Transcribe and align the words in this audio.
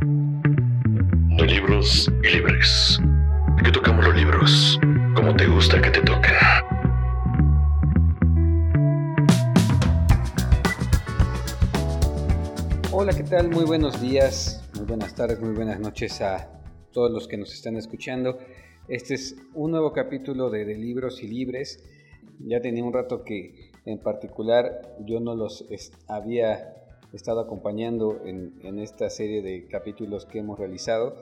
De 0.00 1.44
libros 1.46 2.08
y 2.22 2.36
libres. 2.36 3.00
Que 3.64 3.72
tocamos 3.72 4.06
los 4.06 4.14
libros 4.14 4.78
como 5.16 5.34
te 5.34 5.46
gusta 5.48 5.82
que 5.82 5.90
te 5.90 6.00
toquen. 6.02 6.34
Hola, 12.92 13.12
¿qué 13.12 13.24
tal? 13.24 13.50
Muy 13.50 13.64
buenos 13.64 14.00
días, 14.00 14.62
muy 14.76 14.86
buenas 14.86 15.16
tardes, 15.16 15.40
muy 15.40 15.52
buenas 15.52 15.80
noches 15.80 16.20
a 16.20 16.48
todos 16.92 17.10
los 17.10 17.26
que 17.26 17.36
nos 17.36 17.52
están 17.52 17.76
escuchando. 17.76 18.38
Este 18.86 19.14
es 19.14 19.34
un 19.54 19.72
nuevo 19.72 19.92
capítulo 19.92 20.48
de, 20.48 20.64
de 20.64 20.76
Libros 20.76 21.24
y 21.24 21.26
Libres. 21.26 21.84
Ya 22.38 22.60
tenía 22.60 22.84
un 22.84 22.92
rato 22.92 23.24
que 23.24 23.72
en 23.84 23.98
particular 23.98 24.96
yo 25.04 25.18
no 25.18 25.34
los 25.34 25.66
había 26.06 26.77
estado 27.12 27.40
acompañando 27.40 28.20
en, 28.24 28.78
esta 28.78 29.08
serie 29.10 29.42
de 29.42 29.66
capítulos 29.66 30.26
que 30.26 30.38
hemos 30.38 30.58
realizado. 30.58 31.14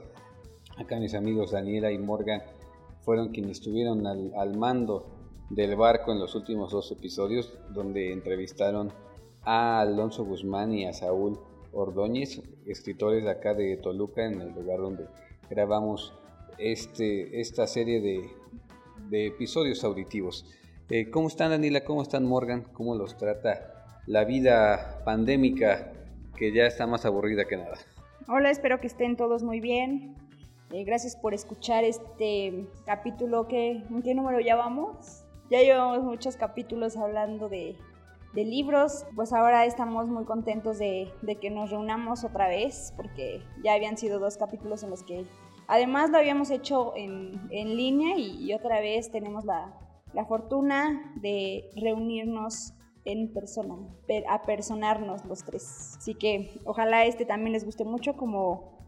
Acá 0.77 0.99
mis 0.99 1.15
amigos 1.15 1.53
Daniela 1.53 1.93
y 1.93 1.99
Morgan 1.99 2.43
fueron 3.03 3.29
quienes 3.29 3.59
estuvieron 3.59 4.07
al, 4.07 4.57
mando 4.57 5.07
del 5.51 5.77
barco 5.77 6.13
en 6.13 6.19
los 6.19 6.35
últimos 6.35 6.73
dos 6.73 6.91
episodios, 6.91 7.57
donde 7.73 8.13
entrevistaron 8.13 8.93
a 9.43 9.81
Alonso 9.81 10.25
Guzmán 10.25 10.73
y 10.73 10.87
a 10.87 10.93
Saúl 10.93 11.39
Ordóñez, 11.73 12.43
escritores 12.67 13.23
de 13.23 13.31
acá 13.31 13.55
de 13.55 13.77
Toluca, 13.77 14.25
en 14.25 14.41
el 14.41 14.53
lugar 14.53 14.81
donde 14.81 15.07
grabamos 15.49 16.13
este, 16.59 17.41
esta 17.41 17.67
serie 17.69 18.01
de, 18.01 18.29
de 19.09 19.27
episodios 19.29 19.85
auditivos. 19.85 20.45
Eh, 20.91 21.11
¿Cómo 21.11 21.29
están 21.29 21.51
Daniela? 21.51 21.85
¿Cómo 21.85 22.03
están 22.03 22.25
Morgan? 22.25 22.63
¿Cómo 22.73 22.97
los 22.97 23.17
trata 23.17 23.76
la 24.07 24.25
vida 24.25 25.01
pandémica 25.05 25.93
que 26.37 26.53
ya 26.53 26.67
está 26.67 26.87
más 26.87 27.05
aburrida 27.05 27.47
que 27.47 27.57
nada? 27.57 27.77
Hola, 28.29 28.51
espero 28.51 28.81
que 28.81 28.87
estén 28.87 29.17
todos 29.17 29.43
muy 29.43 29.61
bien. 29.61 30.15
Eh, 30.73 30.85
gracias 30.85 31.17
por 31.17 31.35
escuchar 31.35 31.85
este 31.85 32.67
capítulo. 32.85 33.49
que 33.49 33.83
¿En 33.91 34.03
qué 34.03 34.15
número 34.15 34.41
ya 34.41 34.57
vamos? 34.57 35.25
Ya 35.51 35.61
llevamos 35.61 36.03
muchos 36.03 36.37
capítulos 36.37 36.97
hablando 36.97 37.49
de, 37.49 37.77
libros. 38.35 39.07
Pues 39.15 39.33
ahora 39.33 39.65
estamos 39.65 40.09
muy 40.09 40.25
contentos 40.25 40.79
de, 40.79 41.11
que 41.41 41.51
nos 41.51 41.71
reunamos 41.71 42.23
otra 42.23 42.49
vez 42.49 42.93
porque 42.95 43.41
ya 43.65 43.73
habían 43.73 43.97
sido 43.97 44.19
dos 44.19 44.37
capítulos 44.37 44.83
en 44.83 44.91
los 44.91 45.03
que 45.05 45.25
además 45.69 46.11
lo 46.11 46.19
habíamos 46.19 46.51
hecho 46.51 46.93
en, 46.97 47.49
línea 47.51 48.19
y 48.19 48.53
otra 48.53 48.81
vez 48.81 49.11
tenemos 49.11 49.47
la, 49.47 49.73
la 50.13 50.27
fortuna 50.27 51.15
de 51.17 51.71
reunirnos 51.77 52.75
en 53.07 53.33
persona, 53.33 53.77
a 54.29 54.43
personarnos 54.43 55.25
los 55.25 55.45
tres. 55.45 55.95
Así 55.97 56.15
que 56.15 56.61
ojalá 56.65 57.07
este 57.07 57.25
también 57.25 57.53
les 57.53 57.65
guste 57.65 57.85
mucho 57.85 58.17
como, 58.17 58.79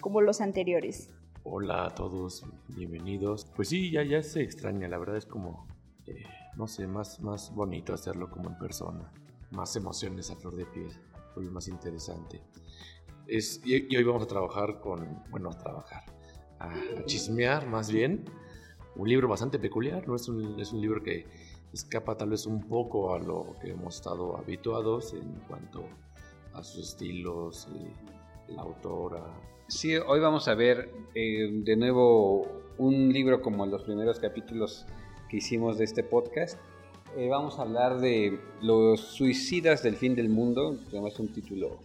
como 0.00 0.20
los 0.20 0.40
anteriores. 0.40 1.08
Hola 1.44 1.86
a 1.86 1.94
todos, 1.94 2.44
bienvenidos. 2.68 3.46
Pues 3.56 3.68
sí, 3.68 3.90
ya, 3.90 4.02
ya 4.02 4.22
se 4.22 4.42
extraña, 4.42 4.88
la 4.88 4.98
verdad 4.98 5.16
es 5.16 5.24
como, 5.24 5.66
eh, 6.06 6.24
no 6.56 6.66
sé, 6.66 6.86
más, 6.86 7.20
más 7.20 7.54
bonito 7.54 7.94
hacerlo 7.94 8.28
como 8.28 8.50
en 8.50 8.58
persona. 8.58 9.10
Más 9.52 9.74
emociones 9.76 10.30
a 10.30 10.36
flor 10.36 10.56
de 10.56 10.66
piel, 10.66 10.90
fue 11.32 11.44
más 11.44 11.68
interesante. 11.68 12.42
Es, 13.26 13.62
y, 13.64 13.96
hoy 13.96 14.02
vamos 14.02 14.24
a 14.24 14.26
trabajar 14.26 14.80
con, 14.80 15.22
bueno, 15.30 15.48
a 15.48 15.56
trabajar, 15.56 16.04
a 16.58 16.72
chismear 17.06 17.66
más 17.68 17.90
bien 17.90 18.24
un 18.96 19.08
libro 19.08 19.28
bastante 19.28 19.58
peculiar, 19.60 20.06
¿no? 20.08 20.16
Es 20.16 20.28
un, 20.28 20.58
es 20.58 20.72
un 20.72 20.80
libro 20.80 21.02
que 21.02 21.24
escapa 21.72 22.16
tal 22.16 22.30
vez 22.30 22.46
un 22.46 22.66
poco 22.66 23.14
a 23.14 23.18
lo 23.18 23.56
que 23.60 23.70
hemos 23.70 23.96
estado 23.96 24.36
habituados 24.36 25.14
en 25.14 25.40
cuanto 25.48 25.84
a 26.52 26.62
sus 26.62 26.88
estilos, 26.88 27.68
y 27.74 28.52
la 28.52 28.62
autora. 28.62 29.22
Sí, 29.68 29.96
hoy 29.96 30.20
vamos 30.20 30.48
a 30.48 30.54
ver 30.54 30.90
eh, 31.14 31.48
de 31.52 31.76
nuevo 31.76 32.46
un 32.78 33.12
libro 33.12 33.40
como 33.40 33.66
los 33.66 33.84
primeros 33.84 34.18
capítulos 34.18 34.86
que 35.28 35.36
hicimos 35.36 35.78
de 35.78 35.84
este 35.84 36.02
podcast. 36.02 36.58
Eh, 37.16 37.28
vamos 37.28 37.58
a 37.58 37.62
hablar 37.62 38.00
de 38.00 38.38
Los 38.62 39.00
suicidas 39.00 39.82
del 39.82 39.96
fin 39.96 40.14
del 40.14 40.28
mundo, 40.28 40.76
que 40.90 40.98
es 40.98 41.18
un 41.18 41.32
título 41.32 41.78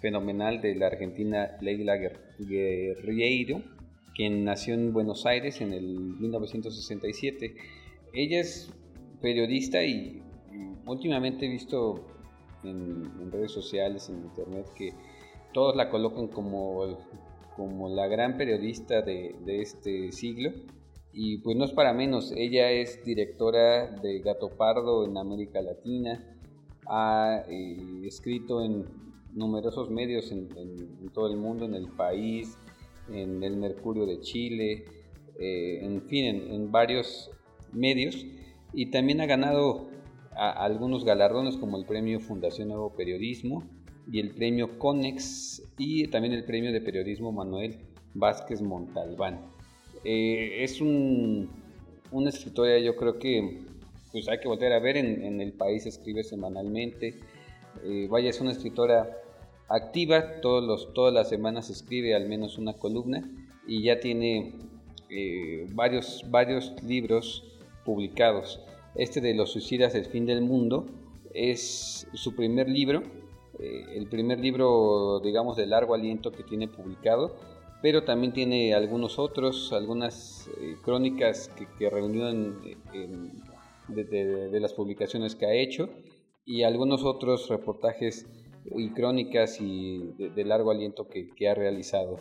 fenomenal 0.00 0.60
de 0.60 0.74
la 0.74 0.86
argentina 0.86 1.56
Leila 1.60 1.96
Guerriero 2.38 3.62
quien 4.14 4.44
nació 4.44 4.74
en 4.74 4.92
Buenos 4.92 5.24
Aires 5.24 5.60
en 5.60 5.72
el 5.72 5.84
1967. 5.86 7.56
Ella 8.12 8.40
es 8.40 8.70
periodista 9.20 9.82
y, 9.84 10.22
últimamente 10.86 11.46
he 11.46 11.48
visto 11.48 12.06
en, 12.64 13.30
redes 13.30 13.52
sociales, 13.52 14.08
en 14.08 14.24
internet, 14.24 14.66
que 14.74 14.92
todos 15.52 15.76
la 15.76 15.88
colocan 15.88 16.28
como, 16.28 16.98
como 17.56 17.88
la 17.88 18.06
gran 18.08 18.36
periodista 18.36 19.02
de, 19.02 19.34
este 19.46 20.12
siglo. 20.12 20.50
Y 21.12 21.38
pues 21.38 21.56
no 21.56 21.64
es 21.64 21.72
para 21.72 21.92
menos, 21.92 22.32
ella 22.36 22.70
es 22.70 23.04
directora 23.04 23.90
de 23.90 24.20
Gato 24.20 24.50
Pardo 24.50 25.04
en 25.04 25.16
América 25.16 25.60
Latina, 25.60 26.24
ha 26.86 27.42
eh, 27.48 28.02
escrito 28.04 28.62
en 28.62 28.86
numerosos 29.32 29.90
medios 29.90 30.30
en, 30.32 30.48
todo 31.12 31.28
el 31.28 31.36
mundo, 31.36 31.64
en 31.64 31.74
el 31.74 31.88
país, 31.88 32.56
en 33.12 33.42
el 33.42 33.56
Mercurio 33.56 34.06
de 34.06 34.20
Chile, 34.20 34.84
eh, 35.38 35.80
en 35.82 36.02
fin, 36.02 36.26
en, 36.26 36.70
varios 36.70 37.30
medios 37.72 38.26
y 38.72 38.86
también 38.90 39.20
ha 39.20 39.26
ganado 39.26 39.88
algunos 40.36 41.04
galardones 41.04 41.56
como 41.56 41.76
el 41.76 41.84
premio 41.84 42.20
Fundación 42.20 42.68
Nuevo 42.68 42.94
Periodismo 42.94 43.64
y 44.10 44.20
el 44.20 44.30
premio 44.30 44.78
Conex 44.78 45.62
y 45.76 46.06
también 46.08 46.34
el 46.34 46.44
premio 46.44 46.72
de 46.72 46.80
periodismo 46.80 47.32
Manuel 47.32 47.78
Vázquez 48.14 48.62
Montalbán. 48.62 49.40
Eh, 50.04 50.62
es 50.62 50.80
un, 50.80 51.50
una 52.10 52.30
escritora 52.30 52.78
yo 52.78 52.96
creo 52.96 53.18
que 53.18 53.60
pues 54.12 54.28
hay 54.28 54.38
que 54.40 54.48
volver 54.48 54.72
a 54.72 54.80
ver 54.80 54.96
en, 54.96 55.40
el 55.40 55.52
país 55.52 55.86
escribe 55.86 56.24
semanalmente 56.24 57.20
eh, 57.84 58.08
vaya 58.10 58.30
es 58.30 58.40
una 58.40 58.52
escritora 58.52 59.08
activa, 59.68 60.40
todos 60.40 60.64
los, 60.64 60.92
todas 60.94 61.14
las 61.14 61.28
semanas 61.28 61.70
escribe 61.70 62.14
al 62.14 62.28
menos 62.28 62.58
una 62.58 62.72
columna 62.72 63.30
y 63.66 63.84
ya 63.84 64.00
tiene 64.00 64.54
eh, 65.08 65.66
varios, 65.72 66.24
varios 66.28 66.74
libros 66.82 67.49
publicados. 67.84 68.60
Este 68.94 69.20
de 69.20 69.34
Los 69.34 69.52
suicidas 69.52 69.92
del 69.92 70.06
fin 70.06 70.26
del 70.26 70.42
mundo 70.42 70.86
es 71.32 72.06
su 72.14 72.34
primer 72.34 72.68
libro, 72.68 73.02
eh, 73.58 73.84
el 73.94 74.08
primer 74.08 74.40
libro, 74.40 75.20
digamos, 75.20 75.56
de 75.56 75.66
largo 75.66 75.94
aliento 75.94 76.32
que 76.32 76.42
tiene 76.42 76.66
publicado, 76.66 77.36
pero 77.82 78.04
también 78.04 78.32
tiene 78.32 78.74
algunos 78.74 79.18
otros, 79.18 79.72
algunas 79.72 80.48
eh, 80.60 80.76
crónicas 80.82 81.50
que, 81.78 81.90
reunió 81.90 82.26
de, 83.88 84.60
las 84.60 84.72
publicaciones 84.74 85.34
que 85.34 85.46
ha 85.46 85.54
hecho 85.54 85.88
y 86.44 86.62
algunos 86.62 87.04
otros 87.04 87.48
reportajes 87.48 88.26
y 88.76 88.90
crónicas 88.90 89.60
y 89.60 90.12
de, 90.18 90.44
largo 90.44 90.70
aliento 90.70 91.08
que, 91.08 91.48
ha 91.48 91.54
realizado. 91.54 92.18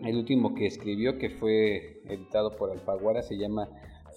El 0.00 0.16
último 0.16 0.54
que 0.54 0.66
escribió, 0.66 1.18
que 1.18 1.30
fue 1.30 2.02
editado 2.06 2.56
por 2.56 2.70
Alfaguara, 2.70 3.22
se 3.22 3.36
llama 3.36 3.68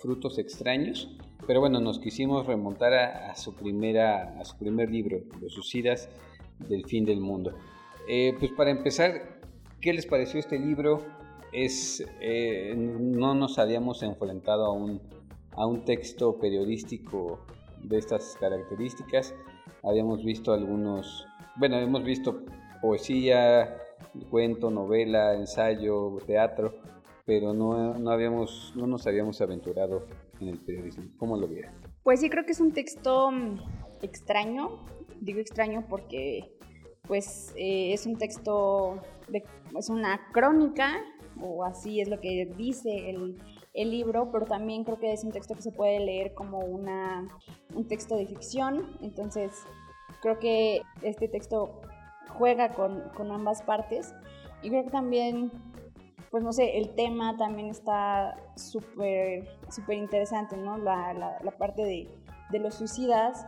Frutos 0.05 0.38
extraños. 0.38 1.09
Pero 1.47 1.61
bueno, 1.61 1.79
nos 1.79 1.99
quisimos 1.99 2.45
remontar 2.45 2.93
a, 2.93 3.35
su, 3.35 3.55
primera, 3.55 4.39
a 4.39 4.45
su 4.45 4.55
primer 4.57 4.91
libro, 4.91 5.19
Los 5.41 5.53
suicidas 5.53 6.09
del 6.59 6.85
fin 6.85 7.05
del 7.05 7.19
mundo. 7.19 7.53
Eh, 8.07 8.35
pues 8.38 8.51
para 8.51 8.69
empezar, 8.69 9.39
¿qué 9.81 9.93
les 9.93 10.05
pareció 10.05 10.39
este 10.39 10.59
libro? 10.59 11.03
Es, 11.51 12.05
eh, 12.21 12.75
no 12.77 13.33
nos 13.33 13.57
habíamos 13.57 14.03
enfrentado 14.03 14.66
a 14.66 14.71
un, 14.71 15.01
a 15.51 15.66
un 15.66 15.85
texto 15.85 16.37
periodístico 16.37 17.39
de 17.81 17.97
estas 17.97 18.37
características. 18.39 19.33
Habíamos 19.83 20.23
visto 20.23 20.53
algunos 20.53 21.25
bueno, 21.57 21.77
hemos 21.77 22.03
visto 22.03 22.41
poesía, 22.81 23.77
cuento, 24.29 24.69
novela, 24.69 25.35
ensayo, 25.35 26.17
teatro, 26.28 26.75
pero 27.25 27.53
no, 27.53 27.97
no, 27.97 28.11
habíamos, 28.11 28.73
no 28.75 28.87
nos 28.87 29.05
habíamos 29.07 29.41
aventurado 29.41 30.05
en 30.39 30.49
el 30.49 30.59
periodismo. 30.59 31.05
¿Cómo 31.17 31.37
lo 31.37 31.47
vieron? 31.47 31.73
Pues 32.03 32.19
sí, 32.19 32.29
creo 32.29 32.45
que 32.45 32.51
es 32.51 32.59
un 32.59 32.72
texto 32.72 33.31
mm, 33.31 33.59
extraño. 34.01 34.79
Digo 35.22 35.39
extraño 35.39 35.85
porque 35.89 36.51
pues 37.07 37.53
eh, 37.55 37.93
es 37.93 38.05
un 38.05 38.17
texto, 38.17 38.99
es 39.77 39.89
una 39.89 40.27
crónica, 40.31 40.95
o 41.39 41.63
así 41.63 42.01
es 42.01 42.09
lo 42.09 42.19
que 42.19 42.51
dice 42.57 43.09
el, 43.09 43.37
el, 43.73 43.91
libro, 43.91 44.31
pero 44.31 44.45
también 44.45 44.83
creo 44.83 44.97
que 44.97 45.13
es 45.13 45.23
un 45.23 45.31
texto 45.31 45.53
que 45.53 45.61
se 45.61 45.72
puede 45.72 45.99
leer 45.99 46.33
como 46.33 46.59
una, 46.59 47.27
un 47.75 47.87
texto 47.87 48.16
de 48.16 48.25
ficción. 48.25 48.97
Entonces 49.01 49.51
Creo 50.25 50.39
que 50.39 50.81
este 51.03 51.27
texto 51.27 51.81
juega 52.29 52.73
con, 52.73 52.99
con 53.16 53.31
ambas 53.31 53.61
partes 53.61 54.16
y 54.63 54.69
creo 54.69 54.83
que 54.83 54.89
también, 54.89 55.51
pues 56.31 56.43
no 56.43 56.51
sé, 56.51 56.77
el 56.77 56.95
tema 56.95 57.37
también 57.37 57.69
está 57.69 58.35
súper 58.55 59.47
súper 59.69 59.97
interesante, 59.97 60.57
¿no? 60.57 60.77
La, 60.77 61.13
la, 61.13 61.51
parte 61.57 61.83
de, 61.83 62.09
de 62.51 62.59
los 62.59 62.75
suicidas 62.75 63.47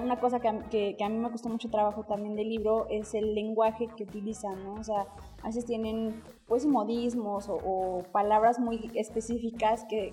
una 0.00 0.18
cosa 0.18 0.40
que, 0.40 0.94
que, 0.96 1.04
a 1.04 1.08
mí 1.08 1.18
me 1.18 1.30
costó 1.30 1.48
mucho 1.48 1.68
trabajo 1.70 2.04
también 2.04 2.34
del 2.34 2.48
libro 2.48 2.86
es 2.90 3.14
el 3.14 3.34
lenguaje 3.34 3.88
que 3.96 4.04
utilizan, 4.04 4.64
¿no? 4.64 4.74
O 4.74 4.84
sea, 4.84 5.06
a 5.42 5.46
veces 5.46 5.66
tienen 5.66 6.22
pues 6.46 6.66
modismos 6.66 7.48
o, 7.48 8.02
palabras 8.12 8.58
muy 8.58 8.90
específicas 8.94 9.84
que, 9.84 10.12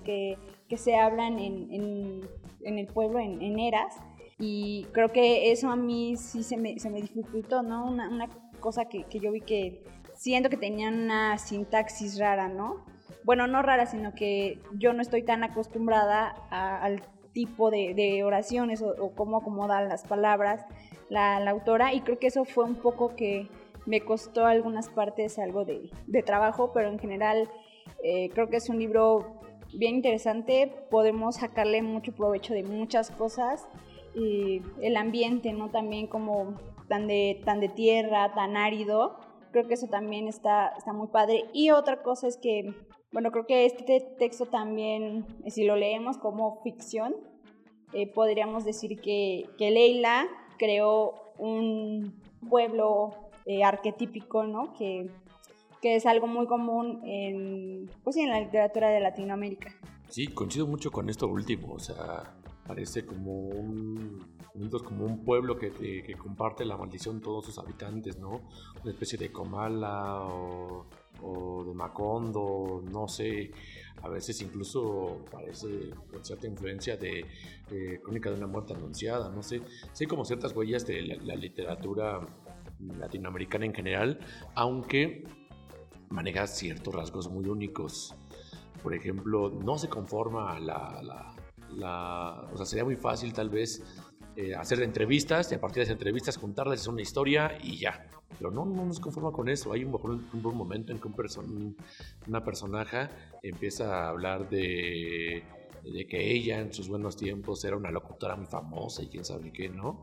que, 0.68 0.76
se 0.76 0.96
hablan 0.96 1.38
en, 1.38 1.72
en, 2.62 2.78
el 2.78 2.86
pueblo, 2.86 3.18
en, 3.18 3.42
en 3.42 3.58
eras, 3.58 3.96
y 4.38 4.86
creo 4.92 5.10
que 5.10 5.50
eso 5.50 5.70
a 5.70 5.76
mí 5.76 6.16
sí 6.16 6.42
se 6.42 6.56
me, 6.56 6.78
se 6.78 6.90
me 6.90 7.00
dificultó, 7.00 7.62
¿no? 7.62 7.86
Una, 7.86 8.08
una 8.08 8.28
cosa 8.60 8.86
que, 8.86 9.04
que 9.04 9.18
yo 9.18 9.32
vi 9.32 9.40
que 9.40 9.82
siento 10.16 10.50
que 10.50 10.56
tenían 10.56 11.04
una 11.04 11.38
sintaxis 11.38 12.18
rara, 12.18 12.48
¿no? 12.48 12.84
Bueno, 13.24 13.46
no 13.46 13.62
rara, 13.62 13.86
sino 13.86 14.14
que 14.14 14.60
yo 14.74 14.92
no 14.92 15.02
estoy 15.02 15.22
tan 15.22 15.44
acostumbrada 15.44 16.30
al 16.50 17.02
tipo 17.32 17.70
de, 17.70 18.22
oraciones 18.24 18.82
o, 18.82 19.12
cómo 19.14 19.38
acomodan 19.38 19.88
las 19.88 20.04
palabras 20.04 20.64
la, 21.10 21.36
autora 21.50 21.92
y 21.92 22.00
creo 22.00 22.18
que 22.18 22.28
eso 22.28 22.44
fue 22.44 22.64
un 22.64 22.76
poco 22.76 23.14
que 23.14 23.48
me 23.84 24.00
costó 24.00 24.46
algunas 24.46 24.88
partes 24.88 25.38
algo 25.38 25.64
de, 25.64 25.90
trabajo, 26.24 26.72
pero 26.72 26.88
en 26.88 26.98
general 26.98 27.48
eh, 28.02 28.30
creo 28.30 28.48
que 28.48 28.56
es 28.56 28.68
un 28.68 28.78
libro 28.78 29.40
bien 29.74 29.96
interesante, 29.96 30.72
podemos 30.90 31.36
sacarle 31.36 31.82
mucho 31.82 32.12
provecho 32.12 32.54
de 32.54 32.62
muchas 32.62 33.10
cosas 33.10 33.68
el 34.14 34.96
ambiente, 34.96 35.52
¿no? 35.52 35.68
También 35.68 36.06
como 36.06 36.54
tan 36.88 37.06
de, 37.06 37.42
tan 37.44 37.60
de 37.60 37.68
tierra, 37.68 38.32
tan 38.34 38.56
árido, 38.56 39.18
creo 39.50 39.66
que 39.66 39.74
eso 39.74 39.88
también 39.88 40.28
está, 40.28 40.68
está 40.76 40.92
muy 40.92 41.08
padre. 41.08 41.44
Y 41.52 41.70
otra 41.70 42.02
cosa 42.02 42.26
es 42.28 42.36
que 42.36 42.74
bueno, 43.16 43.30
creo 43.30 43.46
que 43.46 43.64
este 43.64 44.00
texto 44.18 44.44
también, 44.44 45.24
si 45.46 45.64
lo 45.64 45.74
leemos 45.74 46.18
como 46.18 46.60
ficción, 46.62 47.14
eh, 47.94 48.12
podríamos 48.12 48.66
decir 48.66 49.00
que, 49.00 49.48
que, 49.56 49.70
Leila 49.70 50.26
creó 50.58 51.14
un 51.38 52.20
pueblo 52.50 53.14
eh, 53.46 53.64
arquetípico, 53.64 54.44
¿no? 54.44 54.74
Que, 54.74 55.08
que, 55.80 55.96
es 55.96 56.04
algo 56.04 56.26
muy 56.26 56.46
común 56.46 57.00
en, 57.04 57.88
pues, 58.04 58.16
en 58.16 58.28
la 58.28 58.40
literatura 58.40 58.90
de 58.90 59.00
Latinoamérica. 59.00 59.74
Sí, 60.10 60.26
coincido 60.26 60.66
mucho 60.66 60.90
con 60.90 61.08
esto 61.08 61.26
último, 61.26 61.72
o 61.72 61.78
sea, 61.78 62.34
parece 62.66 63.06
como 63.06 63.48
un, 63.48 64.35
como 64.84 65.04
un 65.04 65.24
pueblo 65.24 65.58
que, 65.58 65.72
que, 65.72 66.14
comparte 66.14 66.64
la 66.64 66.76
maldición 66.76 67.20
todos 67.20 67.46
sus 67.46 67.58
habitantes, 67.58 68.18
¿no? 68.18 68.48
Una 68.82 68.92
especie 68.92 69.18
de 69.18 69.30
Comala 69.30 70.22
o 70.22 71.64
de 71.64 71.74
Macondo, 71.74 72.82
no 72.90 73.08
sé, 73.08 73.50
a 74.02 74.08
veces 74.08 74.40
incluso 74.42 75.24
parece 75.30 75.90
con 76.10 76.24
cierta 76.24 76.46
influencia 76.46 76.96
de, 76.96 77.26
Crónica 78.02 78.30
de 78.30 78.36
una 78.36 78.46
muerte 78.46 78.74
anunciada, 78.74 79.30
no 79.30 79.42
sé, 79.42 79.62
sé 79.92 80.06
como 80.06 80.24
ciertas 80.24 80.54
huellas 80.54 80.86
de 80.86 81.02
la, 81.02 81.34
literatura 81.34 82.20
latinoamericana 82.78 83.64
en 83.66 83.74
general, 83.74 84.20
aunque 84.54 85.24
maneja 86.10 86.46
ciertos 86.46 86.94
rasgos 86.94 87.28
muy 87.28 87.48
únicos. 87.48 88.14
Por 88.82 88.94
ejemplo, 88.94 89.50
no 89.50 89.78
se 89.78 89.88
conforma 89.88 90.60
la, 90.60 91.02
la 91.74 92.48
o 92.52 92.56
sea, 92.56 92.66
sería 92.66 92.84
muy 92.84 92.96
fácil 92.96 93.32
tal 93.32 93.50
vez 93.50 93.82
eh, 94.36 94.54
hacer 94.54 94.82
entrevistas 94.82 95.50
y 95.50 95.54
a 95.54 95.60
partir 95.60 95.76
de 95.76 95.82
esas 95.84 95.94
entrevistas 95.94 96.36
contarles 96.36 96.86
una 96.86 97.02
historia 97.02 97.56
y 97.62 97.78
ya. 97.78 98.06
Pero 98.36 98.50
no, 98.50 98.64
no 98.66 98.84
nos 98.84 99.00
conforma 99.00 99.32
con 99.32 99.48
eso. 99.48 99.72
Hay 99.72 99.84
un, 99.84 99.94
un, 99.94 100.56
momento 100.56 100.92
en 100.92 100.98
que 100.98 101.08
un 101.08 101.76
una 102.26 102.44
personaje 102.44 103.08
empieza 103.42 104.04
a 104.04 104.08
hablar 104.10 104.48
de, 104.50 105.42
de, 105.84 106.06
que 106.06 106.32
ella 106.32 106.60
en 106.60 106.72
sus 106.72 106.88
buenos 106.88 107.16
tiempos 107.16 107.64
era 107.64 107.76
una 107.76 107.90
locutora 107.90 108.36
muy 108.36 108.46
famosa 108.46 109.02
y 109.02 109.08
quién 109.08 109.24
sabe 109.24 109.52
qué, 109.52 109.68
¿no? 109.68 110.02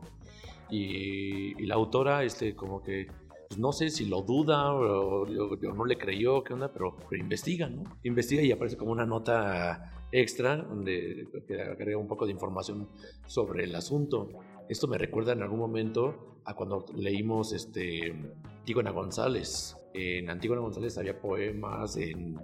Y, 0.68 1.62
y 1.62 1.66
la 1.66 1.76
autora, 1.76 2.24
este, 2.24 2.56
como 2.56 2.82
que 2.82 3.06
pues 3.48 3.58
no 3.58 3.72
sé 3.72 3.90
si 3.90 4.06
lo 4.06 4.22
duda 4.22 4.72
o, 4.72 5.26
no 5.26 5.84
le 5.84 5.96
creyó, 5.96 6.42
qué 6.42 6.54
onda, 6.54 6.72
pero, 6.72 6.96
pero, 7.08 7.22
investiga, 7.22 7.68
¿no? 7.68 7.84
Investiga 8.02 8.42
y 8.42 8.50
aparece 8.50 8.76
como 8.76 8.90
una 8.90 9.06
nota 9.06 10.03
extra 10.14 10.56
donde 10.56 11.26
agrega 11.72 11.98
un 11.98 12.06
poco 12.06 12.24
de 12.24 12.32
información 12.32 12.88
sobre 13.26 13.64
el 13.64 13.74
asunto. 13.74 14.28
Esto 14.68 14.86
me 14.86 14.96
recuerda 14.96 15.32
en 15.32 15.42
algún 15.42 15.58
momento 15.58 16.40
a 16.44 16.54
cuando 16.54 16.86
leímos 16.94 17.52
este, 17.52 18.14
Antígona 18.60 18.92
González. 18.92 19.76
En 19.92 20.30
Antígona 20.30 20.60
González 20.60 20.96
había 20.98 21.20
poemas 21.20 21.96
en, 21.96 22.40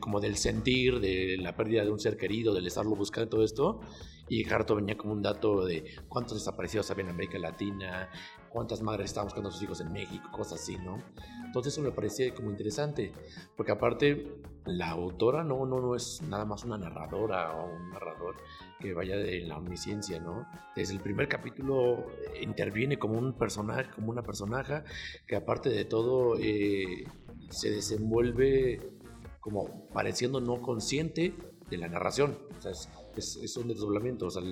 como 0.00 0.20
del 0.20 0.36
sentir, 0.36 1.00
de 1.00 1.36
la 1.36 1.54
pérdida 1.54 1.84
de 1.84 1.90
un 1.90 2.00
ser 2.00 2.16
querido, 2.16 2.54
del 2.54 2.66
estarlo 2.66 2.96
buscando, 2.96 3.28
todo 3.28 3.44
esto. 3.44 3.80
Y 4.28 4.48
Harto 4.48 4.76
venía 4.76 4.96
como 4.96 5.12
un 5.12 5.20
dato 5.20 5.66
de 5.66 5.84
cuántos 6.08 6.38
desaparecidos 6.38 6.90
había 6.90 7.04
en 7.04 7.10
América 7.10 7.38
Latina, 7.38 8.08
cuántas 8.50 8.82
madres 8.82 9.06
estaban 9.06 9.26
buscando 9.26 9.48
a 9.48 9.52
sus 9.52 9.62
hijos 9.62 9.80
en 9.80 9.92
México, 9.92 10.28
cosas 10.30 10.60
así, 10.60 10.76
¿no? 10.76 10.98
Entonces 11.46 11.72
eso 11.72 11.82
me 11.82 11.92
parecía 11.92 12.34
como 12.34 12.50
interesante, 12.50 13.12
porque 13.56 13.72
aparte 13.72 14.40
la 14.66 14.90
autora 14.90 15.42
no, 15.42 15.64
no, 15.66 15.80
no 15.80 15.94
es 15.96 16.20
nada 16.22 16.44
más 16.44 16.64
una 16.64 16.76
narradora 16.76 17.56
o 17.56 17.74
un 17.74 17.90
narrador 17.90 18.36
que 18.78 18.92
vaya 18.92 19.16
de 19.16 19.40
la 19.40 19.56
omnisciencia, 19.56 20.20
¿no? 20.20 20.46
Desde 20.76 20.94
el 20.94 21.00
primer 21.00 21.28
capítulo 21.28 22.06
eh, 22.34 22.42
interviene 22.42 22.98
como 22.98 23.18
un 23.18 23.32
personaje, 23.32 23.90
como 23.94 24.10
una 24.10 24.22
personaje 24.22 24.82
que 25.26 25.36
aparte 25.36 25.70
de 25.70 25.84
todo 25.84 26.36
eh, 26.38 27.04
se 27.50 27.70
desenvuelve 27.70 28.92
como 29.40 29.88
pareciendo 29.88 30.40
no 30.40 30.60
consciente 30.60 31.34
de 31.70 31.78
la 31.78 31.88
narración, 31.88 32.38
o 32.58 32.60
sea, 32.60 32.72
es, 33.16 33.56
un 33.56 33.68
desdoblamiento, 33.68 34.26
o 34.26 34.30
sea, 34.30 34.42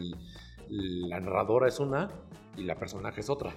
la 0.68 1.20
narradora 1.20 1.68
es 1.68 1.78
una 1.78 2.10
y 2.56 2.62
la 2.62 2.78
personaje 2.78 3.20
es 3.20 3.30
otra. 3.30 3.54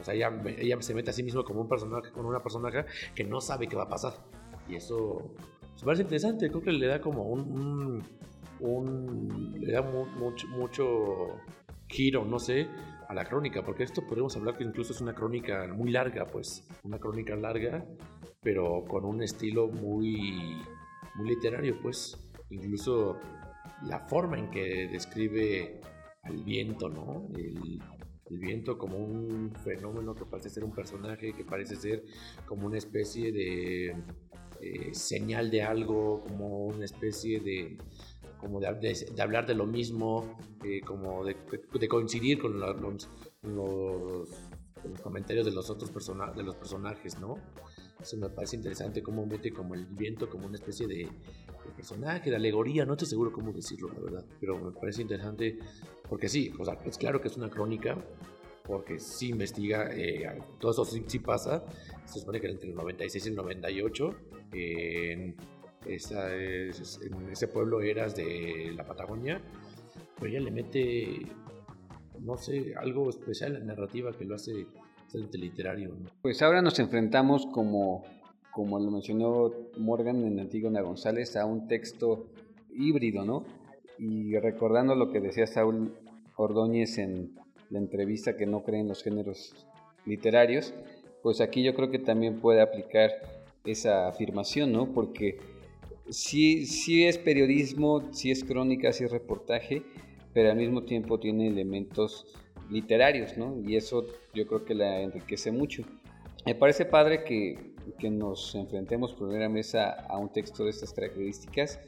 O 0.00 0.04
sea, 0.04 0.14
ella, 0.14 0.80
se 0.80 0.94
mete 0.94 1.10
a 1.10 1.12
sí 1.12 1.22
misma 1.22 1.42
como 1.42 1.60
un 1.60 1.68
personaje, 1.68 2.10
con 2.12 2.24
una 2.26 2.40
personaje 2.40 2.84
que 3.14 3.24
no 3.24 3.40
sabe 3.40 3.66
qué 3.66 3.76
va 3.76 3.84
a 3.84 3.88
pasar. 3.88 4.14
Y 4.68 4.76
eso 4.76 5.34
me 5.80 5.84
parece 5.84 6.02
interesante, 6.02 6.48
creo 6.48 6.62
que 6.62 6.72
le 6.72 6.86
da 6.86 7.00
como 7.00 7.24
un, 7.24 8.02
un, 8.60 9.56
le 9.60 9.72
da 9.72 9.82
mucho, 9.82 10.46
mucho 10.48 11.40
giro, 11.88 12.24
no 12.24 12.38
sé, 12.38 12.68
a 13.08 13.14
la 13.14 13.24
crónica, 13.24 13.64
porque 13.64 13.84
esto 13.84 14.02
podemos 14.06 14.36
hablar 14.36 14.56
que 14.56 14.64
incluso 14.64 14.92
es 14.92 15.00
una 15.00 15.14
crónica 15.14 15.66
muy 15.72 15.90
larga, 15.90 16.26
pues, 16.26 16.66
una 16.82 16.98
crónica 16.98 17.34
larga, 17.36 17.84
pero 18.42 18.84
con 18.86 19.04
un 19.04 19.22
estilo 19.22 19.68
muy, 19.68 20.60
muy 21.14 21.28
literario, 21.28 21.78
pues, 21.80 22.18
incluso 22.50 23.18
la 23.84 24.00
forma 24.00 24.38
en 24.38 24.50
que 24.50 24.88
describe 24.88 25.80
al 26.22 26.42
viento, 26.44 26.88
¿no? 26.88 27.28
El 28.30 28.38
viento 28.38 28.76
como 28.76 28.98
un 28.98 29.52
fenómeno 29.64 30.14
que 30.14 30.24
parece 30.24 30.50
ser 30.50 30.64
un 30.64 30.72
personaje, 30.72 31.32
que 31.32 31.44
parece 31.44 31.76
ser 31.76 32.04
como 32.46 32.66
una 32.66 32.78
especie 32.78 33.32
de 33.32 33.94
eh, 34.60 34.94
señal 34.94 35.50
de 35.50 35.62
algo, 35.62 36.22
como 36.22 36.66
una 36.66 36.84
especie 36.84 37.40
de 37.40 37.78
como 38.38 38.60
de, 38.60 38.68
hablar 39.20 39.46
de 39.46 39.54
lo 39.54 39.66
mismo, 39.66 40.38
eh, 40.64 40.80
como 40.80 41.24
de, 41.24 41.36
coincidir 41.88 42.38
con, 42.38 42.58
los, 42.58 43.08
los, 43.42 44.28
comentarios 45.02 45.44
de 45.44 45.52
los 45.52 45.68
otros 45.70 45.90
personajes, 45.90 46.36
de 46.36 46.44
los 46.44 46.54
personajes, 46.54 47.18
¿no? 47.18 47.36
Eso 48.00 48.16
me 48.16 48.28
parece 48.28 48.56
interesante, 48.56 49.02
cómo 49.02 49.26
mete 49.26 49.52
como 49.52 49.74
el 49.74 49.86
viento 49.86 50.28
como 50.30 50.46
una 50.46 50.56
especie 50.56 50.86
de, 50.86 51.08
personaje, 51.74 52.30
de 52.30 52.36
alegoría, 52.36 52.84
no 52.84 52.92
estoy 52.92 53.08
seguro 53.08 53.32
cómo 53.32 53.52
decirlo, 53.52 53.88
la 53.92 54.00
verdad, 54.00 54.24
pero 54.40 54.58
me 54.58 54.72
parece 54.72 55.02
interesante 55.02 55.58
porque 56.08 56.28
sí, 56.28 56.52
o 56.58 56.64
sea, 56.64 56.78
es 56.84 56.96
claro 56.96 57.20
que 57.20 57.28
es 57.28 57.36
una 57.36 57.50
crónica, 57.50 57.96
porque 58.64 58.98
sí 58.98 59.30
investiga, 59.30 59.88
eh, 59.92 60.40
todo 60.58 60.72
eso 60.72 60.84
sí, 60.84 61.18
pasa, 61.18 61.64
se 62.04 62.20
supone 62.20 62.40
que 62.40 62.48
entre 62.48 62.68
el 62.68 62.74
96 62.74 63.26
y 63.26 63.28
el 63.28 63.34
98, 63.34 64.14
en, 64.52 65.36
ese 65.86 67.48
pueblo 67.48 67.80
eras 67.80 68.14
de 68.14 68.72
la 68.76 68.84
Patagonia, 68.84 69.40
pero 70.18 70.30
ella 70.30 70.40
le 70.40 70.50
mete, 70.50 71.26
no 72.20 72.36
sé, 72.36 72.74
algo 72.76 73.08
especial 73.08 73.56
en 73.56 73.60
la 73.60 73.74
narrativa 73.74 74.12
que 74.12 74.24
lo 74.24 74.34
hace 74.34 74.66
literario. 75.14 75.94
Pues 76.22 76.42
ahora 76.42 76.62
nos 76.62 76.78
enfrentamos 76.78 77.46
como 77.46 78.04
como 78.58 78.80
lo 78.80 78.90
mencionó 78.90 79.52
Morgan 79.76 80.24
en 80.24 80.40
Antígona 80.40 80.80
González, 80.80 81.36
a 81.36 81.46
un 81.46 81.68
texto 81.68 82.26
híbrido, 82.74 83.24
¿no? 83.24 83.44
Y 84.00 84.36
recordando 84.36 84.96
lo 84.96 85.12
que 85.12 85.20
decía 85.20 85.46
Saúl 85.46 85.94
Ordóñez 86.34 86.98
en 86.98 87.36
la 87.70 87.78
entrevista 87.78 88.36
que 88.36 88.46
no 88.46 88.64
cree 88.64 88.80
en 88.80 88.88
los 88.88 89.04
géneros 89.04 89.54
literarios, 90.06 90.74
pues 91.22 91.40
aquí 91.40 91.62
yo 91.62 91.72
creo 91.72 91.92
que 91.92 92.00
también 92.00 92.40
puede 92.40 92.60
aplicar 92.60 93.12
esa 93.64 94.08
afirmación, 94.08 94.72
¿no? 94.72 94.92
Porque 94.92 95.38
sí, 96.08 96.66
sí 96.66 97.04
es 97.04 97.16
periodismo, 97.16 98.12
sí 98.12 98.32
es 98.32 98.42
crónica, 98.42 98.92
sí 98.92 99.04
es 99.04 99.12
reportaje, 99.12 99.84
pero 100.32 100.50
al 100.50 100.56
mismo 100.56 100.82
tiempo 100.82 101.20
tiene 101.20 101.46
elementos 101.46 102.26
literarios, 102.70 103.36
¿no? 103.36 103.56
Y 103.66 103.76
eso 103.76 104.06
yo 104.34 104.46
creo 104.46 104.64
que 104.64 104.74
la 104.74 105.00
enriquece 105.00 105.50
mucho. 105.50 105.82
Me 106.46 106.54
parece 106.54 106.84
padre 106.84 107.24
que 107.24 107.74
que 107.96 108.10
nos 108.10 108.54
enfrentemos 108.54 109.12
por 109.12 109.28
primera 109.28 109.48
mesa 109.48 109.90
a 110.08 110.18
un 110.18 110.30
texto 110.30 110.64
de 110.64 110.70
estas 110.70 110.92
características, 110.92 111.80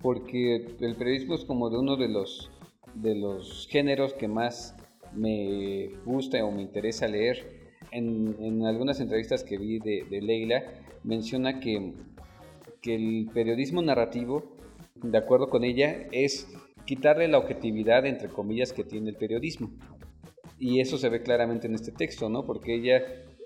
porque 0.00 0.56
el 0.80 0.96
periodismo 0.96 1.34
es 1.34 1.44
como 1.44 1.70
de 1.70 1.78
uno 1.78 1.96
de 1.96 2.08
los, 2.08 2.50
de 2.94 3.14
los 3.14 3.68
géneros 3.70 4.14
que 4.14 4.28
más 4.28 4.76
me 5.12 5.90
gusta 6.04 6.44
o 6.44 6.50
me 6.50 6.62
interesa 6.62 7.06
leer. 7.06 7.64
En, 7.90 8.64
algunas 8.66 9.00
entrevistas 9.00 9.44
que 9.44 9.56
vi 9.56 9.78
de, 9.78 10.20
Leila, 10.20 10.64
menciona 11.04 11.60
que, 11.60 11.92
que 12.82 12.94
el 12.94 13.30
periodismo 13.32 13.82
narrativo, 13.82 14.56
de 14.96 15.16
acuerdo 15.16 15.48
con 15.48 15.64
ella, 15.64 16.06
es 16.10 16.48
quitarle 16.86 17.28
la 17.28 17.38
objetividad, 17.38 18.04
entre 18.04 18.28
comillas, 18.28 18.72
que 18.72 18.84
tiene 18.84 19.10
el 19.10 19.16
periodismo. 19.16 19.70
Y 20.64 20.80
eso 20.80 20.96
se 20.96 21.10
ve 21.10 21.20
claramente 21.20 21.66
en 21.66 21.74
este 21.74 21.92
texto, 21.92 22.30
¿no? 22.30 22.46
Porque 22.46 22.74
ella 22.74 23.02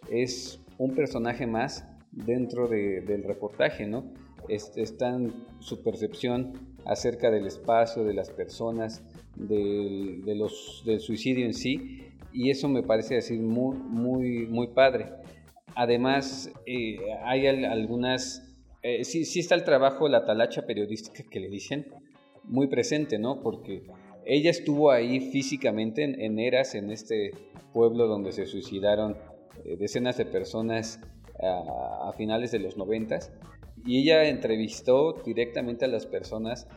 es 0.09 0.61
un 0.79 0.95
personaje 0.95 1.49
más 1.49 1.85
dentro 2.13 2.69
del 2.69 3.25
reportaje, 3.25 3.89
¿no? 3.89 4.05
está 4.49 5.09
en 5.09 5.35
su 5.59 5.83
percepción 5.83 6.53
acerca 6.87 7.33
del 7.33 7.45
espacio, 7.49 8.05
de 8.05 8.15
las 8.15 8.31
personas, 8.31 9.03
del, 9.35 10.23
de 10.25 10.37
los, 10.37 10.85
del 10.87 11.01
suicidio 11.01 11.45
en 11.45 11.55
sí, 11.55 12.07
y 12.33 12.51
eso 12.51 12.69
me 12.69 12.85
parece 12.85 13.17
decir 13.17 13.41
muy, 13.41 13.77
muy, 13.77 14.47
muy 14.47 14.69
padre. 14.69 15.07
Además, 15.75 16.53
eh, 16.67 16.99
hay 17.25 17.49
algunas, 17.49 18.49
eh, 18.85 19.05
sí, 19.05 19.25
sí 19.25 19.41
está 19.41 19.57
el 19.57 19.65
trabajo, 19.65 20.09
la 20.09 20.25
talacha 20.25 20.65
periodística 20.67 21.25
que 21.29 21.41
le 21.41 21.49
dicen, 21.49 21.89
muy 22.45 22.69
presente, 22.69 23.19
¿no? 23.19 23.43
Porque 23.43 23.83
ella 24.29 24.51
estuvo 24.51 24.91
ahí 24.91 25.21
físicamente 25.21 26.05
en, 26.05 26.39
Eras, 26.39 26.75
en 26.75 26.91
este 26.91 27.33
pueblo 27.73 28.07
donde 28.07 28.33
se 28.33 28.45
suicidaron 28.45 29.17
eh, 29.65 29.77
decenas 29.79 30.19
de 30.19 30.27
personas 30.27 31.01
a, 31.43 32.13
finales 32.17 32.51
de 32.53 32.59
los 32.59 32.77
noventas, 32.77 33.33
y 33.87 34.03
ella 34.03 34.25
entrevistó 34.25 35.15
directamente 35.25 35.85
a 35.85 35.89
las 35.89 36.05
personas 36.05 36.69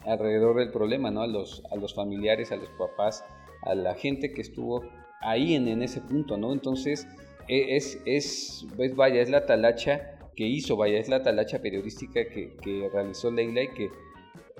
alrededor 0.00 0.56
del 0.56 0.70
problema, 0.70 1.10
¿no? 1.10 1.22
A 1.22 1.26
los, 1.26 1.64
a 1.72 1.76
los 1.76 1.94
familiares, 1.94 2.52
a 2.52 2.56
los 2.56 2.68
papás, 2.78 3.24
a 3.62 3.74
la 3.74 3.94
gente 3.94 4.32
que 4.32 4.42
estuvo 4.42 4.82
ahí 5.22 5.54
en, 5.54 5.68
en 5.68 5.82
ese 5.82 6.00
punto, 6.00 6.36
¿no? 6.36 6.52
Entonces, 6.52 7.08
e, 7.48 7.76
es, 7.76 7.98
es, 8.04 8.66
pues 8.76 8.94
vaya, 8.94 9.20
es 9.20 9.30
la 9.30 9.46
talacha 9.46 10.18
que 10.36 10.46
hizo, 10.46 10.76
vaya, 10.76 10.98
es 10.98 11.08
la 11.08 11.22
talacha 11.22 11.60
periodística 11.60 12.28
que, 12.28 12.54
que 12.62 12.88
realizó 12.92 13.30
Leila 13.30 13.62
y 13.62 13.68
que 13.68 13.90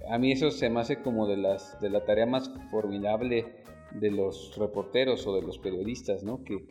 a 0.08 0.18
mí 0.18 0.32
eso 0.32 0.50
se 0.50 0.70
me 0.70 0.80
hace 0.80 1.02
como 1.02 1.26
de, 1.26 1.36
las, 1.36 1.80
de 1.80 1.90
la 1.90 2.04
tarea 2.04 2.26
más 2.26 2.50
formidable 2.70 3.46
de 3.92 4.10
los 4.10 4.56
reporteros 4.56 5.26
o 5.26 5.34
de 5.36 5.42
los 5.42 5.58
periodistas, 5.58 6.22
¿no? 6.24 6.42
Que, 6.44 6.64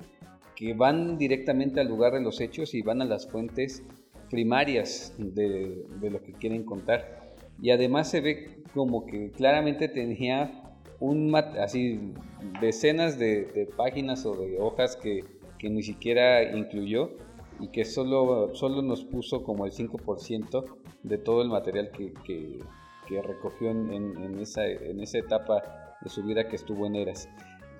que 0.55 0.73
van 0.73 1.17
directamente 1.17 1.79
al 1.79 1.87
lugar 1.87 2.13
de 2.13 2.21
los 2.21 2.41
hechos 2.41 2.73
y 2.73 2.81
van 2.81 3.01
a 3.01 3.05
las 3.05 3.27
fuentes 3.27 3.83
primarias 4.29 5.13
de, 5.17 5.85
de 5.99 6.09
lo 6.09 6.21
que 6.21 6.33
quieren 6.33 6.63
contar. 6.63 7.33
Y 7.61 7.71
además 7.71 8.09
se 8.09 8.21
ve 8.21 8.63
como 8.73 9.05
que 9.05 9.31
claramente 9.31 9.87
tenía 9.87 10.63
un 10.99 11.35
así 11.35 12.13
decenas 12.61 13.19
de, 13.19 13.45
de, 13.45 13.65
páginas 13.65 14.25
o 14.25 14.35
de 14.35 14.57
hojas 14.59 14.95
que, 14.95 15.23
que, 15.59 15.69
ni 15.69 15.83
siquiera 15.83 16.55
incluyó 16.55 17.11
y 17.59 17.67
que 17.67 17.85
solo, 17.85 18.55
solo 18.55 18.81
nos 18.81 19.03
puso 19.03 19.43
como 19.43 19.65
el 19.65 19.71
5% 19.71 20.65
de 21.03 21.17
todo 21.17 21.41
el 21.41 21.49
material 21.49 21.91
que, 21.91 22.13
que, 22.23 22.59
que 23.07 23.22
recogió 23.22 23.69
en, 23.69 23.91
en, 23.91 24.39
esa, 24.39 24.65
en 24.67 25.00
esa 25.00 25.17
etapa 25.19 25.98
de 26.01 26.10
su 26.10 26.24
vida 26.24 26.48
que 26.48 26.55
estuvo 26.55 26.86
en 26.86 26.95
Eras. 26.95 27.29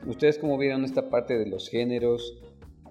¿Ustedes 0.06 0.38
cómo 0.38 0.58
vieron 0.58 0.84
esta 0.84 1.10
parte 1.10 1.38
de 1.38 1.46
los 1.46 1.70
géneros? 1.70 2.42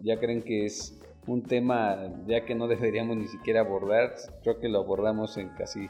¿Ya 0.03 0.19
creen 0.19 0.43
que 0.43 0.65
es 0.65 0.99
un 1.27 1.43
tema 1.43 2.11
ya 2.27 2.45
que 2.45 2.55
no 2.55 2.69
deberíamos 2.69 3.17
ni 3.17 3.29
siquiera 3.29 3.61
abordar? 3.61 4.15
Creo 4.43 4.59
que 4.59 4.69
lo 4.69 4.81
abordamos 4.81 5.37
en 5.37 5.49
casi 5.51 5.89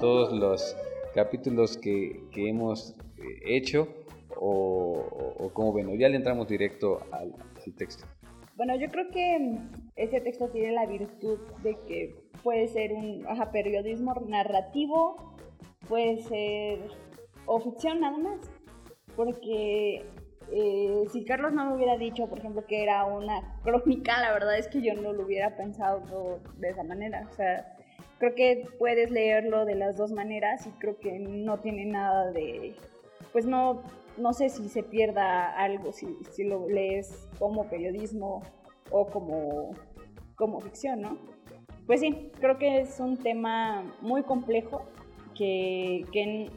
todos 0.00 0.32
los 0.32 0.76
capítulos 1.14 1.76
que, 1.76 2.24
que 2.30 2.48
hemos 2.48 2.94
eh, 3.18 3.56
hecho 3.56 3.88
o, 4.36 5.36
o, 5.38 5.52
como 5.52 5.72
ven, 5.72 5.96
ya 5.98 6.08
le 6.08 6.16
entramos 6.16 6.48
directo 6.48 7.00
al, 7.12 7.34
al, 7.34 7.74
texto. 7.74 8.04
Bueno, 8.56 8.76
yo 8.76 8.88
creo 8.88 9.08
que 9.10 9.58
ese 9.96 10.20
texto 10.20 10.48
tiene 10.48 10.72
la 10.72 10.86
virtud 10.86 11.38
de 11.62 11.76
que 11.86 12.14
puede 12.42 12.68
ser 12.68 12.92
un 12.92 13.24
ajá, 13.26 13.52
periodismo 13.52 14.14
narrativo 14.26 15.31
puede 15.88 16.22
ser 16.22 16.78
o 17.46 17.60
ficción 17.60 18.00
nada 18.00 18.18
más. 18.18 18.38
Porque 19.16 20.06
eh, 20.50 21.04
si 21.12 21.24
Carlos 21.24 21.52
no 21.52 21.66
me 21.66 21.76
hubiera 21.76 21.96
dicho, 21.96 22.26
por 22.28 22.38
ejemplo, 22.38 22.64
que 22.66 22.82
era 22.82 23.04
una 23.04 23.58
crónica, 23.62 24.20
la 24.20 24.32
verdad 24.32 24.58
es 24.58 24.68
que 24.68 24.82
yo 24.82 24.94
no 24.94 25.12
lo 25.12 25.24
hubiera 25.24 25.56
pensado 25.56 26.40
de 26.58 26.68
esa 26.68 26.82
manera. 26.82 27.26
O 27.30 27.34
sea, 27.34 27.76
creo 28.18 28.34
que 28.34 28.68
puedes 28.78 29.10
leerlo 29.10 29.64
de 29.64 29.74
las 29.74 29.96
dos 29.96 30.12
maneras 30.12 30.66
y 30.66 30.70
creo 30.78 30.98
que 30.98 31.18
no 31.18 31.58
tiene 31.58 31.84
nada 31.86 32.30
de, 32.30 32.74
pues 33.32 33.46
no, 33.46 33.82
no 34.16 34.32
sé 34.32 34.48
si 34.48 34.68
se 34.68 34.82
pierda 34.82 35.50
algo 35.56 35.92
si, 35.92 36.06
si 36.30 36.44
lo 36.44 36.68
lees 36.68 37.28
como 37.38 37.64
periodismo 37.64 38.42
o 38.90 39.06
como, 39.06 39.70
como 40.36 40.60
ficción, 40.60 41.00
¿no? 41.00 41.18
Pues 41.86 42.00
sí, 42.00 42.30
creo 42.38 42.58
que 42.58 42.80
es 42.80 43.00
un 43.00 43.16
tema 43.16 43.92
muy 44.00 44.22
complejo 44.22 44.86
que, 45.34 46.50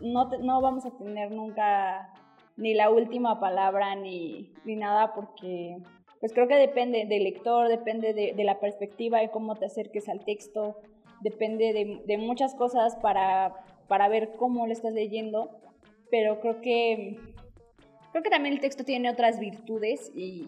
no, 0.00 0.30
no 0.30 0.60
vamos 0.60 0.86
a 0.86 0.90
tener 0.96 1.30
nunca 1.30 2.12
ni 2.56 2.74
la 2.74 2.90
última 2.90 3.40
palabra 3.40 3.96
ni, 3.96 4.52
ni 4.64 4.76
nada 4.76 5.12
porque 5.14 5.78
pues 6.20 6.32
creo 6.32 6.48
que 6.48 6.54
depende 6.54 7.04
del 7.04 7.24
lector, 7.24 7.68
depende 7.68 8.14
de, 8.14 8.44
la 8.44 8.58
perspectiva 8.58 9.22
y 9.22 9.28
cómo 9.28 9.56
te 9.56 9.66
acerques 9.66 10.08
al 10.08 10.24
texto, 10.24 10.80
depende 11.20 11.72
de, 11.72 12.02
de, 12.06 12.18
muchas 12.18 12.54
cosas 12.54 12.96
para, 12.96 13.54
para 13.88 14.08
ver 14.08 14.32
cómo 14.38 14.66
lo 14.66 14.72
estás 14.72 14.94
leyendo, 14.94 15.50
pero 16.10 16.40
creo 16.40 16.62
que 16.62 17.18
creo 18.12 18.22
que 18.22 18.30
también 18.30 18.54
el 18.54 18.60
texto 18.60 18.84
tiene 18.84 19.10
otras 19.10 19.40
virtudes 19.40 20.12
y 20.14 20.46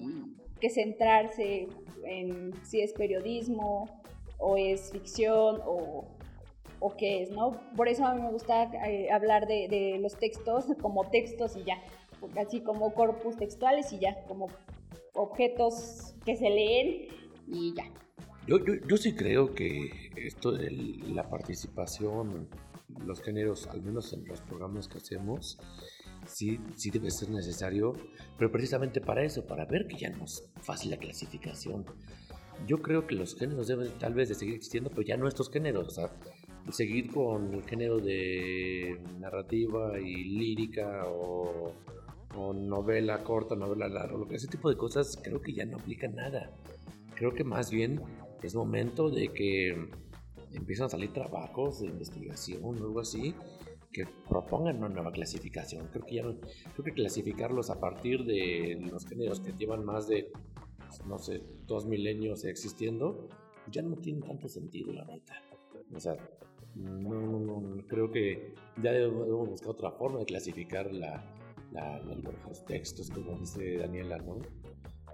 que 0.61 0.71
centrarse 0.71 1.69
en 2.05 2.55
si 2.65 2.81
es 2.81 2.93
periodismo 2.93 3.87
o 4.39 4.57
es 4.57 4.93
ficción 4.93 5.61
o, 5.67 6.05
o 6.81 6.97
qué 6.97 7.23
es, 7.23 7.31
¿no? 7.31 7.61
Por 7.77 7.89
eso 7.89 8.05
a 8.05 8.15
mí 8.15 8.23
me 8.23 8.31
gusta 8.31 8.65
eh, 8.87 9.11
hablar 9.11 9.47
de, 9.47 9.99
los 10.01 10.17
textos 10.17 10.67
como 10.81 11.09
textos 11.09 11.57
y 11.57 11.65
ya, 11.65 11.83
así 12.37 12.61
como 12.61 12.93
corpus 12.95 13.37
textuales 13.37 13.93
y 13.93 13.99
ya, 13.99 14.25
como 14.27 14.49
objetos 15.15 16.15
que 16.25 16.37
se 16.37 16.51
leen 16.51 17.09
y 17.47 17.75
ya. 17.75 17.85
Yo, 18.47 18.65
yo, 18.65 18.75
yo 18.87 18.97
sí 18.97 19.15
creo 19.15 19.55
que 19.55 19.91
esto 20.17 20.53
de 20.53 20.71
la 20.71 21.29
participación, 21.29 22.49
los 23.05 23.21
géneros, 23.21 23.67
al 23.67 23.83
menos 23.83 24.13
en 24.13 24.25
los 24.27 24.41
programas 24.41 24.87
que 24.87 24.99
hacemos, 24.99 25.59
sí, 26.27 26.61
sí 26.77 26.91
debe 26.91 27.11
ser 27.11 27.31
necesario, 27.31 27.95
pero 28.39 28.51
precisamente 28.51 29.01
para 29.01 29.25
eso, 29.25 29.47
para 29.47 29.65
ver 29.65 29.87
que 29.87 29.97
ya 29.97 30.11
no 30.11 30.25
es 30.25 30.49
fácil 30.63 30.91
la 30.91 30.97
clasificación. 30.97 31.87
Yo 32.67 32.79
creo 32.79 33.07
que 33.07 33.15
los 33.15 33.37
géneros 33.37 33.67
deben 33.67 33.91
tal 33.99 34.15
vez 34.15 34.29
de 34.29 34.35
seguir 34.35 34.55
existiendo, 34.55 34.91
pero 34.91 35.03
ya 35.03 35.17
no 35.17 35.29
estos 35.29 35.51
géneros. 35.51 35.89
O 35.89 35.91
sea, 35.91 36.11
seguir 36.71 37.11
con 37.11 37.55
el 37.55 37.63
género 37.65 37.99
de 37.99 39.01
narrativa 39.19 39.99
y 39.99 40.25
lírica 40.25 41.05
o, 41.07 41.73
novela 42.55 43.25
corta, 43.25 43.57
novela 43.57 43.89
larga, 43.89 44.19
lo 44.19 44.29
que 44.29 44.37
ese 44.37 44.47
tipo 44.47 44.69
de 44.69 44.77
cosas 44.77 45.19
creo 45.23 45.41
que 45.41 45.55
ya 45.55 45.65
no 45.65 45.79
aplica 45.79 46.07
nada. 46.07 46.51
Creo 47.15 47.33
que 47.33 47.45
más 47.45 47.71
bien 47.71 48.03
es 48.43 48.55
momento 48.55 49.09
de 49.09 49.29
que 49.29 49.89
empiezan 50.53 50.87
a 50.87 50.91
salir 50.91 51.15
trabajos 51.15 51.81
de 51.81 51.87
investigación 51.87 52.63
o 52.63 52.73
algo 52.73 53.01
así 53.01 53.35
que 53.91 54.07
propongan 54.29 54.77
una 54.77 54.91
nueva 54.91 55.13
clasificación. 55.13 55.89
Creo 55.93 56.05
que 56.05 56.15
ya 56.17 56.23
creo 56.23 56.85
que 56.85 56.93
clasificarlos 56.93 57.71
a 57.71 57.81
partir 57.81 58.25
de 58.25 58.87
los 58.91 59.07
géneros 59.07 59.41
que 59.41 59.53
llevan 59.53 59.83
más 59.85 60.07
de 60.07 60.31
no 61.07 61.19
sé, 61.19 61.43
dos 61.67 61.87
milenios 61.87 62.45
existiendo, 62.45 63.29
ya 63.71 63.83
no 63.83 63.97
tiene 63.97 64.23
tanto 64.23 64.49
sentido, 64.49 64.93
la 64.93 65.05
neta. 65.05 65.35
O 65.95 66.01
sea, 66.01 66.17
no, 66.77 67.39
no, 67.39 67.87
creo 67.89 68.11
que 68.11 68.55
ya 68.83 68.93
debemos 68.93 69.49
buscar 69.49 69.71
otra 69.71 69.91
forma 69.93 70.19
de 70.21 70.27
clasificar 70.27 70.93
la, 70.93 71.25
los 72.45 72.65
textos, 72.67 73.11
como 73.11 73.39
dice 73.39 73.79
Daniela, 73.79 74.19
¿no? 74.19 74.39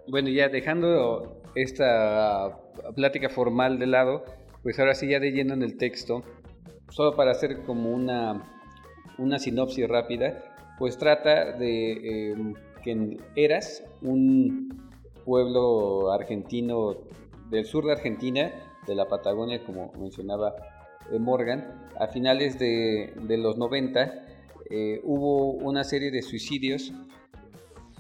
Bueno, 0.09 0.29
ya 0.31 0.49
dejando 0.49 1.41
esta 1.55 2.59
plática 2.97 3.29
formal 3.29 3.79
de 3.79 3.87
lado, 3.87 4.25
pues 4.63 4.79
ahora 4.81 4.95
sí 4.95 5.09
ya 5.09 5.21
de 5.21 5.31
lleno 5.31 5.55
en 5.55 5.63
el 5.63 5.77
texto, 5.77 6.25
solo 6.89 7.15
para 7.15 7.31
hacer 7.31 7.63
como 7.63 7.91
una, 7.91 8.43
una 9.19 9.39
sinopsis 9.39 9.89
rápida, 9.89 10.43
pues 10.79 10.99
trata 10.99 11.53
de 11.53 12.33
eh, 12.33 12.55
que 12.83 13.19
Eras, 13.37 13.85
un 14.03 14.91
pueblo 15.25 16.11
argentino 16.13 16.97
del 17.51 17.65
sur 17.65 17.85
de 17.85 17.93
Argentina, 17.93 18.51
de 18.87 18.97
la 18.97 19.07
Patagonia, 19.07 19.65
como 19.65 19.93
mencionaba 19.93 20.55
Morgan, 21.19 21.83
a 21.99 22.07
finales 22.09 22.59
de, 22.59 23.13
los 23.39 23.57
90 23.57 24.27
eh, 24.71 25.01
hubo 25.05 25.53
una 25.53 25.85
serie 25.85 26.11
de 26.11 26.23
suicidios 26.23 26.93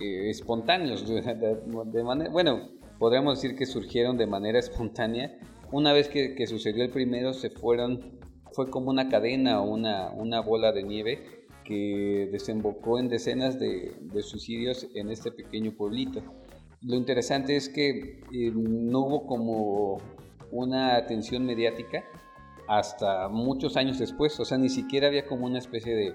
eh, 0.00 0.30
espontáneos, 0.30 1.04
bueno, 2.32 2.70
podríamos 2.98 3.40
decir 3.40 3.56
que 3.56 3.66
surgieron 3.66 4.16
de 4.16 4.26
manera 4.26 4.58
espontánea. 4.58 5.38
Una 5.70 5.92
vez 5.92 6.08
que, 6.08 6.46
sucedió 6.46 6.84
el 6.84 6.90
primero, 6.90 7.32
se 7.32 7.50
fueron, 7.50 8.20
fue 8.52 8.70
como 8.70 8.90
una 8.90 9.08
cadena 9.08 9.60
o 9.60 9.70
una, 9.72 10.40
bola 10.40 10.72
de 10.72 10.82
nieve 10.82 11.46
que 11.64 12.28
desembocó 12.30 12.98
en 12.98 13.08
decenas 13.08 13.58
de, 13.58 13.94
suicidios 14.22 14.88
en 14.94 15.10
este 15.10 15.30
pequeño 15.30 15.72
pueblito. 15.72 16.22
Lo 16.82 16.96
interesante 16.96 17.56
es 17.56 17.68
que 17.68 18.20
eh, 18.32 18.52
no 18.54 19.00
hubo 19.00 19.26
como 19.26 19.98
una 20.50 20.96
atención 20.96 21.46
mediática 21.46 22.04
hasta 22.68 23.28
muchos 23.28 23.76
años 23.76 23.98
después, 23.98 24.38
o 24.40 24.44
sea, 24.44 24.58
ni 24.58 24.68
siquiera 24.68 25.08
había 25.08 25.26
como 25.26 25.46
una 25.46 25.58
especie 25.58 25.94
de, 25.94 26.14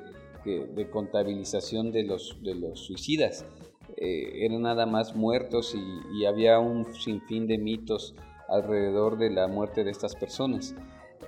contabilización 0.91 1.91
de 1.91 2.03
los, 2.03 2.37
de 2.41 2.55
los 2.55 2.79
suicidas. 2.79 3.45
Eh, 3.97 4.45
eran 4.45 4.61
nada 4.61 4.85
más 4.85 5.15
muertos 5.15 5.75
y, 5.75 6.25
había 6.25 6.59
un 6.59 6.93
sinfín 6.93 7.47
de 7.47 7.57
mitos 7.57 8.15
alrededor 8.47 9.17
de 9.17 9.29
la 9.29 9.47
muerte 9.47 9.83
de 9.83 9.91
estas 9.91 10.15
personas. 10.15 10.75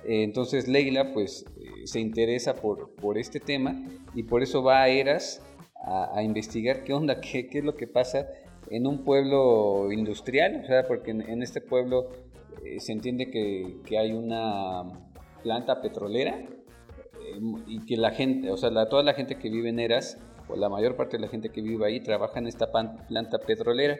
Eh, 0.04 0.22
entonces 0.22 0.68
Leila 0.68 1.12
pues 1.12 1.44
eh, 1.58 1.86
se 1.86 2.00
interesa 2.00 2.54
por, 2.54 2.94
por 2.94 3.18
este 3.18 3.40
tema 3.40 3.82
y 4.14 4.22
por 4.22 4.42
eso 4.42 4.62
va 4.62 4.82
a 4.82 4.88
Eras 4.88 5.42
a, 5.84 6.22
investigar 6.22 6.84
qué 6.84 6.92
onda, 6.92 7.20
qué, 7.20 7.48
qué, 7.48 7.58
es 7.58 7.64
lo 7.64 7.76
que 7.76 7.86
pasa 7.86 8.28
en 8.70 8.86
un 8.86 9.04
pueblo 9.04 9.90
industrial, 9.90 10.60
o 10.62 10.66
sea, 10.66 10.86
porque 10.86 11.10
en, 11.10 11.42
este 11.42 11.60
pueblo 11.60 12.10
se 12.78 12.92
entiende 12.92 13.30
que, 13.30 13.78
que, 13.86 13.98
hay 13.98 14.12
una 14.12 15.09
planta 15.42 15.80
petrolera 15.80 16.46
y 17.66 17.84
que 17.86 17.96
la 17.96 18.10
gente, 18.10 18.50
o 18.50 18.56
sea, 18.56 18.70
toda 18.88 19.02
la 19.02 19.14
gente 19.14 19.36
que 19.36 19.50
vive 19.50 19.68
en 19.68 19.78
Eras 19.78 20.18
la 20.56 20.68
mayor 20.68 20.96
parte 20.96 21.16
de 21.16 21.22
la 21.22 21.28
gente 21.28 21.50
que 21.50 21.62
vive 21.62 21.86
ahí 21.86 22.00
trabaja 22.00 22.38
en 22.38 22.46
esta 22.46 22.70
planta 22.70 23.38
petrolera, 23.38 23.98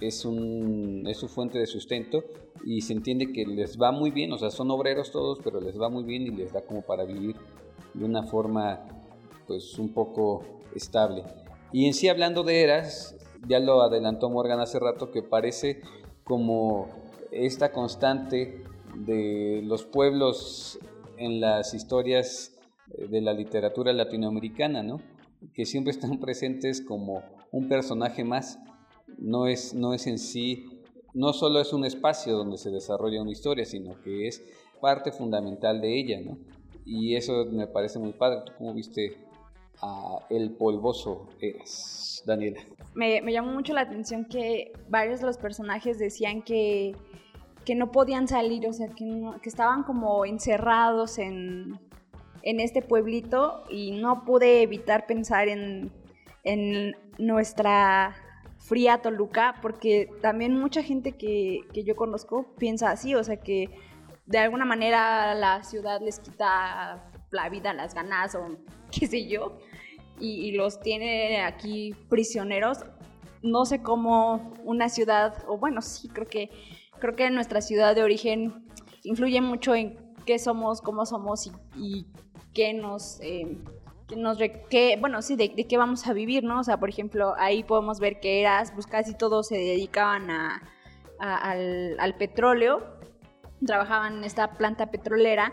es, 0.00 0.26
es 0.26 1.16
su 1.16 1.28
fuente 1.28 1.58
de 1.58 1.66
sustento 1.66 2.24
y 2.64 2.82
se 2.82 2.92
entiende 2.92 3.32
que 3.32 3.46
les 3.46 3.80
va 3.80 3.92
muy 3.92 4.10
bien, 4.10 4.32
o 4.32 4.38
sea, 4.38 4.50
son 4.50 4.70
obreros 4.70 5.10
todos, 5.10 5.38
pero 5.42 5.60
les 5.60 5.80
va 5.80 5.88
muy 5.88 6.04
bien 6.04 6.22
y 6.22 6.30
les 6.30 6.52
da 6.52 6.62
como 6.62 6.82
para 6.82 7.04
vivir 7.04 7.36
de 7.94 8.04
una 8.04 8.24
forma 8.24 8.80
pues 9.46 9.78
un 9.78 9.92
poco 9.92 10.44
estable. 10.74 11.22
Y 11.72 11.86
en 11.86 11.94
sí 11.94 12.08
hablando 12.08 12.42
de 12.42 12.62
eras, 12.62 13.16
ya 13.46 13.60
lo 13.60 13.82
adelantó 13.82 14.28
Morgan 14.28 14.60
hace 14.60 14.78
rato, 14.78 15.10
que 15.10 15.22
parece 15.22 15.80
como 16.24 16.88
esta 17.30 17.72
constante 17.72 18.64
de 19.04 19.62
los 19.64 19.84
pueblos 19.84 20.78
en 21.16 21.40
las 21.40 21.74
historias 21.74 22.58
de 22.96 23.20
la 23.20 23.32
literatura 23.32 23.92
latinoamericana, 23.92 24.82
¿no? 24.82 25.00
que 25.54 25.64
siempre 25.64 25.90
están 25.90 26.18
presentes 26.20 26.80
como 26.80 27.22
un 27.52 27.68
personaje 27.68 28.24
más. 28.24 28.58
No 29.18 29.46
es, 29.46 29.72
no 29.72 29.94
es 29.94 30.06
en 30.06 30.18
sí, 30.18 30.82
no 31.14 31.32
solo 31.32 31.60
es 31.60 31.72
un 31.72 31.84
espacio 31.84 32.36
donde 32.36 32.58
se 32.58 32.70
desarrolla 32.70 33.22
una 33.22 33.30
historia, 33.30 33.64
sino 33.64 34.00
que 34.02 34.26
es 34.28 34.44
parte 34.80 35.12
fundamental 35.12 35.80
de 35.80 35.98
ella, 35.98 36.20
¿no? 36.20 36.38
Y 36.84 37.16
eso 37.16 37.46
me 37.46 37.66
parece 37.66 37.98
muy 37.98 38.12
padre. 38.12 38.42
¿Tú 38.44 38.52
cómo 38.58 38.74
viste 38.74 39.16
a 39.80 40.18
El 40.28 40.50
Polvoso 40.52 41.28
Eras, 41.40 42.22
Daniela? 42.26 42.60
Me, 42.94 43.22
me 43.22 43.32
llamó 43.32 43.52
mucho 43.52 43.72
la 43.72 43.82
atención 43.82 44.26
que 44.26 44.72
varios 44.88 45.20
de 45.20 45.26
los 45.26 45.38
personajes 45.38 45.98
decían 45.98 46.42
que, 46.42 46.94
que 47.66 47.74
no 47.74 47.92
podían 47.92 48.28
salir, 48.28 48.66
o 48.66 48.72
sea, 48.72 48.88
que, 48.88 49.30
que 49.42 49.48
estaban 49.48 49.82
como 49.82 50.24
encerrados 50.24 51.18
en, 51.18 51.78
en 52.46 52.60
este 52.60 52.80
pueblito 52.80 53.64
y 53.68 53.90
no 53.90 54.24
pude 54.24 54.62
evitar 54.62 55.06
pensar 55.06 55.48
en, 55.48 55.92
nuestra 57.18 58.14
fría 58.58 59.02
Toluca, 59.02 59.56
porque 59.60 60.08
también 60.22 60.56
mucha 60.56 60.80
gente 60.84 61.12
que, 61.12 61.62
yo 61.74 61.96
conozco 61.96 62.54
piensa 62.56 62.90
así, 62.90 63.16
o 63.16 63.24
sea 63.24 63.38
que 63.38 63.70
de 64.26 64.38
alguna 64.38 64.64
manera 64.64 65.34
la 65.34 65.64
ciudad 65.64 66.00
les 66.00 66.20
quita 66.20 67.10
la 67.32 67.48
vida, 67.48 67.72
las 67.72 67.94
ganas 67.94 68.36
o 68.36 68.58
qué 68.92 69.08
sé 69.08 69.26
yo, 69.26 69.58
y, 70.20 70.52
los 70.52 70.80
tiene 70.80 71.42
aquí 71.42 71.94
prisioneros. 72.08 72.84
No 73.42 73.64
sé 73.64 73.82
cómo 73.82 74.54
una 74.64 74.88
ciudad, 74.88 75.44
o 75.48 75.58
bueno, 75.58 75.82
sí, 75.82 76.08
creo 76.08 76.28
que, 76.28 76.48
creo 76.98 77.16
que 77.16 77.30
nuestra 77.30 77.60
ciudad 77.60 77.94
de 77.94 78.02
origen 78.02 78.66
influye 79.02 79.40
mucho 79.40 79.74
en 79.74 79.96
qué 80.24 80.38
somos, 80.38 80.80
cómo 80.80 81.06
somos 81.06 81.50
y, 81.76 82.06
qué 82.52 82.74
nos... 82.74 83.20
Eh, 83.20 83.58
nos 84.16 84.38
bueno, 85.00 85.20
sí, 85.20 85.34
de, 85.34 85.52
qué 85.52 85.76
vamos 85.76 86.06
a 86.06 86.12
vivir, 86.12 86.44
¿no? 86.44 86.60
O 86.60 86.64
sea, 86.64 86.78
por 86.78 86.88
ejemplo, 86.88 87.34
ahí 87.38 87.64
podemos 87.64 87.98
ver 87.98 88.20
que 88.20 88.40
eras, 88.40 88.70
pues 88.72 88.86
casi 88.86 89.16
todos 89.16 89.48
se 89.48 89.56
dedicaban 89.56 90.30
a, 90.30 90.62
al, 91.18 92.14
petróleo, 92.16 92.98
trabajaban 93.64 94.18
en 94.18 94.24
esta 94.24 94.52
planta 94.52 94.90
petrolera, 94.92 95.52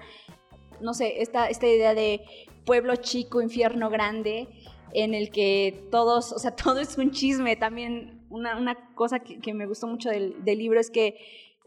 no 0.82 0.94
sé, 0.94 1.22
esta, 1.22 1.48
esta 1.48 1.68
idea 1.68 1.96
de 1.96 2.22
pueblo 2.66 2.96
chico, 2.98 3.42
infierno 3.42 3.90
grande, 3.90 4.48
en 4.94 5.14
el 5.14 5.32
que 5.32 5.88
todos, 5.92 6.32
o 6.32 6.40
sea, 6.40 6.52
todo 6.56 6.80
es 6.80 6.98
un 6.98 7.12
chisme, 7.12 7.56
también 7.56 8.23
una, 8.34 8.58
una 8.58 8.76
cosa 8.96 9.20
que, 9.20 9.54
me 9.54 9.66
gustó 9.68 9.88
mucho 9.88 10.10
del, 10.10 10.44
del 10.44 10.58
libro 10.58 10.80
es 10.80 10.90
que 10.90 11.18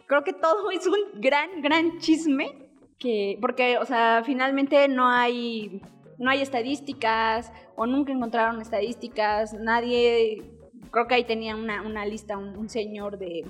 creo 0.06 0.24
que 0.24 0.32
todo 0.32 0.70
es 0.72 0.86
un 0.86 1.20
gran, 1.20 1.62
gran 1.62 1.98
chisme 1.98 2.66
que, 2.98 3.38
porque, 3.40 3.78
o 3.78 3.84
sea, 3.84 4.22
finalmente 4.24 4.88
no 4.88 5.08
hay, 5.08 5.82
no 6.18 6.30
hay 6.30 6.40
estadísticas 6.40 7.52
o 7.76 7.86
nunca 7.86 8.12
encontraron 8.12 8.60
estadísticas, 8.60 9.52
nadie, 9.52 10.42
creo 10.90 11.06
que 11.06 11.14
ahí 11.14 11.24
tenía 11.24 11.56
una, 11.56 11.82
una 11.82 12.06
lista 12.06 12.38
un, 12.38 12.68
señor 12.70 13.18
de 13.18 13.44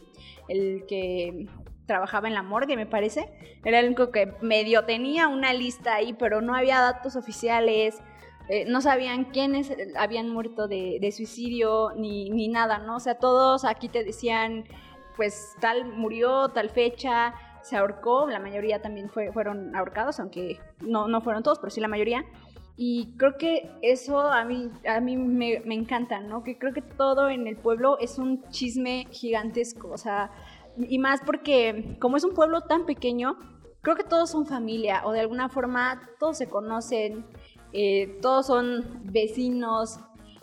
el 0.48 0.84
que 0.88 1.46
trabajaba 1.86 2.26
en 2.26 2.34
la 2.34 2.42
morgue, 2.42 2.76
me 2.76 2.86
parece, 2.86 3.28
era 3.64 3.78
el 3.78 3.86
único 3.86 4.10
que 4.10 4.34
medio 4.42 4.84
tenía 4.84 5.28
una 5.28 5.52
lista 5.52 5.94
ahí, 5.94 6.12
pero 6.12 6.40
no 6.40 6.56
había 6.56 6.80
datos 6.80 7.14
oficiales, 7.14 8.02
eh, 8.48 8.64
no 8.66 8.80
sabían 8.80 9.24
quiénes 9.26 9.72
habían 9.96 10.30
muerto 10.30 10.68
de, 10.68 10.98
de 11.00 11.12
suicidio 11.12 11.90
ni, 11.96 12.30
ni, 12.30 12.48
nada, 12.48 12.78
¿no? 12.78 12.96
O 12.96 13.00
sea, 13.00 13.18
todos 13.18 13.64
aquí 13.64 13.88
te 13.88 14.04
decían, 14.04 14.64
pues 15.16 15.56
tal 15.60 15.86
murió, 15.86 16.48
tal 16.48 16.70
fecha, 16.70 17.34
se 17.62 17.76
ahorcó, 17.76 18.28
la 18.28 18.38
mayoría 18.38 18.80
también 18.80 19.10
fue, 19.10 19.32
fueron 19.32 19.74
ahorcados, 19.74 20.20
aunque 20.20 20.60
no, 20.80 21.08
no 21.08 21.20
fueron 21.20 21.42
todos, 21.42 21.58
pero 21.58 21.70
sí 21.70 21.80
la 21.80 21.88
mayoría. 21.88 22.24
Y 22.76 23.16
creo 23.16 23.36
que 23.38 23.70
eso 23.82 24.20
a 24.20 24.44
mí, 24.44 24.70
a 24.86 25.00
mí 25.00 25.16
me, 25.16 25.60
me, 25.64 25.74
encanta, 25.74 26.20
¿no? 26.20 26.44
Que 26.44 26.58
creo 26.58 26.72
que 26.72 26.82
todo 26.82 27.28
en 27.30 27.46
el 27.46 27.56
pueblo 27.56 27.98
es 27.98 28.18
un 28.18 28.42
chisme 28.50 29.08
gigantesco, 29.10 29.88
o 29.88 29.96
sea, 29.96 30.30
y 30.76 30.98
más 30.98 31.20
porque 31.24 31.96
como 32.00 32.18
es 32.18 32.24
un 32.24 32.34
pueblo 32.34 32.60
tan 32.60 32.84
pequeño, 32.84 33.38
creo 33.80 33.96
que 33.96 34.04
todos 34.04 34.30
son 34.30 34.46
familia, 34.46 35.02
o 35.04 35.12
de 35.12 35.20
alguna 35.20 35.48
forma 35.48 36.02
todos 36.20 36.36
se 36.38 36.48
conocen, 36.48 37.24
eh, 37.78 38.18
todos 38.22 38.46
son 38.46 39.02
vecinos 39.04 40.00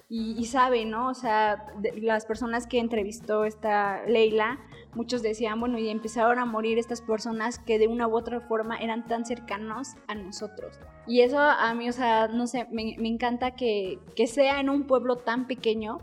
y, 0.07 0.35
y 0.37 0.45
saben, 0.45 0.91
¿no? 0.91 1.09
O 1.09 1.13
sea, 1.15 1.65
las 1.95 2.27
personas 2.27 2.67
que 2.67 2.77
entrevistó 2.77 3.43
esta 3.43 4.05
Leila, 4.05 4.59
muchos 4.93 5.23
decían, 5.23 5.59
bueno, 5.59 5.79
y 5.79 5.89
empezaron 5.89 6.37
a 6.37 6.45
morir 6.45 6.77
estas 6.77 7.01
personas 7.01 7.57
que 7.57 7.79
de 7.79 7.87
una 7.87 8.07
u 8.07 8.15
otra 8.15 8.39
forma 8.39 8.77
eran 8.77 9.07
tan 9.07 9.25
cercanos 9.25 9.95
a 10.07 10.13
nosotros. 10.13 10.79
Y 11.07 11.21
eso 11.21 11.39
a 11.39 11.73
mí, 11.73 11.89
o 11.89 11.93
sea, 11.93 12.27
no 12.27 12.45
sé, 12.45 12.67
me, 12.71 12.95
encanta 13.07 13.55
que, 13.55 13.97
que 14.15 14.27
sea 14.27 14.59
en 14.59 14.69
un 14.69 14.85
pueblo 14.85 15.15
tan 15.15 15.47
pequeño 15.47 15.97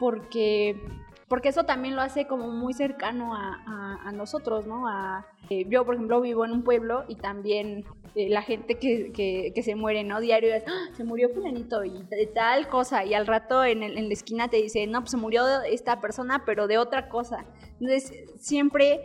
porque 0.00 0.82
porque 1.28 1.48
eso 1.48 1.64
también 1.64 1.96
lo 1.96 2.02
hace 2.02 2.26
como 2.26 2.50
muy 2.50 2.72
cercano 2.72 3.34
a, 3.34 4.00
a, 4.04 4.12
nosotros, 4.12 4.66
¿no? 4.66 4.86
A, 4.86 5.26
eh, 5.50 5.66
yo, 5.68 5.84
por 5.84 5.94
ejemplo, 5.94 6.20
vivo 6.20 6.44
en 6.44 6.52
un 6.52 6.62
pueblo 6.62 7.04
y 7.08 7.16
también 7.16 7.84
eh, 8.14 8.28
la 8.28 8.42
gente 8.42 8.76
que, 8.76 9.12
que, 9.12 9.62
se 9.62 9.74
muere, 9.74 10.04
¿no? 10.04 10.20
Diario 10.20 10.54
es, 10.54 10.62
¡Ah! 10.68 10.94
se 10.96 11.02
murió 11.02 11.28
fulanito 11.30 11.84
y 11.84 12.04
tal 12.34 12.68
cosa, 12.68 13.04
y 13.04 13.14
al 13.14 13.26
rato 13.26 13.64
en, 13.64 13.82
en 13.82 14.06
la 14.06 14.12
esquina 14.12 14.48
te 14.48 14.58
dice, 14.58 14.86
no, 14.86 15.00
pues 15.00 15.10
se 15.10 15.16
murió 15.16 15.44
esta 15.62 16.00
persona, 16.00 16.44
pero 16.46 16.68
de 16.68 16.78
otra 16.78 17.08
cosa. 17.08 17.44
Entonces, 17.80 18.12
siempre 18.38 19.00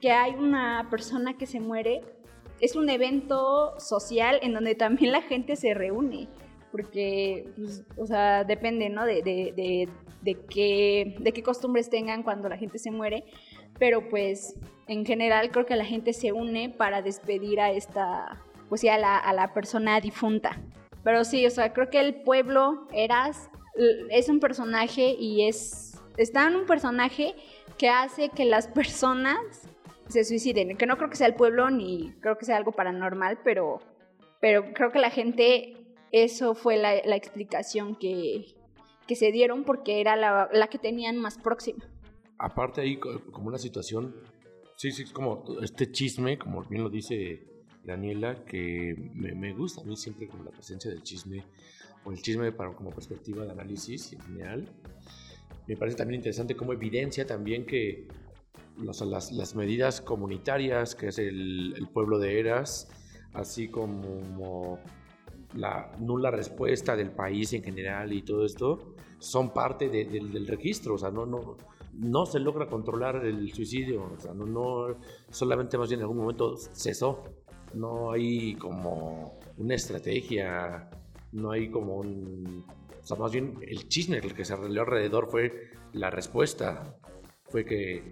que 0.00 0.12
hay 0.12 0.34
una 0.34 0.88
persona 0.90 1.36
que 1.36 1.46
se 1.46 1.60
muere, 1.60 2.02
es 2.60 2.74
un 2.74 2.88
evento 2.88 3.78
social 3.78 4.38
en 4.42 4.54
donde 4.54 4.74
también 4.74 5.12
la 5.12 5.20
gente 5.20 5.56
se 5.56 5.74
reúne 5.74 6.28
porque, 6.76 7.48
pues, 7.56 7.84
o 7.96 8.06
sea, 8.06 8.44
depende, 8.44 8.90
¿no? 8.90 9.06
De, 9.06 9.88
qué, 10.34 11.16
de 11.20 11.32
qué 11.32 11.42
costumbres 11.42 11.88
tengan 11.88 12.22
cuando 12.22 12.48
la 12.48 12.56
gente 12.56 12.78
se 12.78 12.90
muere, 12.90 13.24
pero 13.78 14.08
pues 14.08 14.54
en 14.88 15.06
general 15.06 15.50
creo 15.50 15.66
que 15.66 15.76
la 15.76 15.84
gente 15.84 16.12
se 16.12 16.32
une 16.32 16.68
para 16.68 17.02
despedir 17.02 17.60
a 17.60 17.70
esta, 17.70 18.42
pues 18.68 18.80
sí, 18.80 18.88
a 18.88 18.98
la, 18.98 19.16
a 19.16 19.32
la 19.32 19.54
persona 19.54 20.00
difunta. 20.00 20.60
Pero 21.04 21.24
sí, 21.24 21.46
o 21.46 21.50
sea, 21.50 21.72
creo 21.72 21.88
que 21.88 22.00
el 22.00 22.22
pueblo 22.22 22.88
Eras 22.92 23.48
es 24.10 24.28
un 24.28 24.40
personaje 24.40 25.14
y 25.18 25.46
es, 25.46 26.00
está 26.16 26.46
en 26.48 26.56
un 26.56 26.66
personaje 26.66 27.34
que 27.78 27.88
hace 27.88 28.30
que 28.30 28.44
las 28.44 28.68
personas 28.68 29.68
se 30.08 30.24
suiciden, 30.24 30.76
que 30.76 30.86
no 30.86 30.96
creo 30.96 31.10
que 31.10 31.16
sea 31.16 31.26
el 31.26 31.34
pueblo 31.34 31.70
ni 31.70 32.12
creo 32.20 32.38
que 32.38 32.44
sea 32.44 32.56
algo 32.56 32.72
paranormal, 32.72 33.38
pero, 33.44 33.80
pero 34.40 34.72
creo 34.72 34.90
que 34.90 34.98
la 34.98 35.10
gente 35.10 35.76
eso 36.12 36.54
fue 36.54 36.76
la, 36.76 36.94
explicación 37.16 37.96
que, 37.96 38.55
se 39.14 39.30
dieron 39.30 39.64
porque 39.64 40.00
era 40.00 40.16
la, 40.16 40.68
que 40.68 40.78
tenían 40.78 41.18
más 41.18 41.38
próxima. 41.38 41.84
Aparte 42.38 42.80
ahí 42.80 42.98
como 42.98 43.48
una 43.48 43.58
situación, 43.58 44.14
sí, 44.76 44.90
sí, 44.90 45.04
es 45.04 45.12
como 45.12 45.44
este 45.62 45.90
chisme, 45.90 46.38
como 46.38 46.62
bien 46.64 46.82
lo 46.82 46.90
dice 46.90 47.46
Daniela, 47.84 48.44
que 48.44 48.94
me, 49.14 49.52
gusta 49.52 49.82
a 49.82 49.84
mí 49.84 49.96
siempre 49.96 50.28
como 50.28 50.44
la 50.44 50.50
presencia 50.50 50.90
del 50.90 51.02
chisme 51.02 51.44
o 52.04 52.10
el 52.10 52.20
chisme 52.20 52.52
para, 52.52 52.72
como 52.72 52.90
perspectiva 52.90 53.44
de 53.44 53.52
análisis 53.52 54.16
genial. 54.26 54.68
Me 55.66 55.76
parece 55.76 55.96
también 55.96 56.20
interesante 56.20 56.56
como 56.56 56.72
evidencia 56.72 57.26
también 57.26 57.64
que 57.64 58.08
las, 58.78 59.00
las, 59.32 59.54
medidas 59.54 60.00
comunitarias 60.00 60.94
que 60.94 61.08
es 61.08 61.18
el, 61.18 61.74
el, 61.76 61.88
pueblo 61.88 62.18
de 62.18 62.38
Eras, 62.38 62.88
así 63.32 63.68
como 63.68 64.78
la 65.56 65.92
nula 65.98 66.30
respuesta 66.30 66.94
del 66.96 67.10
país 67.10 67.52
en 67.52 67.62
general 67.62 68.12
y 68.12 68.22
todo 68.22 68.44
esto, 68.44 68.94
son 69.18 69.52
parte 69.52 69.88
del 69.88 70.46
registro, 70.46 70.94
o 70.94 70.98
sea, 70.98 71.10
no, 71.10 71.26
no, 71.26 71.56
no 71.94 72.26
se 72.26 72.38
logra 72.38 72.66
controlar 72.66 73.24
el 73.24 73.52
suicidio, 73.52 74.10
o 74.16 74.20
sea, 74.20 74.34
no, 74.34 74.46
no, 74.46 74.96
solamente 75.30 75.78
más 75.78 75.88
bien 75.88 76.00
en 76.00 76.04
algún 76.04 76.18
momento 76.18 76.56
cesó, 76.56 77.24
no 77.74 78.12
hay 78.12 78.54
como 78.56 79.38
una 79.58 79.74
estrategia, 79.74 80.90
no 81.32 81.50
hay 81.50 81.70
como 81.70 81.96
un... 81.96 82.64
O 83.02 83.06
sea, 83.06 83.16
más 83.16 83.32
bien 83.32 83.58
el 83.62 83.88
chisme 83.88 84.20
que 84.20 84.44
se 84.44 84.52
arregló 84.52 84.82
alrededor 84.82 85.30
fue 85.30 85.70
la 85.92 86.10
respuesta, 86.10 86.96
fue 87.44 87.64
que, 87.64 88.02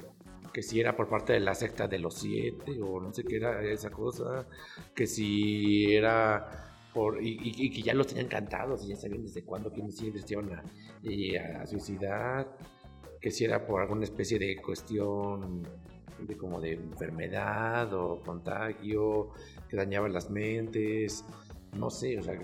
que 0.52 0.62
si 0.62 0.80
era 0.80 0.96
por 0.96 1.09
parte 1.09 1.33
de 1.33 1.40
la 1.40 1.54
secta 1.54 1.88
de 1.88 1.98
los 1.98 2.14
siete 2.14 2.80
o 2.80 3.00
no 3.00 3.12
sé 3.12 3.24
qué 3.24 3.37
era 3.37 3.62
esa 3.64 3.90
cosa, 3.90 4.46
que 4.94 5.07
si 5.07 5.92
era 5.92 6.73
por, 6.94 7.18
y, 7.20 7.70
que 7.70 7.83
ya 7.83 7.92
los 7.92 8.07
tenían 8.07 8.28
cantados 8.28 8.85
y 8.85 8.88
ya 8.88 8.96
sabían 8.96 9.22
desde 9.22 9.44
cuándo 9.44 9.72
quienes 9.72 9.96
se 9.96 10.07
iban 10.07 10.50
a, 10.52 11.62
a, 11.62 11.66
suicidar, 11.66 12.57
que 13.20 13.30
si 13.30 13.44
era 13.44 13.66
por 13.66 13.83
alguna 13.83 14.04
especie 14.04 14.38
de 14.38 14.57
cuestión 14.62 15.62
de 16.20 16.37
como 16.37 16.61
de 16.61 16.74
enfermedad 16.74 17.92
o 17.92 18.22
contagio 18.22 19.30
que 19.68 19.76
dañaba 19.76 20.09
las 20.09 20.30
mentes, 20.30 21.24
no 21.76 21.90
sé, 21.90 22.18
o 22.18 22.22
sea, 22.22 22.40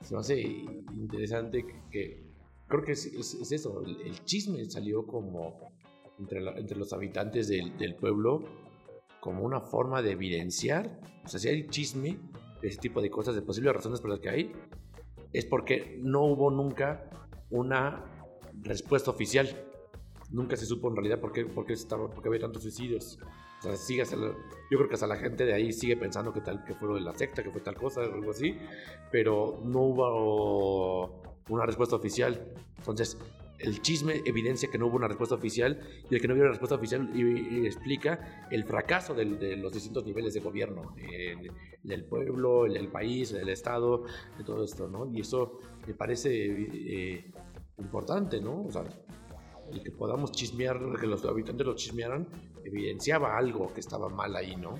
se 0.00 0.14
me 0.14 0.20
hace 0.20 0.40
interesante 0.40 1.64
que, 1.90 2.24
creo 2.66 2.82
que 2.82 2.92
es, 2.92 3.06
eso, 3.52 3.82
el, 3.82 4.24
chisme 4.24 4.68
salió 4.68 5.06
como 5.06 5.72
entre, 6.18 6.40
entre 6.58 6.76
los 6.76 6.92
habitantes 6.92 7.48
del, 7.48 7.76
del, 7.78 7.94
pueblo 7.94 8.42
como 9.20 9.44
una 9.44 9.60
forma 9.60 10.02
de 10.02 10.12
evidenciar, 10.12 11.00
o 11.24 11.28
sea, 11.28 11.38
si 11.38 11.48
hay 11.48 11.68
chisme, 11.68 12.18
ese 12.62 12.78
tipo 12.78 13.00
de 13.00 13.10
cosas, 13.10 13.34
de 13.34 13.42
posibles 13.42 13.74
razones 13.74 14.00
por 14.00 14.10
las 14.10 14.20
que 14.20 14.28
hay, 14.28 14.52
es 15.32 15.44
porque 15.44 15.98
no 16.02 16.24
hubo 16.24 16.50
nunca 16.50 17.10
una 17.50 18.04
respuesta 18.62 19.10
oficial. 19.10 19.48
Nunca 20.30 20.56
se 20.56 20.66
supo 20.66 20.88
en 20.88 20.96
realidad 20.96 21.20
por 21.20 21.32
qué, 21.32 21.44
por 21.44 21.66
qué, 21.66 21.72
estaba, 21.72 22.08
por 22.08 22.22
qué 22.22 22.28
había 22.28 22.40
tantos 22.40 22.62
suicidios. 22.62 23.18
O 23.58 23.62
sea, 23.62 23.76
sigue 23.76 24.04
yo 24.04 24.78
creo 24.78 24.88
que 24.88 24.94
hasta 24.94 25.06
la 25.06 25.16
gente 25.16 25.44
de 25.44 25.52
ahí 25.52 25.72
sigue 25.72 25.96
pensando 25.96 26.32
que, 26.32 26.40
tal, 26.40 26.64
que 26.64 26.74
fue 26.74 26.88
lo 26.88 26.94
de 26.94 27.02
la 27.02 27.14
secta, 27.14 27.42
que 27.42 27.50
fue 27.50 27.60
tal 27.60 27.74
cosa, 27.74 28.00
o 28.00 28.04
algo 28.04 28.30
así, 28.30 28.56
pero 29.10 29.60
no 29.64 29.80
hubo 29.80 31.22
una 31.48 31.66
respuesta 31.66 31.96
oficial. 31.96 32.54
Entonces, 32.78 33.18
el 33.60 33.82
chisme 33.82 34.22
evidencia 34.24 34.70
que 34.70 34.78
no 34.78 34.86
hubo 34.86 34.96
una 34.96 35.08
respuesta 35.08 35.34
oficial 35.34 35.80
y 36.10 36.14
el 36.14 36.20
que 36.20 36.28
no 36.28 36.34
hubo 36.34 36.40
una 36.40 36.50
respuesta 36.50 36.76
oficial 36.76 37.10
y, 37.14 37.66
explica 37.66 38.46
el 38.50 38.64
fracaso 38.64 39.14
de 39.14 39.56
los 39.56 39.72
distintos 39.72 40.04
niveles 40.04 40.34
de 40.34 40.40
gobierno, 40.40 40.94
del 41.82 42.04
pueblo, 42.04 42.64
del 42.64 42.88
país, 42.88 43.32
del 43.32 43.48
Estado, 43.48 44.04
de 44.36 44.44
todo 44.44 44.64
esto, 44.64 44.88
¿no? 44.88 45.10
Y 45.12 45.20
eso 45.20 45.58
me 45.86 45.94
parece 45.94 46.30
eh, 46.32 47.30
importante, 47.78 48.40
¿no? 48.40 48.64
O 48.64 48.70
sea, 48.70 48.84
el 49.72 49.82
que 49.82 49.90
podamos 49.90 50.32
chismear, 50.32 50.78
que 50.98 51.06
los 51.06 51.24
habitantes 51.24 51.66
lo 51.66 51.74
chismearan, 51.74 52.28
evidenciaba 52.64 53.36
algo 53.36 53.72
que 53.72 53.80
estaba 53.80 54.08
mal 54.08 54.34
ahí, 54.36 54.56
¿no? 54.56 54.74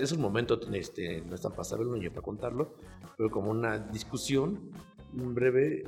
Es 0.00 0.10
un 0.12 0.22
momento, 0.22 0.58
este, 0.72 1.20
no 1.20 1.34
es 1.34 1.42
tan 1.42 1.52
pasable 1.52 1.84
el 2.00 2.10
para 2.10 2.22
contarlo, 2.22 2.76
pero 3.16 3.30
como 3.30 3.50
una 3.50 3.78
discusión 3.78 4.70
breve 5.12 5.84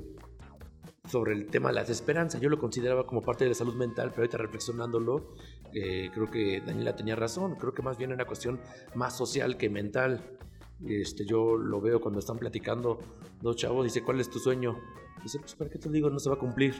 sobre 1.08 1.32
el 1.32 1.46
tema 1.46 1.70
de 1.70 1.76
la 1.76 1.80
desesperanza. 1.80 2.38
Yo 2.38 2.48
lo 2.48 2.58
consideraba 2.58 3.06
como 3.06 3.22
parte 3.22 3.44
de 3.44 3.50
la 3.50 3.54
salud 3.54 3.74
mental, 3.74 4.10
pero 4.10 4.22
ahorita 4.22 4.38
reflexionándolo, 4.38 5.34
eh, 5.72 6.10
creo 6.12 6.30
que 6.30 6.60
Daniela 6.60 6.94
tenía 6.94 7.16
razón. 7.16 7.56
Creo 7.56 7.72
que 7.74 7.82
más 7.82 7.98
bien 7.98 8.10
era 8.10 8.16
una 8.16 8.26
cuestión 8.26 8.60
más 8.94 9.16
social 9.16 9.56
que 9.56 9.70
mental. 9.70 10.38
Este, 10.86 11.24
yo 11.24 11.56
lo 11.56 11.80
veo 11.80 12.00
cuando 12.00 12.20
están 12.20 12.38
platicando 12.38 12.98
dos 13.40 13.56
chavos, 13.56 13.84
dice, 13.84 14.02
¿cuál 14.02 14.20
es 14.20 14.30
tu 14.30 14.38
sueño? 14.38 14.78
Dice, 15.22 15.38
pues, 15.40 15.54
¿para 15.54 15.70
qué 15.70 15.78
te 15.78 15.88
digo? 15.88 16.08
No 16.10 16.18
se 16.18 16.28
va 16.28 16.36
a 16.36 16.38
cumplir. 16.38 16.74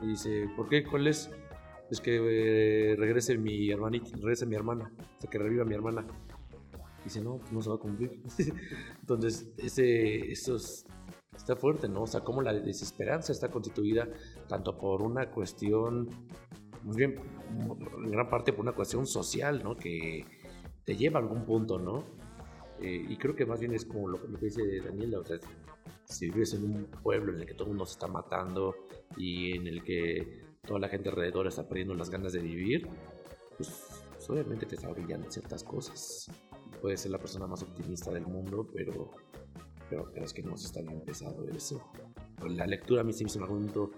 Y 0.00 0.08
dice, 0.08 0.48
¿por 0.56 0.68
qué? 0.68 0.84
¿Cuál 0.84 1.06
es? 1.06 1.30
Es 1.90 2.00
que 2.00 2.16
eh, 2.16 2.96
regrese 2.96 3.36
mi 3.36 3.70
hermanita, 3.70 4.10
regrese 4.16 4.46
mi 4.46 4.54
hermana, 4.54 4.92
o 4.98 5.20
sea, 5.20 5.28
que 5.28 5.38
reviva 5.38 5.64
mi 5.64 5.74
hermana. 5.74 6.06
Dice, 7.04 7.20
no, 7.20 7.38
pues 7.38 7.52
no 7.52 7.60
se 7.60 7.68
va 7.68 7.74
a 7.74 7.78
cumplir. 7.78 8.20
Entonces, 9.00 9.48
ese, 9.58 10.30
esos 10.30 10.86
está 11.36 11.56
fuerte, 11.56 11.88
¿no? 11.88 12.02
O 12.02 12.06
sea, 12.06 12.20
cómo 12.20 12.42
la 12.42 12.52
desesperanza 12.52 13.32
está 13.32 13.50
constituida 13.50 14.08
tanto 14.48 14.76
por 14.78 15.02
una 15.02 15.30
cuestión, 15.30 16.08
muy 16.82 16.96
bien, 16.96 17.20
en 18.04 18.10
gran 18.10 18.28
parte 18.28 18.52
por 18.52 18.62
una 18.62 18.72
cuestión 18.72 19.06
social, 19.06 19.62
¿no? 19.62 19.76
Que 19.76 20.24
te 20.84 20.96
lleva 20.96 21.18
a 21.18 21.22
algún 21.22 21.44
punto, 21.44 21.78
¿no? 21.78 22.04
Eh, 22.80 23.06
y 23.08 23.16
creo 23.16 23.34
que 23.34 23.46
más 23.46 23.60
bien 23.60 23.72
es 23.74 23.84
como 23.84 24.08
lo, 24.08 24.20
que 24.20 24.46
dice 24.46 24.80
Daniela, 24.80 25.20
o 25.20 25.24
sea, 25.24 25.38
si 26.04 26.30
vives 26.30 26.54
en 26.54 26.64
un 26.64 26.84
pueblo 27.02 27.32
en 27.32 27.40
el 27.40 27.46
que 27.46 27.54
todo 27.54 27.64
el 27.64 27.70
mundo 27.70 27.86
se 27.86 27.92
está 27.92 28.08
matando 28.08 28.74
y 29.16 29.56
en 29.56 29.66
el 29.66 29.82
que 29.84 30.42
toda 30.66 30.80
la 30.80 30.88
gente 30.88 31.08
alrededor 31.08 31.46
está 31.46 31.68
perdiendo 31.68 31.94
las 31.94 32.10
ganas 32.10 32.32
de 32.32 32.40
vivir, 32.40 32.88
pues, 33.56 34.04
pues 34.12 34.30
obviamente 34.30 34.66
te 34.66 34.74
está 34.74 34.88
brillando 34.88 35.30
ciertas 35.30 35.62
cosas. 35.62 36.30
Puedes 36.80 37.00
ser 37.00 37.12
la 37.12 37.18
persona 37.18 37.46
más 37.46 37.62
optimista 37.62 38.10
del 38.10 38.26
mundo, 38.26 38.68
pero 38.74 39.12
pero 39.88 40.10
es 40.14 40.32
que 40.32 40.42
no 40.42 40.54
está 40.54 40.80
bien 40.80 41.00
pesado 41.00 41.46
eso. 41.48 41.82
La 42.48 42.66
lectura 42.66 43.02
a 43.02 43.04
mí 43.04 43.12
sí 43.12 43.24
me 43.24 43.30
hizo 43.30 43.40
un 43.40 43.48
momento 43.48 43.90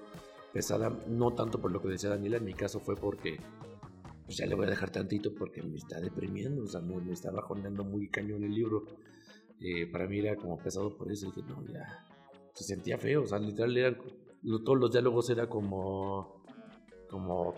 pesada, 0.52 0.96
no 1.08 1.32
tanto 1.32 1.60
por 1.60 1.72
lo 1.72 1.80
que 1.80 1.88
decía 1.88 2.10
Daniela, 2.10 2.36
en 2.36 2.44
mi 2.44 2.54
caso 2.54 2.80
fue 2.80 2.94
porque 2.94 3.38
pues 4.24 4.38
ya 4.38 4.46
le 4.46 4.54
voy 4.54 4.66
a 4.66 4.70
dejar 4.70 4.90
tantito 4.90 5.34
porque 5.34 5.62
me 5.62 5.76
está 5.76 6.00
deprimiendo, 6.00 6.62
o 6.62 6.66
sea, 6.66 6.80
me, 6.80 7.12
está 7.12 7.30
bajoneando 7.30 7.84
muy 7.84 8.08
cañón 8.08 8.44
el 8.44 8.54
libro. 8.54 8.84
Eh, 9.60 9.86
para 9.86 10.06
mí 10.06 10.18
era 10.18 10.36
como 10.36 10.58
pesado 10.58 10.96
por 10.96 11.10
eso, 11.10 11.26
dije, 11.26 11.42
no, 11.42 11.64
ya, 11.66 12.06
se 12.54 12.64
sentía 12.64 12.98
feo, 12.98 13.22
o 13.22 13.26
sea, 13.26 13.38
literal, 13.38 13.98
todos 14.64 14.78
los 14.78 14.92
diálogos 14.92 15.28
era 15.30 15.48
como, 15.48 16.42
como, 17.08 17.54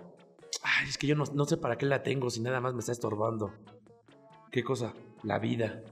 es 0.89 0.99
que 0.99 1.07
yo 1.07 1.15
no, 1.15 1.25
no 1.35 1.45
sé 1.45 1.57
para 1.57 1.77
qué 1.77 1.87
la 1.87 2.03
tengo 2.03 2.31
si 2.31 2.41
nada 2.41 2.61
más 2.61 2.75
me 2.75 2.81
está 2.81 2.93
estorbando. 2.93 3.53
¿Qué 4.51 4.65
cosa? 4.65 4.95
La 5.23 5.39
vida. 5.39 5.83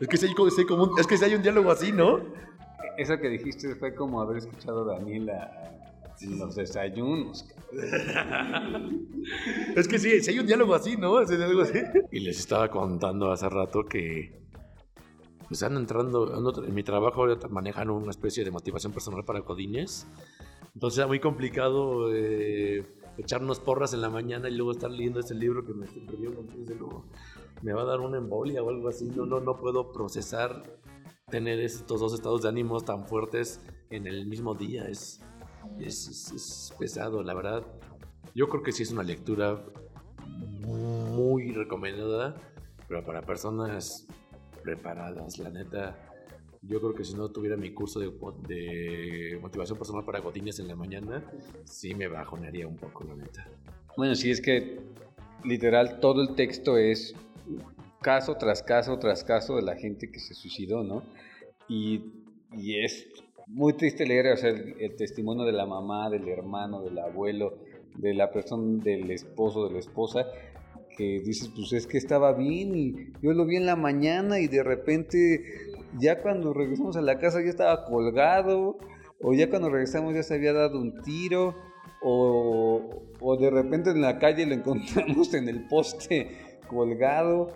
Es 0.00 0.08
que 0.08 0.16
si 0.16 0.26
hay, 0.26 0.34
como 0.34 0.98
es 0.98 1.06
que 1.06 1.16
si 1.16 1.24
hay 1.24 1.34
un 1.34 1.42
diálogo 1.42 1.70
así, 1.70 1.92
¿no? 1.92 2.20
Eso 2.98 3.18
que 3.18 3.28
dijiste 3.28 3.74
fue 3.76 3.94
como 3.94 4.20
haber 4.20 4.38
escuchado 4.38 4.90
a 4.90 4.96
Daniela 4.96 5.66
en 6.20 6.38
los 6.38 6.54
desayunos. 6.54 7.46
es 9.76 9.88
que 9.88 9.98
sí, 9.98 10.20
si 10.20 10.30
hay 10.30 10.38
un 10.38 10.46
diálogo 10.46 10.74
así, 10.74 10.96
¿no? 10.96 11.18
así. 11.18 11.78
Y 12.10 12.20
les 12.20 12.38
estaba 12.38 12.70
contando 12.70 13.30
hace 13.32 13.48
rato 13.48 13.84
que 13.84 14.46
pues 15.48 15.62
están 15.62 15.76
entrando 15.76 16.64
en 16.64 16.74
mi 16.74 16.82
trabajo 16.82 17.24
manejan 17.50 17.90
una 17.90 18.10
especie 18.10 18.44
de 18.44 18.50
motivación 18.50 18.92
personal 18.92 19.24
para 19.24 19.42
codines. 19.42 20.06
Entonces 20.74 20.98
era 20.98 21.06
muy 21.06 21.20
complicado 21.20 22.12
eh, 22.12 22.84
echarnos 23.16 23.60
porras 23.60 23.94
en 23.94 24.00
la 24.00 24.10
mañana 24.10 24.48
y 24.48 24.54
luego 24.54 24.72
estar 24.72 24.90
leyendo 24.90 25.20
ese 25.20 25.34
libro 25.34 25.64
que 25.64 25.72
me 25.72 25.86
escribió 25.86 26.30
luego 26.30 27.04
me 27.62 27.72
va 27.72 27.82
a 27.82 27.84
dar 27.84 28.00
una 28.00 28.18
embolia 28.18 28.62
o 28.62 28.70
algo 28.70 28.88
así. 28.88 29.06
No, 29.06 29.26
no, 29.26 29.40
no 29.40 29.56
puedo 29.56 29.92
procesar 29.92 30.62
tener 31.30 31.60
estos 31.60 32.00
dos 32.00 32.14
estados 32.14 32.42
de 32.42 32.48
ánimos 32.48 32.84
tan 32.84 33.06
fuertes 33.06 33.60
en 33.90 34.06
el 34.06 34.26
mismo 34.26 34.54
día. 34.54 34.86
Es, 34.88 35.20
es, 35.78 36.72
pesado, 36.78 37.22
la 37.22 37.34
verdad. 37.34 37.64
Yo 38.34 38.48
creo 38.48 38.62
que 38.62 38.72
sí 38.72 38.82
es 38.82 38.92
una 38.92 39.02
lectura 39.02 39.64
muy 40.28 41.52
recomendada, 41.52 42.36
pero 42.88 43.04
para 43.04 43.22
personas 43.22 44.06
preparadas, 44.62 45.38
la 45.38 45.50
neta. 45.50 45.98
Yo 46.62 46.80
creo 46.80 46.94
que 46.94 47.04
si 47.04 47.14
no 47.14 47.28
tuviera 47.28 47.56
mi 47.56 47.72
curso 47.72 48.00
de, 48.00 48.10
de 48.48 49.38
motivación 49.40 49.78
personal 49.78 50.04
para 50.04 50.18
godines 50.18 50.58
en 50.58 50.66
la 50.66 50.74
mañana, 50.74 51.24
sí 51.64 51.94
me 51.94 52.08
bajonearía 52.08 52.66
un 52.66 52.76
poco, 52.76 53.04
la 53.04 53.14
neta. 53.14 53.48
Bueno, 53.96 54.14
sí 54.16 54.30
es 54.30 54.40
que 54.40 54.80
literal 55.44 56.00
todo 56.00 56.22
el 56.22 56.34
texto 56.34 56.76
es 56.76 57.14
caso 58.00 58.36
tras 58.36 58.62
caso 58.62 58.98
tras 58.98 59.24
caso 59.24 59.56
de 59.56 59.62
la 59.62 59.76
gente 59.76 60.10
que 60.10 60.20
se 60.20 60.34
suicidó, 60.34 60.82
¿no? 60.82 61.02
Y, 61.68 62.04
y 62.52 62.84
es 62.84 63.06
muy 63.46 63.74
triste 63.74 64.06
leer 64.06 64.32
o 64.32 64.36
sea, 64.36 64.50
el, 64.50 64.96
testimonio 64.96 65.44
de 65.44 65.52
la 65.52 65.66
mamá, 65.66 66.10
del 66.10 66.28
hermano, 66.28 66.82
del 66.82 66.98
abuelo, 66.98 67.58
de 67.96 68.14
la 68.14 68.30
persona, 68.30 68.82
del 68.82 69.10
esposo, 69.10 69.66
de 69.68 69.74
la 69.74 69.78
esposa, 69.78 70.26
que 70.96 71.20
dices, 71.20 71.50
pues 71.54 71.72
es 71.72 71.86
que 71.86 71.98
estaba 71.98 72.32
bien 72.32 72.74
y 72.74 73.12
yo 73.22 73.32
lo 73.32 73.44
vi 73.44 73.56
en 73.56 73.66
la 73.66 73.76
mañana 73.76 74.40
y 74.40 74.48
de 74.48 74.62
repente 74.62 75.44
ya 75.98 76.20
cuando 76.22 76.52
regresamos 76.52 76.96
a 76.96 77.02
la 77.02 77.18
casa 77.18 77.40
ya 77.42 77.50
estaba 77.50 77.84
colgado, 77.84 78.78
o 79.20 79.32
ya 79.32 79.48
cuando 79.48 79.70
regresamos 79.70 80.14
ya 80.14 80.22
se 80.22 80.34
había 80.34 80.52
dado 80.52 80.78
un 80.78 81.00
tiro, 81.02 81.54
o, 82.02 83.04
o 83.20 83.36
de 83.36 83.50
repente 83.50 83.90
en 83.90 84.00
la 84.00 84.18
calle 84.18 84.46
lo 84.46 84.54
encontramos 84.60 85.34
en 85.34 85.48
el 85.48 85.66
poste 85.66 86.45
colgado 86.66 87.52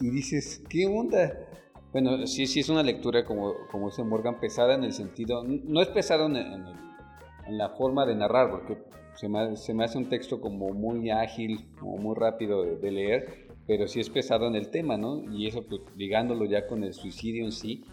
y 0.00 0.10
dices, 0.10 0.62
¿qué 0.68 0.86
onda? 0.86 1.48
Bueno, 1.92 2.26
sí, 2.26 2.46
sí 2.46 2.60
es 2.60 2.68
una 2.68 2.82
lectura, 2.82 3.24
como, 3.24 3.54
como 3.70 3.90
dice 3.90 4.02
Morgan, 4.02 4.40
pesada 4.40 4.74
en 4.74 4.84
el 4.84 4.92
sentido, 4.92 5.44
no 5.44 5.82
es 5.82 5.88
pesado 5.88 6.26
en, 6.26 6.36
en, 6.36 6.64
en 7.46 7.58
la 7.58 7.70
forma 7.70 8.06
de 8.06 8.14
narrar, 8.14 8.50
porque 8.50 8.78
se 9.14 9.28
me, 9.28 9.56
se 9.56 9.74
me, 9.74 9.84
hace 9.84 9.98
un 9.98 10.08
texto 10.08 10.40
como 10.40 10.70
muy 10.70 11.10
ágil, 11.10 11.66
como 11.78 11.98
muy 11.98 12.16
rápido 12.16 12.62
de, 12.64 12.76
de, 12.76 12.90
leer, 12.90 13.48
pero 13.66 13.86
sí 13.86 14.00
es 14.00 14.08
pesado 14.08 14.46
en 14.46 14.54
el 14.54 14.70
tema, 14.70 14.96
¿no? 14.96 15.22
Y 15.32 15.46
eso, 15.46 15.66
pues, 15.66 15.82
ligándolo 15.96 16.46
ya 16.46 16.66
con 16.66 16.82
el 16.82 16.94
suicidio 16.94 17.44
en 17.44 17.52
sí, 17.52 17.84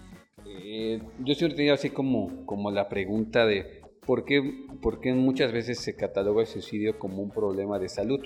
eh, 0.48 1.02
yo 1.24 1.36
siempre 1.36 1.58
tenía 1.58 1.74
así 1.74 1.89
como, 1.89 2.45
como 2.45 2.72
la 2.72 2.89
pregunta 2.89 3.45
de 3.45 3.82
¿por 4.06 4.26
qué, 4.26 4.41
por 4.82 5.00
qué 5.02 5.13
muchas 5.13 5.52
veces 5.52 5.80
se 5.80 5.95
cataloga 5.95 6.41
el 6.41 6.48
suicidio 6.48 6.98
como 6.98 7.22
un 7.22 7.30
problema 7.30 7.78
de 7.80 7.89
salud. 7.89 8.22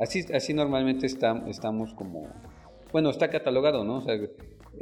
Así, 0.00 0.24
así 0.32 0.54
normalmente 0.54 1.04
está, 1.04 1.44
estamos 1.46 1.92
como, 1.94 2.26
bueno, 2.90 3.10
está 3.10 3.28
catalogado, 3.28 3.84
¿no? 3.84 3.98
O 3.98 4.00
sea, 4.00 4.14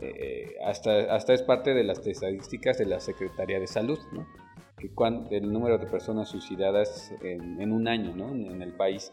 eh, 0.00 0.54
hasta, 0.64 1.12
hasta 1.14 1.34
es 1.34 1.42
parte 1.42 1.74
de 1.74 1.82
las 1.82 2.06
estadísticas 2.06 2.78
de 2.78 2.86
la 2.86 3.00
Secretaría 3.00 3.58
de 3.58 3.66
Salud, 3.66 3.98
¿no? 4.12 4.26
Que 4.78 4.90
cuando, 4.90 5.28
el 5.30 5.52
número 5.52 5.76
de 5.76 5.86
personas 5.86 6.28
suicidadas 6.28 7.12
en, 7.20 7.60
en 7.60 7.72
un 7.72 7.88
año, 7.88 8.14
¿no? 8.14 8.30
En, 8.30 8.46
en 8.46 8.62
el 8.62 8.72
país. 8.74 9.12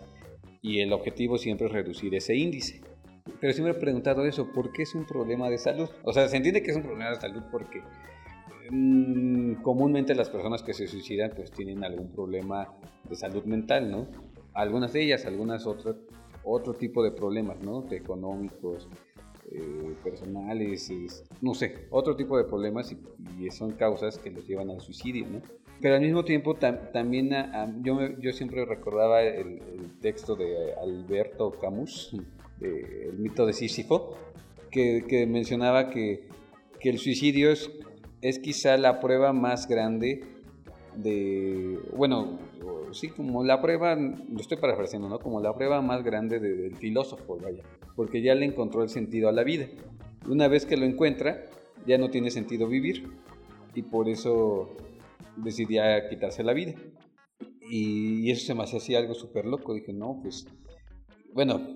Y 0.62 0.80
el 0.82 0.94
objetivo 0.94 1.39
siempre 1.39 1.65
es 1.68 1.74
reducir 1.74 2.13
ese 2.13 2.36
índice. 2.36 2.82
Pero 3.41 3.54
siempre 3.54 3.76
he 3.76 3.80
preguntado 3.80 4.26
eso, 4.26 4.52
¿por 4.54 4.72
qué 4.72 4.84
es 4.84 4.94
un 4.94 5.06
problema 5.06 5.50
de 5.50 5.58
salud? 5.58 5.89
O 6.04 6.13
sea, 6.13 6.28
se 6.28 6.38
entiende 6.38 6.62
que 6.62 6.70
es 6.70 6.78
un 6.78 6.84
problema 6.84 7.10
de 7.10 7.15
salud 7.15 7.41
porque 7.52 7.82
mmm, 8.70 9.56
comúnmente 9.63 10.13
las 10.13 10.30
personas 10.30 10.62
que 10.62 10.76
se 10.76 10.88
suicidan 10.88 11.32
pues 11.36 11.52
tienen 11.52 11.84
algún 11.84 12.12
problema 12.12 12.72
de 13.10 13.15
salud 13.15 13.44
mental, 13.46 13.89
¿no? 13.89 14.08
Algunas 14.56 14.94
de 14.94 15.04
ellas, 15.04 15.26
algunas 15.26 15.68
otras, 15.68 15.96
otro 16.44 16.74
tipo 16.74 17.04
de 17.04 17.12
problemas, 17.12 17.60
¿no? 17.62 17.82
De 17.82 17.98
económicos, 17.98 18.88
eh, 19.52 19.94
personales, 20.04 20.89
es, 20.89 21.24
no 21.39 21.54
sé, 21.54 21.86
otro 21.91 22.15
tipo 22.15 22.36
de 22.36 22.46
problemas 22.46 22.91
y, 22.91 22.98
y, 23.44 23.52
son 23.52 23.74
causas 23.74 24.18
que 24.18 24.32
los 24.32 24.48
llevan 24.48 24.72
al 24.72 24.82
suicidio, 24.82 25.28
¿no? 25.28 25.41
Pero 25.82 25.96
al 25.96 26.02
mismo 26.02 26.26
tiempo 26.26 26.56
tam, 26.56 26.91
también 26.91 27.32
a, 27.32 27.63
a, 27.63 27.74
yo, 27.84 27.94
me, 27.94 28.15
yo 28.20 28.34
siempre 28.34 28.65
recordaba 28.65 29.22
el, 29.22 29.62
el 29.62 30.00
texto 30.02 30.36
de 30.36 30.74
Alberto 30.82 31.52
Camus, 31.52 32.18
de, 32.60 33.10
el 33.10 33.20
mito 33.20 33.46
de 33.46 33.54
Sísifo, 33.54 34.18
que, 34.72 35.06
que 35.08 35.28
mencionaba 35.28 35.91
que, 35.91 36.28
que, 36.80 36.89
el 36.89 36.98
suicidio 36.98 37.52
es, 37.52 37.70
es 38.22 38.39
quizá 38.39 38.78
la 38.78 39.00
prueba 39.00 39.32
más 39.32 39.68
grande 39.68 40.24
de, 40.97 41.79
bueno, 41.95 42.39
sí, 42.91 43.10
como 43.10 43.43
la 43.43 43.62
prueba, 43.62 43.95
lo 43.95 44.39
estoy 44.39 44.58
parafraseando, 44.58 45.10
¿no? 45.10 45.19
Como 45.19 45.41
la 45.41 45.53
prueba 45.53 45.81
más 45.81 46.03
grande 46.03 46.39
de, 46.39 46.55
del 46.55 46.75
filósofo, 46.75 47.38
vaya, 47.38 47.63
porque 47.95 48.21
ya 48.21 48.36
le 48.36 48.45
encontró 48.45 48.84
el 48.84 48.89
sentido 48.89 49.29
a 49.29 49.31
la 49.31 49.43
vida. 49.43 49.67
Una 50.27 50.47
vez 50.47 50.65
que 50.65 50.77
lo 50.77 50.86
encuentra, 50.86 51.45
ya 51.86 51.97
no 51.97 52.10
tiene 52.10 52.31
sentido 52.31 52.67
vivir 52.67 53.10
y 53.73 53.84
por 53.84 54.10
eso 54.10 54.75
decidía 55.38 56.10
quitarse 56.10 56.43
la 56.43 56.53
vida. 56.53 56.73
Y, 57.69 58.31
eso 58.31 58.45
se 58.45 58.55
me 58.55 58.63
hacía 58.63 58.99
algo 58.99 59.13
súper 59.13 59.45
loco. 59.45 59.73
Dije, 59.73 59.93
no, 59.93 60.19
pues, 60.21 60.47
bueno, 61.34 61.75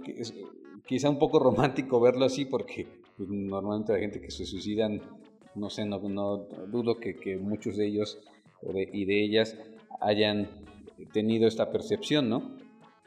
quizá 0.86 1.10
un 1.10 1.20
poco 1.20 1.40
romántico 1.40 2.00
verlo 2.00 2.26
así 2.26 2.46
porque 2.46 2.88
pues, 3.18 3.30
normalmente 3.30 3.94
la 3.94 4.00
gente 4.00 4.22
que 4.22 4.32
se 4.32 4.46
suicidan, 4.46 5.02
no 5.56 5.70
sé, 5.70 5.86
no, 5.86 6.00
no 6.10 6.38
dudo 6.68 7.00
que, 7.00 7.16
que, 7.16 7.38
muchos 7.38 7.78
de 7.78 7.88
ellos 7.88 8.20
y 8.62 9.06
de 9.06 9.24
ellas 9.24 9.58
hayan 10.02 10.50
tenido 11.12 11.48
esta 11.48 11.72
percepción, 11.72 12.30
¿no? 12.30 12.58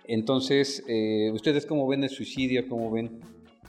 Entonces, 0.04 0.82
eh, 0.88 1.30
¿ustedes 1.32 1.66
cómo 1.66 1.86
ven 1.86 2.04
el 2.04 2.10
suicidio? 2.10 2.66
¿Cómo 2.68 2.90
ven 2.90 3.20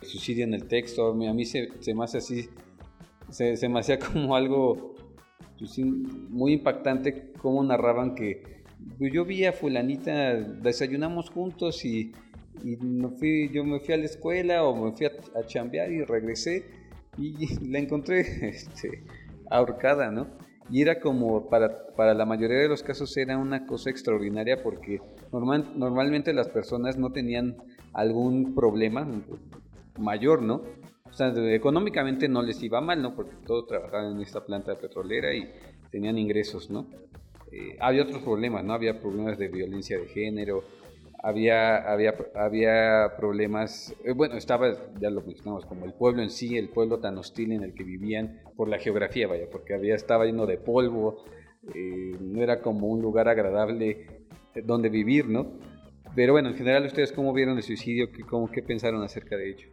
el 0.02 0.08
suicidio 0.08 0.44
en 0.46 0.54
el 0.54 0.68
texto? 0.68 1.10
A 1.10 1.14
mí, 1.14 1.46
se, 1.46 1.70
me 1.94 2.04
hace 2.04 2.18
así, 2.18 2.50
se, 3.30 3.70
me 3.70 3.80
hacía 3.80 4.00
como 4.14 4.36
algo 4.36 4.96
pues, 5.60 5.78
muy 5.78 6.54
impactante 6.54 7.32
cómo 7.38 7.64
narraban 7.64 8.16
que 8.16 8.64
pues, 8.98 9.14
yo 9.14 9.26
vi 9.26 9.46
a 9.46 9.54
fulanita, 9.54 10.34
desayunamos 10.36 11.30
juntos 11.30 11.86
y 11.86 12.12
yo 12.64 13.64
me 13.64 13.80
fui 13.80 13.94
a 13.94 13.98
la 13.98 14.06
escuela 14.06 14.64
o 14.64 14.76
me 14.76 14.96
fui 14.96 15.06
a, 15.06 15.12
a 15.40 15.46
chambear 15.46 15.92
y 15.92 16.04
regresé 16.04 16.66
y 17.18 17.56
la 17.70 17.80
encontré 17.80 18.22
este, 18.50 19.04
ahorcada, 19.50 20.12
¿no? 20.12 20.28
Y 20.70 20.82
era 20.82 21.00
como, 21.00 21.50
para, 21.50 21.88
para 21.96 22.14
la 22.14 22.26
mayoría 22.26 22.58
de 22.58 22.70
los 22.70 22.84
casos 22.84 23.16
era 23.18 23.38
una 23.38 23.66
cosa 23.66 23.90
extraordinaria 23.90 24.64
porque 24.64 25.02
normal, 25.32 25.74
normalmente 25.76 26.34
las 26.34 26.50
personas 26.50 26.98
no 26.98 27.12
tenían 27.12 27.58
algún 27.94 28.56
problema 28.56 29.08
mayor, 30.00 30.42
¿no? 30.42 30.64
O 31.06 31.14
sea, 31.16 31.32
económicamente 31.54 32.28
no 32.28 32.42
les 32.42 32.62
iba 32.64 32.82
mal, 32.82 33.02
¿no? 33.02 33.16
Porque 33.16 33.36
todos 33.46 33.68
trabajaban 33.68 34.16
en 34.16 34.22
esta 34.22 34.44
planta 34.46 34.76
petrolera 34.76 35.34
y 35.34 35.48
tenían 35.92 36.18
ingresos, 36.18 36.72
¿no? 36.72 36.88
Eh, 37.52 37.78
había 37.80 38.02
otros 38.02 38.24
problemas, 38.24 38.64
¿no? 38.64 38.74
Había 38.74 39.00
problemas 39.00 39.38
de 39.38 39.48
violencia 39.48 40.00
de 40.00 40.08
género, 40.08 40.64
había, 41.24 41.78
había, 41.78 42.16
había 42.36 43.16
problemas, 43.16 43.96
eh, 44.04 44.12
bueno, 44.12 44.36
estaba, 44.36 44.74
ya 45.00 45.10
lo 45.10 45.22
mencionamos, 45.22 45.66
como 45.66 45.86
el 45.86 45.94
pueblo 45.94 46.22
en 46.22 46.30
sí, 46.30 46.58
el 46.58 46.68
pueblo 46.68 47.00
tan 47.00 47.18
hostil 47.18 47.54
en 47.54 47.64
el 47.64 47.74
que 47.74 47.86
vivían 47.86 48.42
por 48.58 48.68
la 48.68 48.78
geografía, 48.78 49.26
vaya, 49.26 49.46
porque 49.50 49.74
había, 49.74 49.96
estaba 49.96 50.26
lleno 50.26 50.46
de 50.46 50.58
polvo, 50.58 51.24
eh, 51.74 52.18
no 52.20 52.44
era 52.44 52.62
como 52.62 52.88
un 52.88 53.02
lugar 53.02 53.30
agradable 53.30 54.06
donde 54.66 54.90
vivir, 54.90 55.30
¿no? 55.30 55.54
Pero 56.14 56.34
bueno, 56.34 56.50
en 56.50 56.56
general, 56.56 56.86
¿ustedes 56.86 57.14
cómo 57.14 57.32
vieron 57.32 57.56
el 57.56 57.64
suicidio? 57.64 58.12
¿Qué, 58.12 58.24
cómo, 58.24 58.52
qué 58.52 58.62
pensaron 58.62 59.02
acerca 59.02 59.38
de 59.38 59.52
ello? 59.52 59.70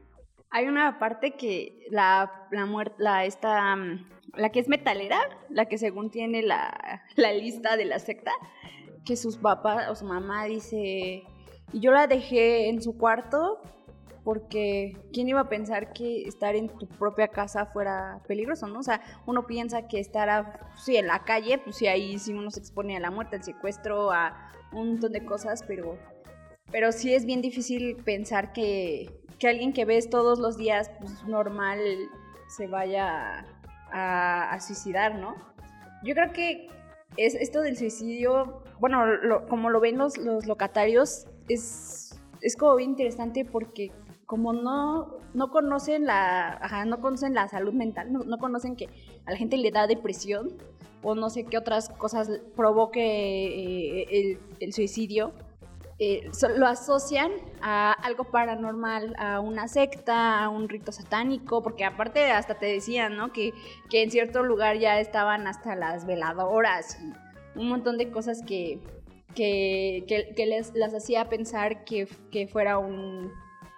Hay 0.50 0.66
una 0.66 1.00
parte 1.00 1.32
que 1.32 1.84
la, 1.90 2.46
la 2.52 2.64
muerte, 2.64 2.94
la, 2.98 3.24
esta, 3.24 3.76
la 4.36 4.50
que 4.50 4.60
es 4.60 4.68
metalera, 4.68 5.18
la 5.48 5.66
que 5.66 5.78
según 5.78 6.10
tiene 6.10 6.42
la, 6.42 7.02
la 7.16 7.32
lista 7.32 7.76
de 7.76 7.86
la 7.86 7.98
secta, 7.98 8.30
que 9.04 9.16
sus 9.16 9.36
papás 9.36 9.90
o 9.90 9.96
su 9.96 10.04
mamá 10.04 10.44
dice 10.44 11.24
y 11.72 11.80
yo 11.80 11.92
la 11.92 12.06
dejé 12.06 12.68
en 12.68 12.82
su 12.82 12.96
cuarto 12.96 13.60
porque 14.24 14.96
¿quién 15.12 15.28
iba 15.28 15.40
a 15.40 15.48
pensar 15.48 15.92
que 15.92 16.22
estar 16.22 16.54
en 16.54 16.68
tu 16.68 16.86
propia 16.86 17.28
casa 17.28 17.66
fuera 17.66 18.20
peligroso, 18.26 18.66
no? 18.66 18.80
O 18.80 18.82
sea, 18.82 19.00
uno 19.26 19.46
piensa 19.46 19.88
que 19.88 19.98
estar, 19.98 20.60
sí, 20.76 20.96
en 20.96 21.06
la 21.06 21.24
calle, 21.24 21.58
pues 21.58 21.76
sí, 21.76 21.86
ahí 21.86 22.18
sí 22.18 22.32
uno 22.32 22.50
se 22.50 22.60
expone 22.60 22.96
a 22.96 23.00
la 23.00 23.10
muerte, 23.10 23.36
al 23.36 23.44
secuestro, 23.44 24.12
a 24.12 24.52
un 24.72 24.90
montón 24.90 25.12
de 25.12 25.24
cosas, 25.24 25.64
pero, 25.66 25.98
pero 26.70 26.92
sí 26.92 27.14
es 27.14 27.24
bien 27.24 27.40
difícil 27.40 27.96
pensar 27.96 28.52
que, 28.52 29.10
que 29.38 29.48
alguien 29.48 29.72
que 29.72 29.84
ves 29.84 30.10
todos 30.10 30.38
los 30.38 30.56
días, 30.56 30.90
pues 31.00 31.24
normal, 31.24 31.80
se 32.48 32.66
vaya 32.66 33.46
a, 33.92 34.58
suicidar, 34.60 35.14
¿no? 35.16 35.34
Yo 36.04 36.14
creo 36.14 36.32
que 36.32 36.68
es 37.16 37.34
esto 37.34 37.62
del 37.62 37.76
suicidio, 37.76 38.62
bueno, 38.78 39.06
lo, 39.06 39.46
como 39.48 39.70
lo 39.70 39.80
ven 39.80 39.98
los, 39.98 40.18
los 40.18 40.46
locatarios, 40.46 41.26
es, 41.48 42.18
es 42.40 42.56
como 42.56 42.76
bien 42.76 42.90
interesante 42.90 43.44
porque 43.44 43.92
como 44.26 44.52
no, 44.52 45.18
no 45.34 45.50
conocen 45.50 46.06
la 46.06 46.84
no 46.86 47.00
conocen 47.00 47.34
la 47.34 47.48
salud 47.48 47.72
mental, 47.72 48.12
no, 48.12 48.20
no, 48.20 48.38
conocen 48.38 48.76
que 48.76 48.88
a 49.26 49.32
la 49.32 49.36
gente 49.36 49.56
le 49.56 49.70
da 49.72 49.86
depresión 49.86 50.52
o 51.02 51.14
no 51.14 51.30
sé 51.30 51.44
qué 51.44 51.58
otras 51.58 51.88
cosas 51.88 52.30
provoque 52.54 53.00
eh, 53.00 54.06
el, 54.10 54.38
el, 54.60 54.72
suicidio, 54.72 55.32
eh, 55.98 56.30
lo 56.56 56.66
asocian 56.66 57.30
a 57.60 57.92
algo 57.92 58.24
paranormal, 58.24 59.14
a 59.18 59.40
una 59.40 59.68
secta, 59.68 60.42
a 60.42 60.48
un 60.48 60.68
rito 60.68 60.92
satánico, 60.92 61.62
porque 61.62 61.84
aparte 61.84 62.30
hasta 62.30 62.54
te 62.54 62.66
decían, 62.66 63.16
¿no? 63.16 63.32
Que, 63.32 63.52
que 63.90 64.02
en 64.02 64.10
cierto 64.10 64.42
lugar 64.42 64.78
ya 64.78 64.98
estaban 65.00 65.46
hasta 65.46 65.74
las 65.74 66.06
veladoras 66.06 66.98
y 67.02 67.58
un 67.58 67.68
montón 67.68 67.98
de 67.98 68.10
cosas 68.10 68.42
que, 68.46 68.80
que, 69.34 70.04
que, 70.06 70.34
que 70.34 70.46
les 70.46 70.74
las 70.74 70.94
hacía 70.94 71.28
pensar 71.28 71.84
que, 71.84 72.08
que 72.30 72.46
fuera 72.48 72.78
un, 72.78 73.30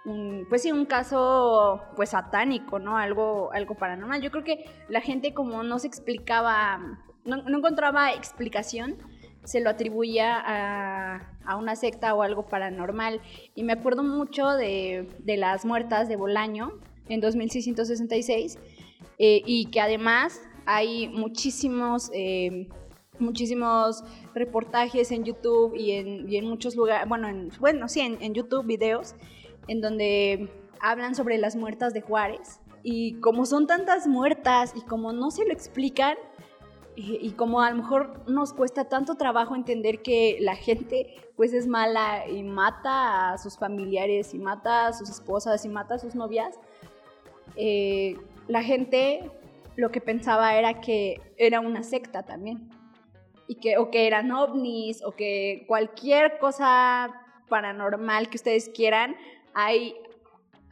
un, 0.05 0.45
pues 0.49 0.63
sí, 0.63 0.71
un 0.71 0.85
caso 0.85 1.81
pues 1.95 2.09
satánico, 2.09 2.79
¿no? 2.79 2.97
Algo, 2.97 3.51
algo 3.53 3.75
paranormal. 3.75 4.21
Yo 4.21 4.31
creo 4.31 4.43
que 4.43 4.65
la 4.89 5.01
gente 5.01 5.33
como 5.33 5.63
no 5.63 5.79
se 5.79 5.87
explicaba, 5.87 6.99
no, 7.25 7.37
no 7.37 7.57
encontraba 7.57 8.13
explicación, 8.13 8.97
se 9.43 9.59
lo 9.59 9.69
atribuía 9.69 10.39
a, 10.39 11.35
a, 11.45 11.57
una 11.57 11.75
secta 11.75 12.13
o 12.13 12.21
algo 12.21 12.47
paranormal. 12.47 13.21
Y 13.55 13.63
me 13.63 13.73
acuerdo 13.73 14.03
mucho 14.03 14.49
de, 14.49 15.09
de 15.19 15.37
las 15.37 15.65
muertas 15.65 16.07
de 16.07 16.15
Bolaño 16.15 16.71
en 17.09 17.19
2666 17.21 18.57
eh, 19.19 19.41
y 19.45 19.65
que 19.65 19.81
además 19.81 20.41
hay 20.65 21.07
muchísimos... 21.09 22.09
Eh, 22.13 22.69
muchísimos 23.19 24.03
reportajes 24.33 25.11
en 25.11 25.23
YouTube 25.23 25.75
y 25.75 25.91
en, 25.91 26.45
muchos 26.45 26.75
lugares, 26.75 27.07
bueno, 27.07 27.27
en, 27.27 27.49
bueno, 27.59 27.87
sí, 27.87 28.01
en, 28.01 28.33
YouTube 28.33 28.65
videos 28.65 29.15
en 29.67 29.81
donde 29.81 30.49
hablan 30.79 31.15
sobre 31.15 31.37
las 31.37 31.55
muertas 31.55 31.93
de 31.93 32.01
Juárez 32.01 32.59
y 32.81 33.19
como 33.21 33.45
son 33.45 33.67
tantas 33.67 34.07
muertas 34.07 34.73
y 34.75 34.81
como 34.81 35.13
no 35.13 35.31
se 35.31 35.45
lo 35.45 35.53
explican 35.53 36.17
y, 36.95 37.17
y 37.21 37.31
como 37.31 37.61
a 37.61 37.69
lo 37.71 37.77
mejor 37.77 38.29
nos 38.29 38.53
cuesta 38.53 38.89
tanto 38.89 39.15
trabajo 39.15 39.55
entender 39.55 40.01
que 40.01 40.37
la 40.41 40.55
gente 40.55 41.15
pues 41.35 41.53
es 41.53 41.67
mala 41.67 42.27
y 42.27 42.43
mata 42.43 43.33
a 43.33 43.37
sus 43.37 43.57
familiares 43.57 44.33
y 44.33 44.39
mata 44.39 44.87
a 44.87 44.93
sus 44.93 45.09
esposas 45.09 45.65
y 45.65 45.69
mata 45.69 45.95
a 45.95 45.99
sus 45.99 46.15
novias, 46.15 46.59
eh, 47.55 48.17
la 48.47 48.63
gente 48.63 49.31
lo 49.75 49.91
que 49.91 50.01
pensaba 50.01 50.55
era 50.55 50.81
que 50.81 51.19
era 51.37 51.59
una 51.59 51.83
secta 51.83 52.23
también. 52.23 52.69
Y 53.47 53.55
que, 53.55 53.77
o 53.77 53.91
que 53.91 54.07
eran 54.07 54.31
ovnis, 54.31 55.03
o 55.03 55.11
que 55.11 55.65
cualquier 55.67 56.39
cosa 56.39 57.13
paranormal 57.49 58.29
que 58.29 58.37
ustedes 58.37 58.69
quieran, 58.69 59.15
hay 59.53 59.95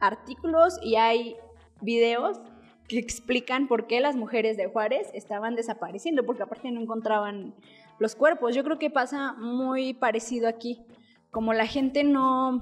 artículos 0.00 0.78
y 0.82 0.96
hay 0.96 1.36
videos 1.80 2.40
que 2.88 2.98
explican 2.98 3.68
por 3.68 3.86
qué 3.86 4.00
las 4.00 4.16
mujeres 4.16 4.56
de 4.56 4.66
Juárez 4.66 5.10
estaban 5.14 5.54
desapareciendo, 5.54 6.24
porque 6.24 6.42
aparte 6.42 6.70
no 6.70 6.80
encontraban 6.80 7.54
los 7.98 8.14
cuerpos. 8.16 8.54
Yo 8.54 8.64
creo 8.64 8.78
que 8.78 8.90
pasa 8.90 9.34
muy 9.34 9.94
parecido 9.94 10.48
aquí. 10.48 10.82
Como 11.30 11.54
la 11.54 11.66
gente 11.66 12.04
no, 12.04 12.60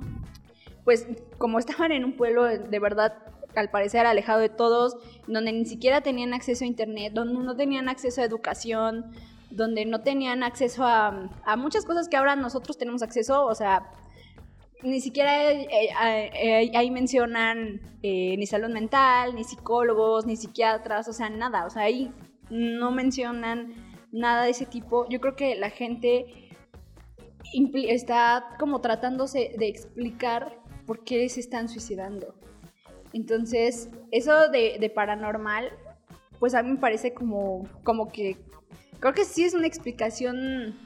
pues 0.84 1.06
como 1.38 1.58
estaban 1.58 1.92
en 1.92 2.04
un 2.04 2.16
pueblo 2.16 2.44
de 2.44 2.78
verdad 2.78 3.14
al 3.56 3.70
parecer 3.70 4.06
alejado 4.06 4.40
de 4.40 4.48
todos, 4.48 4.96
donde 5.26 5.52
ni 5.52 5.64
siquiera 5.64 6.02
tenían 6.02 6.34
acceso 6.34 6.64
a 6.64 6.68
internet, 6.68 7.12
donde 7.12 7.42
no 7.42 7.56
tenían 7.56 7.88
acceso 7.88 8.20
a 8.20 8.24
educación, 8.24 9.10
donde 9.50 9.84
no 9.84 10.00
tenían 10.02 10.42
acceso 10.42 10.84
a, 10.84 11.30
muchas 11.56 11.84
cosas 11.84 12.08
que 12.08 12.16
ahora 12.16 12.36
nosotros 12.36 12.78
tenemos 12.78 13.02
acceso, 13.02 13.46
o 13.46 13.54
sea, 13.54 13.90
ni 14.82 15.00
siquiera 15.00 15.52
eh, 15.52 15.68
eh, 15.70 16.30
eh, 16.34 16.72
ahí 16.74 16.90
mencionan 16.90 17.80
ni 18.02 18.46
salud 18.46 18.70
mental, 18.70 19.34
ni 19.34 19.44
psicólogos, 19.44 20.26
ni 20.26 20.36
psiquiatras, 20.36 21.08
o 21.08 21.12
sea, 21.12 21.28
nada, 21.28 21.66
o 21.66 21.70
sea, 21.70 21.82
ahí 21.82 22.12
no 22.48 22.90
mencionan 22.90 23.74
nada 24.12 24.44
de 24.44 24.50
ese 24.50 24.66
tipo. 24.66 25.08
Yo 25.08 25.20
creo 25.20 25.36
que 25.36 25.54
la 25.56 25.70
gente 25.70 26.50
está 27.88 28.56
como 28.58 28.80
tratándose 28.80 29.52
de 29.58 29.68
explicar 29.68 30.58
por 30.86 31.04
qué 31.04 31.28
se 31.28 31.40
están 31.40 31.68
suicidando. 31.68 32.34
Entonces, 33.12 33.90
eso 34.10 34.48
de, 34.48 34.92
paranormal, 34.94 35.70
pues 36.38 36.54
a 36.54 36.62
mí 36.62 36.70
me 36.70 36.78
parece 36.78 37.12
como, 37.12 37.64
como 37.82 38.08
que, 38.08 38.36
creo 39.00 39.14
que 39.14 39.24
sí 39.24 39.44
es 39.44 39.54
una 39.54 39.66
explicación 39.66 40.78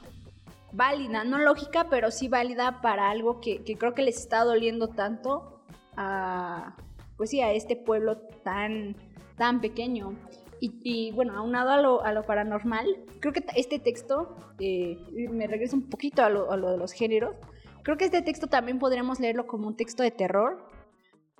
válida, 0.71 1.23
no 1.23 1.37
lógica, 1.37 1.87
pero 1.89 2.11
sí 2.11 2.27
válida 2.27 2.81
para 2.81 3.09
algo 3.09 3.39
que, 3.39 3.63
creo 3.63 3.93
que 3.93 4.01
les 4.01 4.17
está 4.17 4.43
doliendo 4.43 4.89
tanto 4.89 5.61
a, 5.95 6.75
pues 7.17 7.29
sí, 7.29 7.41
a 7.41 7.51
este 7.51 7.75
pueblo 7.75 8.17
tan, 8.43 8.95
tan 9.37 9.61
pequeño. 9.61 10.15
Y, 10.59 11.11
bueno, 11.11 11.37
aunado 11.37 11.69
a 11.69 11.77
lo, 11.77 12.03
a 12.03 12.11
lo 12.11 12.23
paranormal, 12.23 12.87
creo 13.19 13.33
que 13.33 13.45
este 13.55 13.77
texto, 13.77 14.35
eh, 14.59 14.97
me 15.29 15.45
regreso 15.45 15.75
un 15.75 15.89
poquito 15.89 16.23
a 16.23 16.29
lo, 16.29 16.51
a 16.51 16.57
lo 16.57 16.71
de 16.71 16.77
los 16.77 16.91
géneros, 16.91 17.35
creo 17.83 17.97
que 17.97 18.05
este 18.05 18.23
texto 18.23 18.47
también 18.47 18.79
podríamos 18.79 19.19
leerlo 19.19 19.45
como 19.45 19.67
un 19.67 19.75
texto 19.75 20.01
de 20.01 20.09
terror, 20.09 20.57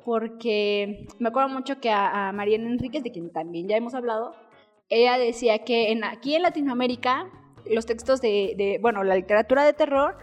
porque 0.06 1.08
me 1.18 1.30
acuerdo 1.30 1.50
mucho 1.50 1.80
que 1.80 1.90
a, 1.90 2.32
Mariana 2.32 2.70
Enríquez, 2.70 3.04
de 3.04 3.12
quien 3.12 3.32
también 3.32 3.68
ya 3.68 3.76
hemos 3.76 3.96
hablado, 3.96 4.36
ella 4.89 5.17
decía 5.17 5.60
que 5.60 5.91
en, 5.91 6.04
aquí 6.04 6.36
en 6.36 6.43
Latinoamérica 6.43 7.30
los 7.69 7.86
textos 7.86 8.21
de, 8.21 8.78
bueno, 8.82 9.04
la 9.04 9.15
literatura 9.15 9.63
de 9.63 9.74
terror, 9.74 10.17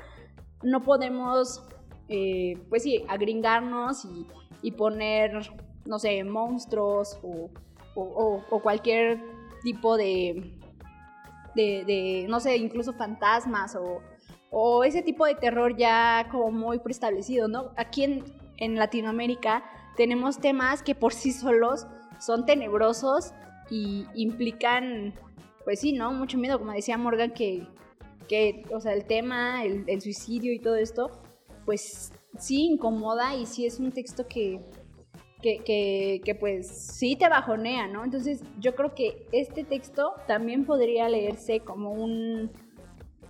no 0.62 0.82
podemos, 0.82 1.64
eh, 2.08 2.56
pues 2.68 2.84
sí, 2.84 3.04
agringarnos 3.08 4.06
y, 4.62 4.70
poner, 4.72 5.50
no 5.84 5.98
sé, 5.98 6.22
monstruos 6.24 7.18
o, 7.22 7.50
cualquier 8.62 9.20
tipo 9.62 9.96
de, 9.96 10.56
de, 11.54 12.26
no 12.28 12.38
sé, 12.38 12.56
incluso 12.56 12.92
fantasmas 12.92 13.74
o, 13.74 14.00
o 14.50 14.84
ese 14.84 15.02
tipo 15.02 15.26
de 15.26 15.34
terror 15.34 15.76
ya 15.76 16.28
como 16.30 16.52
muy 16.52 16.78
preestablecido, 16.78 17.48
¿no? 17.48 17.72
Aquí 17.76 18.04
en, 18.04 18.24
en 18.58 18.76
Latinoamérica 18.76 19.64
tenemos 19.96 20.38
temas 20.38 20.82
que 20.82 20.94
por 20.94 21.12
sí 21.12 21.32
solos 21.32 21.86
son 22.20 22.46
tenebrosos 22.46 23.34
y 23.72 24.06
implican, 24.14 25.14
pues 25.64 25.80
sí, 25.80 25.94
¿no? 25.94 26.12
Mucho 26.12 26.36
miedo, 26.36 26.58
como 26.58 26.72
decía 26.72 26.98
Morgan, 26.98 27.30
que, 27.30 27.66
que 28.28 28.64
o 28.70 28.80
sea, 28.80 28.92
el 28.92 29.06
tema, 29.06 29.64
el, 29.64 30.02
suicidio 30.02 30.52
y 30.52 30.58
todo 30.58 30.76
esto, 30.76 31.10
pues 31.64 32.12
sí 32.36 32.66
incomoda 32.66 33.34
y 33.34 33.46
sí 33.46 33.64
es 33.64 33.80
un 33.80 33.90
texto 33.90 34.28
que, 34.28 34.60
que, 35.40 36.20
que, 36.22 36.34
pues 36.34 36.68
sí 36.68 37.16
te 37.16 37.30
bajonea, 37.30 37.88
¿no? 37.88 38.04
Entonces 38.04 38.42
yo 38.60 38.74
creo 38.74 38.94
que 38.94 39.26
este 39.32 39.64
texto 39.64 40.16
también 40.26 40.66
podría 40.66 41.08
leerse 41.08 41.60
como 41.60 41.92
un, 41.92 42.50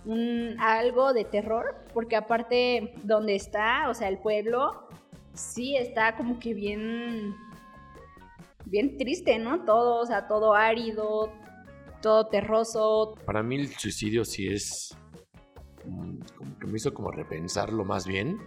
un 0.03 0.57
algo 0.59 1.13
de 1.13 1.23
terror, 1.23 1.85
porque 1.93 2.17
aparte 2.17 2.95
donde 3.03 3.35
está, 3.35 3.89
o 3.89 3.93
sea, 3.93 4.09
el 4.09 4.17
pueblo, 4.17 4.89
sí 5.33 5.77
está 5.77 6.17
como 6.17 6.37
que 6.37 6.53
bien, 6.53 7.33
bien 8.65 8.97
triste, 8.97 9.37
¿no? 9.39 9.65
Todo, 9.65 10.01
o 10.01 10.05
sea, 10.05 10.27
todo 10.27 10.53
árido, 10.53 11.31
todo 12.01 12.27
terroso. 12.27 13.15
Para 13.25 13.43
mí 13.43 13.55
el 13.55 13.67
suicidio 13.69 14.25
sí 14.25 14.47
es 14.47 14.95
mm, 15.85 16.19
como 16.37 16.59
que 16.59 16.67
me 16.67 16.77
hizo 16.77 16.93
como 16.93 17.11
repensarlo 17.11 17.85
más 17.85 18.05
bien, 18.05 18.37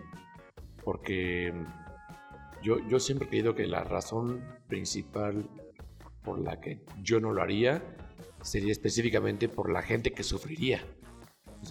porque 0.84 1.52
yo, 2.62 2.78
yo 2.88 3.00
siempre 3.00 3.26
he 3.26 3.30
creído 3.30 3.54
que 3.54 3.66
la 3.66 3.84
razón 3.84 4.44
principal 4.68 5.48
por 6.22 6.40
la 6.40 6.60
que 6.60 6.80
yo 7.02 7.20
no 7.20 7.32
lo 7.32 7.42
haría 7.42 7.82
sería 8.42 8.72
específicamente 8.72 9.48
por 9.48 9.70
la 9.70 9.82
gente 9.82 10.12
que 10.12 10.22
sufriría. 10.22 10.80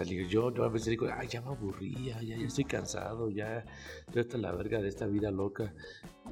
Yo, 0.04 0.54
yo 0.54 0.64
a 0.64 0.70
veces 0.70 0.90
digo, 0.90 1.08
ay, 1.14 1.28
ya 1.28 1.42
me 1.42 1.50
aburría, 1.50 2.22
ya, 2.22 2.36
ya 2.38 2.46
estoy 2.46 2.66
cansado, 2.66 3.30
ya 3.30 3.66
estoy 4.08 4.22
hasta 4.22 4.38
la 4.38 4.52
verga 4.52 4.82
de 4.82 4.90
esta 4.90 5.08
vida 5.08 5.32
loca. 5.32 5.74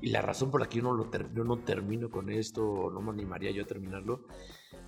Y 0.02 0.10
la 0.10 0.22
razón 0.22 0.52
por 0.52 0.62
la 0.62 0.68
que 0.68 0.78
yo 0.78 0.84
no, 0.84 0.94
lo 0.94 1.44
no 1.44 1.60
termino 1.60 2.10
con 2.10 2.30
esto, 2.30 2.66
o 2.68 2.92
no 2.92 3.02
me 3.02 3.12
animaría 3.12 3.52
yo 3.52 3.64
a 3.64 3.68
terminarlo, 3.68 4.26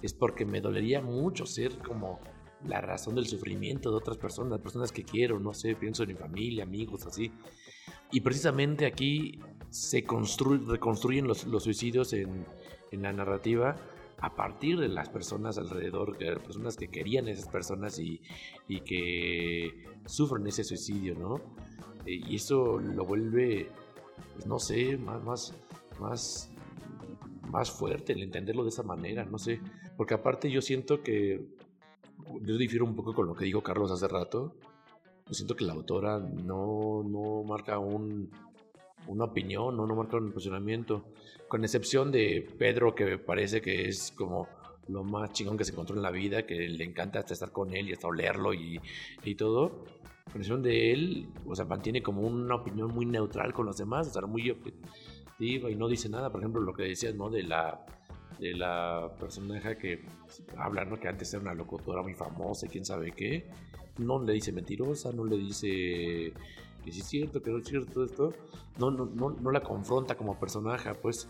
es 0.01 0.13
porque 0.13 0.45
me 0.45 0.61
dolería 0.61 1.01
mucho 1.01 1.45
ser 1.45 1.77
como 1.79 2.19
la 2.65 2.81
razón 2.81 3.15
del 3.15 3.27
sufrimiento 3.27 3.91
de 3.91 3.97
otras 3.97 4.17
personas, 4.17 4.59
personas 4.59 4.91
que 4.91 5.03
quiero, 5.03 5.39
no 5.39 5.53
sé, 5.53 5.75
pienso 5.75 6.03
en 6.03 6.09
mi 6.09 6.15
familia, 6.15 6.63
amigos, 6.63 7.05
así. 7.05 7.31
Y 8.11 8.21
precisamente 8.21 8.85
aquí 8.85 9.39
se 9.69 10.03
reconstruyen 10.67 11.27
los, 11.27 11.45
los 11.45 11.63
suicidios 11.63 12.13
en, 12.13 12.45
en 12.91 13.01
la 13.01 13.13
narrativa 13.13 13.75
a 14.19 14.35
partir 14.35 14.79
de 14.79 14.87
las 14.87 15.09
personas 15.09 15.57
alrededor, 15.57 16.17
de 16.17 16.31
las 16.31 16.39
personas 16.39 16.77
que 16.77 16.87
querían 16.87 17.27
esas 17.27 17.47
personas 17.49 17.99
y, 17.99 18.21
y 18.67 18.81
que 18.81 19.83
sufren 20.05 20.47
ese 20.47 20.63
suicidio, 20.63 21.15
¿no? 21.15 21.35
Eh, 22.05 22.21
y 22.27 22.35
eso 22.35 22.79
lo 22.79 23.05
vuelve, 23.05 23.69
pues, 24.33 24.45
no 24.45 24.59
sé, 24.59 24.97
más, 24.97 25.23
más, 25.23 25.53
más, 25.99 26.49
más 27.49 27.71
fuerte 27.71 28.13
el 28.13 28.23
entenderlo 28.23 28.63
de 28.63 28.69
esa 28.69 28.83
manera, 28.83 29.25
no 29.25 29.37
sé. 29.37 29.59
Porque 29.97 30.13
aparte 30.13 30.49
yo 30.49 30.61
siento 30.61 31.01
que, 31.01 31.45
yo 32.41 32.57
difiero 32.57 32.85
un 32.85 32.95
poco 32.95 33.13
con 33.13 33.27
lo 33.27 33.35
que 33.35 33.45
dijo 33.45 33.61
Carlos 33.61 33.91
hace 33.91 34.07
rato, 34.07 34.55
yo 35.27 35.33
siento 35.33 35.55
que 35.55 35.65
la 35.65 35.73
autora 35.73 36.19
no, 36.19 37.03
no 37.03 37.43
marca 37.43 37.79
un, 37.79 38.29
una 39.07 39.25
opinión, 39.25 39.75
no, 39.77 39.85
no 39.85 39.95
marca 39.95 40.17
un 40.17 40.31
posicionamiento 40.31 41.05
con 41.47 41.63
excepción 41.63 42.11
de 42.11 42.47
Pedro, 42.57 42.95
que 42.95 43.17
parece 43.17 43.61
que 43.61 43.87
es 43.87 44.11
como 44.11 44.47
lo 44.87 45.03
más 45.03 45.31
chingón 45.31 45.57
que 45.57 45.65
se 45.65 45.71
encontró 45.71 45.95
en 45.95 46.01
la 46.01 46.11
vida, 46.11 46.45
que 46.45 46.55
le 46.67 46.83
encanta 46.83 47.19
hasta 47.19 47.33
estar 47.33 47.51
con 47.51 47.73
él 47.75 47.89
y 47.89 47.93
hasta 47.93 48.07
olerlo 48.07 48.53
y, 48.53 48.79
y 49.23 49.35
todo. 49.35 49.85
Con 50.25 50.41
excepción 50.41 50.63
de 50.63 50.91
él, 50.91 51.27
o 51.45 51.55
sea, 51.55 51.65
mantiene 51.65 52.01
como 52.01 52.21
una 52.21 52.55
opinión 52.55 52.93
muy 52.93 53.05
neutral 53.05 53.53
con 53.53 53.65
los 53.65 53.77
demás, 53.77 54.07
o 54.07 54.11
sea, 54.11 54.21
muy 54.23 54.49
objetiva 54.49 55.69
y 55.69 55.75
no 55.75 55.87
dice 55.87 56.09
nada. 56.09 56.31
Por 56.31 56.41
ejemplo, 56.41 56.61
lo 56.61 56.73
que 56.73 56.83
decías, 56.83 57.15
¿no? 57.15 57.29
De 57.29 57.43
la, 57.43 57.85
de 58.39 58.53
la 58.53 59.11
personaje 59.19 59.77
que 59.77 60.03
habla, 60.57 60.85
¿no? 60.85 60.99
Que 60.99 61.07
antes 61.07 61.33
era 61.33 61.41
una 61.41 61.53
locutora 61.53 62.01
muy 62.01 62.13
famosa 62.13 62.65
y 62.65 62.69
quién 62.69 62.85
sabe 62.85 63.11
qué. 63.11 63.47
No 63.97 64.21
le 64.21 64.33
dice 64.33 64.51
mentirosa, 64.51 65.11
no 65.13 65.23
le 65.23 65.37
dice 65.37 66.33
que 66.85 66.91
sí 66.91 67.01
es 67.01 67.07
cierto, 67.07 67.41
que 67.41 67.51
no 67.51 67.57
es 67.57 67.67
cierto 67.67 68.05
esto, 68.05 68.33
no, 68.77 68.91
no, 68.91 69.05
no, 69.07 69.31
no 69.31 69.51
la 69.51 69.61
confronta 69.61 70.15
como 70.15 70.39
personaje, 70.39 70.93
pues, 70.93 71.27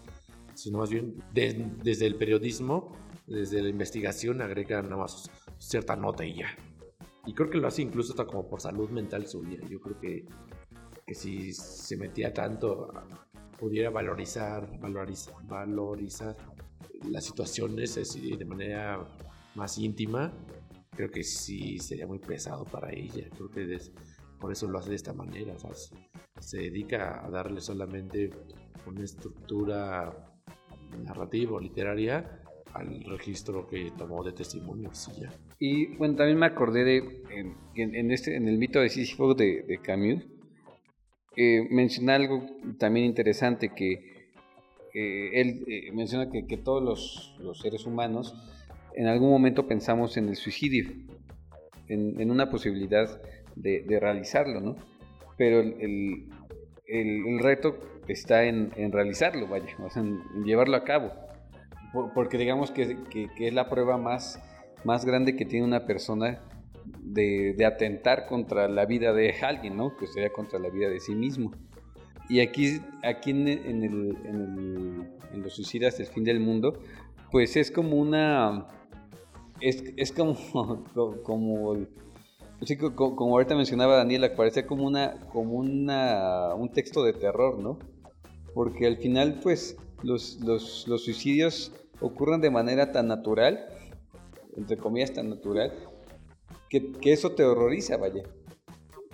sino 0.54 0.80
más 0.80 0.90
bien 0.90 1.16
desde 1.34 2.06
el 2.06 2.16
periodismo, 2.16 2.92
desde 3.26 3.62
la 3.62 3.70
investigación, 3.70 4.42
agrega 4.42 4.82
nada 4.82 4.98
más 4.98 5.32
cierta 5.58 5.96
nota 5.96 6.26
y 6.26 6.36
ya. 6.36 6.48
Y 7.26 7.34
creo 7.34 7.50
que 7.50 7.58
lo 7.58 7.68
hace 7.68 7.82
incluso 7.82 8.12
hasta 8.12 8.26
como 8.26 8.48
por 8.48 8.62
salud 8.62 8.90
mental 8.90 9.26
suya. 9.26 9.60
Yo 9.68 9.80
creo 9.80 10.00
que, 10.00 10.26
que 11.08 11.16
si 11.16 11.54
se 11.54 11.98
metía 11.98 12.34
tanto, 12.34 12.92
pudiera 13.60 13.90
valorizar, 13.90 14.80
valorizar, 14.80 15.34
valorizar 15.48 16.36
las 17.10 17.26
situaciones 17.26 17.96
de 17.96 18.46
manera 18.46 19.08
más 19.56 19.78
íntima, 19.78 20.32
creo 20.92 21.10
que 21.10 21.24
sí 21.24 21.80
sería 21.80 22.06
muy 22.06 22.20
pesado 22.20 22.66
para 22.66 22.92
ella. 22.94 23.28
Creo 23.36 23.50
que 23.50 23.66
por 24.40 24.52
eso 24.52 24.68
lo 24.68 24.80
hace 24.80 24.90
de 24.90 24.96
esta 24.96 25.14
manera. 25.14 25.56
se 26.40 26.58
dedica 26.58 27.26
a 27.26 27.30
darle 27.30 27.62
solamente 27.62 28.30
una 28.86 29.04
estructura 29.04 30.14
narrativa 31.04 31.58
o 31.58 31.60
literaria 31.60 32.42
al 32.74 33.04
registro 33.06 33.68
que 33.68 33.92
tomó 33.98 34.24
de 34.24 34.34
testimonios 34.34 35.10
y 35.60 35.96
bueno, 35.96 36.16
también 36.16 36.38
me 36.38 36.46
acordé 36.46 36.84
de 36.84 37.24
en, 37.76 38.12
este, 38.12 38.36
el 38.36 38.58
mito 38.58 38.82
de 38.82 38.90
Sísifo 38.90 39.34
de, 39.34 39.80
Camus, 39.82 40.24
eh, 41.38 41.66
menciona 41.70 42.16
algo 42.16 42.46
también 42.78 43.06
interesante 43.06 43.70
que 43.74 43.94
eh, 44.94 45.42
él 45.42 45.64
eh, 45.68 45.92
menciona 45.94 46.30
que, 46.30 46.58
todos 46.58 46.84
los, 46.84 47.36
los, 47.40 47.60
seres 47.60 47.86
humanos 47.86 48.36
en 48.94 49.08
algún 49.08 49.30
momento 49.30 49.68
pensamos 49.68 50.18
en 50.18 50.30
el 50.30 50.36
suicidio, 50.36 50.92
en, 51.88 52.20
en 52.20 52.32
una 52.32 52.50
posibilidad 52.50 53.22
de, 53.56 53.82
de, 53.82 54.00
realizarlo, 54.00 54.62
¿no? 54.62 54.76
Pero 55.38 55.60
el, 55.60 56.28
el, 56.88 57.26
el 57.26 57.40
reto 57.40 57.78
está 58.08 58.46
en, 58.46 58.72
en, 58.76 58.92
realizarlo, 58.92 59.48
vaya, 59.48 59.76
o 59.84 59.90
sea, 59.90 60.02
en, 60.02 60.22
llevarlo 60.44 60.78
a 60.78 60.84
cabo, 60.84 61.12
porque 62.14 62.38
digamos 62.38 62.72
que, 62.72 62.98
que, 63.10 63.30
que, 63.36 63.48
es 63.48 63.54
la 63.54 63.70
prueba 63.70 63.98
más, 63.98 64.42
más 64.84 65.06
grande 65.06 65.36
que 65.36 65.46
tiene 65.46 65.66
una 65.66 65.86
persona 65.86 66.42
de, 67.02 67.54
de, 67.58 67.66
atentar 67.66 68.28
contra 68.28 68.68
la 68.68 68.86
vida 68.86 69.14
de 69.14 69.34
alguien, 69.42 69.78
¿no? 69.78 69.96
Que 69.98 70.08
sería 70.08 70.32
contra 70.32 70.60
la 70.60 70.70
vida 70.70 70.90
de 70.90 71.00
sí 71.00 71.16
mismo. 71.16 71.52
Y 72.28 72.40
aquí, 72.40 72.82
aquí 73.04 73.32
en, 73.32 73.48
en, 73.48 73.84
el, 73.84 74.18
en, 74.26 75.10
en, 75.34 75.42
los 75.42 75.56
suicidas 75.56 75.98
del 75.98 76.08
fin 76.08 76.24
del 76.24 76.40
mundo, 76.40 76.80
pues 77.32 77.56
es 77.56 77.72
como 77.72 77.98
una... 77.98 78.68
Es, 79.62 79.84
es 79.96 80.12
como, 80.12 80.36
como, 81.24 81.76
sí, 82.64 82.78
como, 82.78 83.16
como, 83.16 83.36
ahorita 83.36 83.56
mencionaba 83.56 83.98
Daniela, 83.98 84.36
parece 84.36 84.66
como, 84.66 84.86
una, 84.86 85.20
como 85.32 85.54
una, 85.54 86.54
un 86.56 86.72
texto 86.72 87.04
de 87.04 87.14
terror, 87.14 87.60
¿no? 87.60 87.80
Porque 88.54 88.88
al 88.88 88.98
final, 88.98 89.40
pues, 89.42 89.78
los, 90.04 90.40
los, 90.42 90.88
los 90.88 91.04
suicidios 91.04 91.74
ocurren 92.02 92.42
de 92.42 92.50
manera 92.50 92.92
tan 92.92 93.08
natural, 93.08 93.66
entre 94.56 94.78
comillas 94.78 95.14
tan 95.14 95.30
natural, 95.30 95.74
que, 96.70 96.92
eso 97.04 97.32
te 97.32 97.44
horroriza, 97.44 97.98
vaya. 97.98 98.24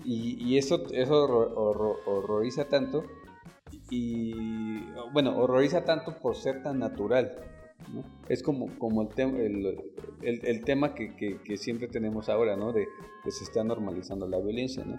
Y, 0.03 0.57
eso, 0.57 0.83
eso 0.91 1.23
horror, 1.23 1.53
horror, 1.55 1.97
horroriza 2.07 2.67
tanto, 2.67 3.03
y 3.89 4.81
bueno, 5.13 5.37
horroriza 5.37 5.85
tanto 5.85 6.17
por 6.17 6.35
ser 6.35 6.63
tan 6.63 6.79
natural. 6.79 7.35
Es 8.29 8.41
como, 8.43 8.67
como 8.77 9.01
el, 9.01 9.79
el, 10.21 10.45
el, 10.45 10.63
tema 10.63 10.95
que, 10.95 11.15
que, 11.15 11.37
que, 11.41 11.57
siempre 11.57 11.87
tenemos 11.87 12.29
ahora, 12.29 12.55
¿no? 12.55 12.71
De 12.71 12.87
que 13.23 13.31
se 13.31 13.43
está 13.43 13.63
normalizando 13.63 14.27
la 14.27 14.39
violencia, 14.39 14.85
¿no? 14.85 14.97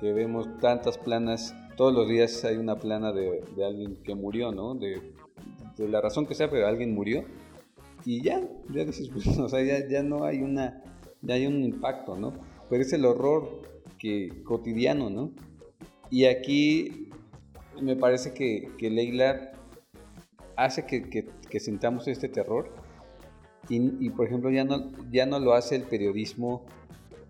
Que 0.00 0.12
vemos 0.12 0.48
tantas 0.60 0.98
planas, 0.98 1.54
todos 1.76 1.94
los 1.94 2.08
días 2.08 2.44
hay 2.44 2.56
una 2.56 2.76
plana 2.76 3.12
de, 3.12 3.42
de 3.56 3.64
alguien 3.64 3.96
que 4.02 4.14
murió, 4.14 4.52
¿no? 4.52 4.74
De, 4.74 5.00
de, 5.76 5.88
la 5.88 6.00
razón 6.00 6.26
que 6.26 6.34
sea, 6.34 6.50
pero 6.50 6.66
alguien 6.66 6.94
murió. 6.94 7.24
Y 8.04 8.20
ya, 8.20 8.42
ya 8.70 8.84
dices, 8.84 9.08
pues, 9.12 9.26
o 9.26 9.48
sea, 9.48 9.62
ya, 9.62 9.88
ya 9.88 10.02
no 10.02 10.24
hay 10.24 10.42
una, 10.42 10.82
ya 11.22 11.34
hay 11.34 11.46
un 11.46 11.64
impacto, 11.64 12.16
¿no? 12.16 12.34
Pero 12.68 12.82
es 12.82 12.92
el 12.92 13.04
horror 13.04 13.62
que, 13.98 14.42
cotidiano, 14.44 15.08
¿no? 15.08 15.30
Y 16.10 16.26
aquí 16.26 17.08
me 17.80 17.96
parece 17.96 18.34
que, 18.34 18.68
que 18.76 18.90
Leila 18.90 19.53
hace 20.56 20.86
que, 20.86 21.08
que, 21.08 21.60
sintamos 21.60 22.08
este 22.08 22.28
terror 22.28 22.72
y, 23.68 24.10
por 24.10 24.26
ejemplo 24.26 24.50
ya 24.50 24.64
no, 24.64 24.90
ya 25.10 25.26
no 25.26 25.38
lo 25.40 25.54
hace 25.54 25.76
el 25.76 25.84
periodismo, 25.84 26.66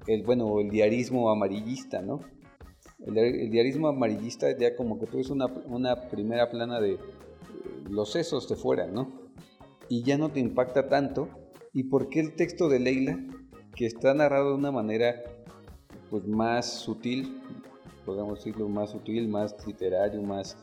el 0.07 0.23
bueno, 0.25 0.61
el 0.61 0.71
diarismo 0.71 1.31
amarillista, 1.31 2.03
¿no? 2.03 2.21
El, 3.07 3.51
diarismo 3.51 3.89
amarillista 3.89 4.57
ya 4.57 4.75
como 4.77 4.99
que 4.99 5.07
tú 5.07 5.19
ves 5.19 5.31
una, 5.31 5.47
una 5.47 6.09
primera 6.09 6.51
plana 6.51 6.81
de 6.81 6.99
los 7.89 8.13
sesos 8.13 8.49
de 8.49 8.57
fuera, 8.57 8.87
¿no? 8.87 9.13
Y 9.89 10.03
ya 10.03 10.19
no 10.19 10.31
te 10.31 10.41
impacta 10.41 10.89
tanto. 10.89 11.29
¿Y 11.73 11.85
por 11.85 12.09
qué 12.09 12.21
el 12.21 12.35
texto 12.35 12.69
de 12.69 12.79
Leila, 12.79 13.19
que 13.75 13.87
está 13.87 14.15
narrado 14.15 14.51
de 14.51 14.55
una 14.57 14.73
manera 14.73 15.23
pues 16.11 16.27
más 16.27 16.73
sutil, 16.73 17.41
podemos 18.05 18.39
decirlo 18.39 18.69
más 18.69 18.91
sutil, 18.91 19.29
más 19.29 19.55
literario, 19.67 20.23
más 20.23 20.57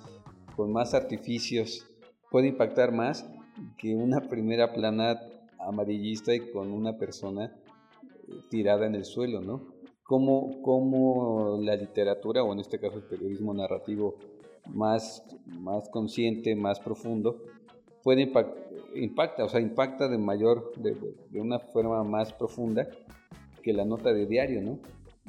con 0.56 0.72
más 0.72 0.94
artificios, 0.94 1.91
puede 2.32 2.48
impactar 2.48 2.92
más 2.92 3.30
que 3.78 3.94
una 3.94 4.22
primera 4.22 4.74
plana 4.74 5.22
amarillista 5.60 6.34
y 6.34 6.40
con 6.52 6.72
una 6.72 6.98
persona 6.98 7.46
eh, 7.46 8.34
tirada 8.50 8.88
en 8.88 8.96
el 8.96 9.06
suelo, 9.06 9.42
¿no? 9.42 9.62
Cómo, 10.04 10.62
cómo 10.64 11.60
la 11.62 11.76
literatura, 11.76 12.44
o 12.44 12.52
en 12.54 12.60
este 12.60 12.80
caso 12.80 12.98
el 12.98 13.04
periodismo 13.04 13.54
narrativo 13.54 14.16
más, 14.74 15.24
más 15.46 15.90
consciente, 15.90 16.56
más 16.56 16.80
profundo, 16.80 17.44
puede 18.02 18.22
impact, 18.22 18.58
impacta, 18.96 19.46
o 19.46 19.50
sea, 19.50 19.60
impacta 19.60 20.08
de 20.08 20.18
mayor, 20.18 20.74
de, 20.78 20.98
de 21.30 21.42
una 21.42 21.60
forma 21.60 22.04
más 22.04 22.34
profunda 22.34 22.90
que 23.62 23.74
la 23.74 23.86
nota 23.86 24.12
de 24.12 24.26
diario, 24.26 24.62
¿no? 24.62 24.80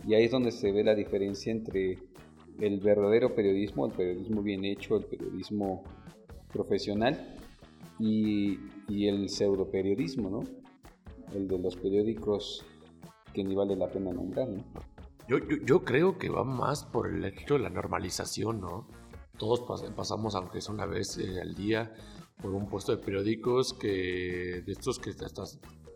Y 0.07 0.14
ahí 0.14 0.24
es 0.24 0.30
donde 0.30 0.53
se 0.53 0.72
ve 0.72 0.82
la 0.82 0.94
diferencia 0.94 1.53
entre 1.53 1.98
el 2.61 2.80
verdadero 2.80 3.34
periodismo, 3.34 3.86
el 3.86 3.92
periodismo 3.92 4.42
bien 4.42 4.64
hecho, 4.64 4.96
el 4.96 5.05
periodismo 5.05 5.84
profesional 6.53 7.36
y, 7.98 8.59
el 8.88 9.28
pseudoperiodismo, 9.28 10.30
¿no? 10.30 10.40
El 11.34 11.48
de 11.48 11.59
los 11.59 11.76
periódicos 11.76 12.64
que 13.32 13.42
ni 13.42 13.55
vale 13.55 13.74
la 13.74 13.88
pena 13.88 14.12
nombrar, 14.12 14.48
¿no? 14.48 14.64
Yo, 15.28 15.38
yo, 15.38 15.84
creo 15.84 16.18
que 16.18 16.28
va 16.28 16.44
más 16.44 16.84
por 16.84 17.09
el 17.09 17.24
hecho 17.24 17.55
de 17.55 17.61
la 17.61 17.70
normalización, 17.70 18.61
¿no? 18.61 18.86
Todos 19.38 19.61
pas 19.61 19.82
pasamos, 19.96 20.34
aunque 20.34 20.59
es 20.59 20.68
una 20.68 20.84
vez 20.84 21.18
al 21.40 21.55
día, 21.55 21.94
por 22.42 22.55
un 22.55 22.68
puesto 22.68 22.94
de 22.94 23.03
periódicos 23.03 23.72
que 23.72 24.62
de 24.66 24.72
estos 24.72 24.98
que 24.98 25.11
hasta 25.11 25.44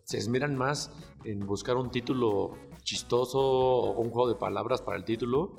se 0.04 0.18
esmeran 0.18 0.56
más 0.56 0.92
en 1.24 1.40
buscar 1.40 1.76
un 1.76 1.90
título 1.90 2.56
chistoso 2.84 3.40
o 3.40 4.00
un 4.00 4.10
juego 4.10 4.28
de 4.28 4.36
palabras 4.36 4.80
para 4.80 4.96
el 4.96 5.04
título 5.04 5.56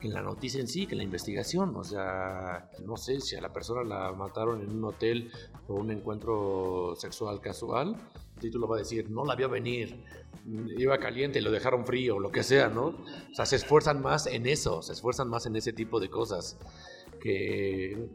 que 0.00 0.08
la 0.08 0.22
noticia 0.22 0.60
en 0.60 0.68
sí, 0.68 0.86
que 0.86 0.96
la 0.96 1.02
investigación. 1.02 1.74
O 1.76 1.84
sea, 1.84 2.70
no 2.84 2.96
sé 2.96 3.20
si 3.20 3.36
a 3.36 3.40
la 3.40 3.52
persona 3.52 3.82
la 3.82 4.12
mataron 4.12 4.62
en 4.62 4.70
un 4.70 4.84
hotel 4.84 5.30
por 5.66 5.80
un 5.80 5.90
encuentro 5.90 6.94
sexual 6.96 7.40
casual, 7.40 7.96
el 8.34 8.40
título 8.40 8.68
va 8.68 8.76
a 8.76 8.78
decir, 8.78 9.10
no 9.10 9.24
la 9.24 9.34
vio 9.34 9.48
venir, 9.48 10.04
iba 10.46 10.98
caliente 10.98 11.40
lo 11.40 11.50
dejaron 11.50 11.84
frío, 11.84 12.18
lo 12.18 12.30
que 12.30 12.42
sea, 12.42 12.68
¿no? 12.68 12.86
O 12.86 13.34
sea, 13.34 13.46
se 13.46 13.56
esfuerzan 13.56 14.00
más 14.00 14.26
en 14.26 14.46
eso, 14.46 14.82
se 14.82 14.92
esfuerzan 14.92 15.28
más 15.28 15.46
en 15.46 15.56
ese 15.56 15.72
tipo 15.72 16.00
de 16.00 16.08
cosas. 16.08 16.56
Que... 17.20 18.08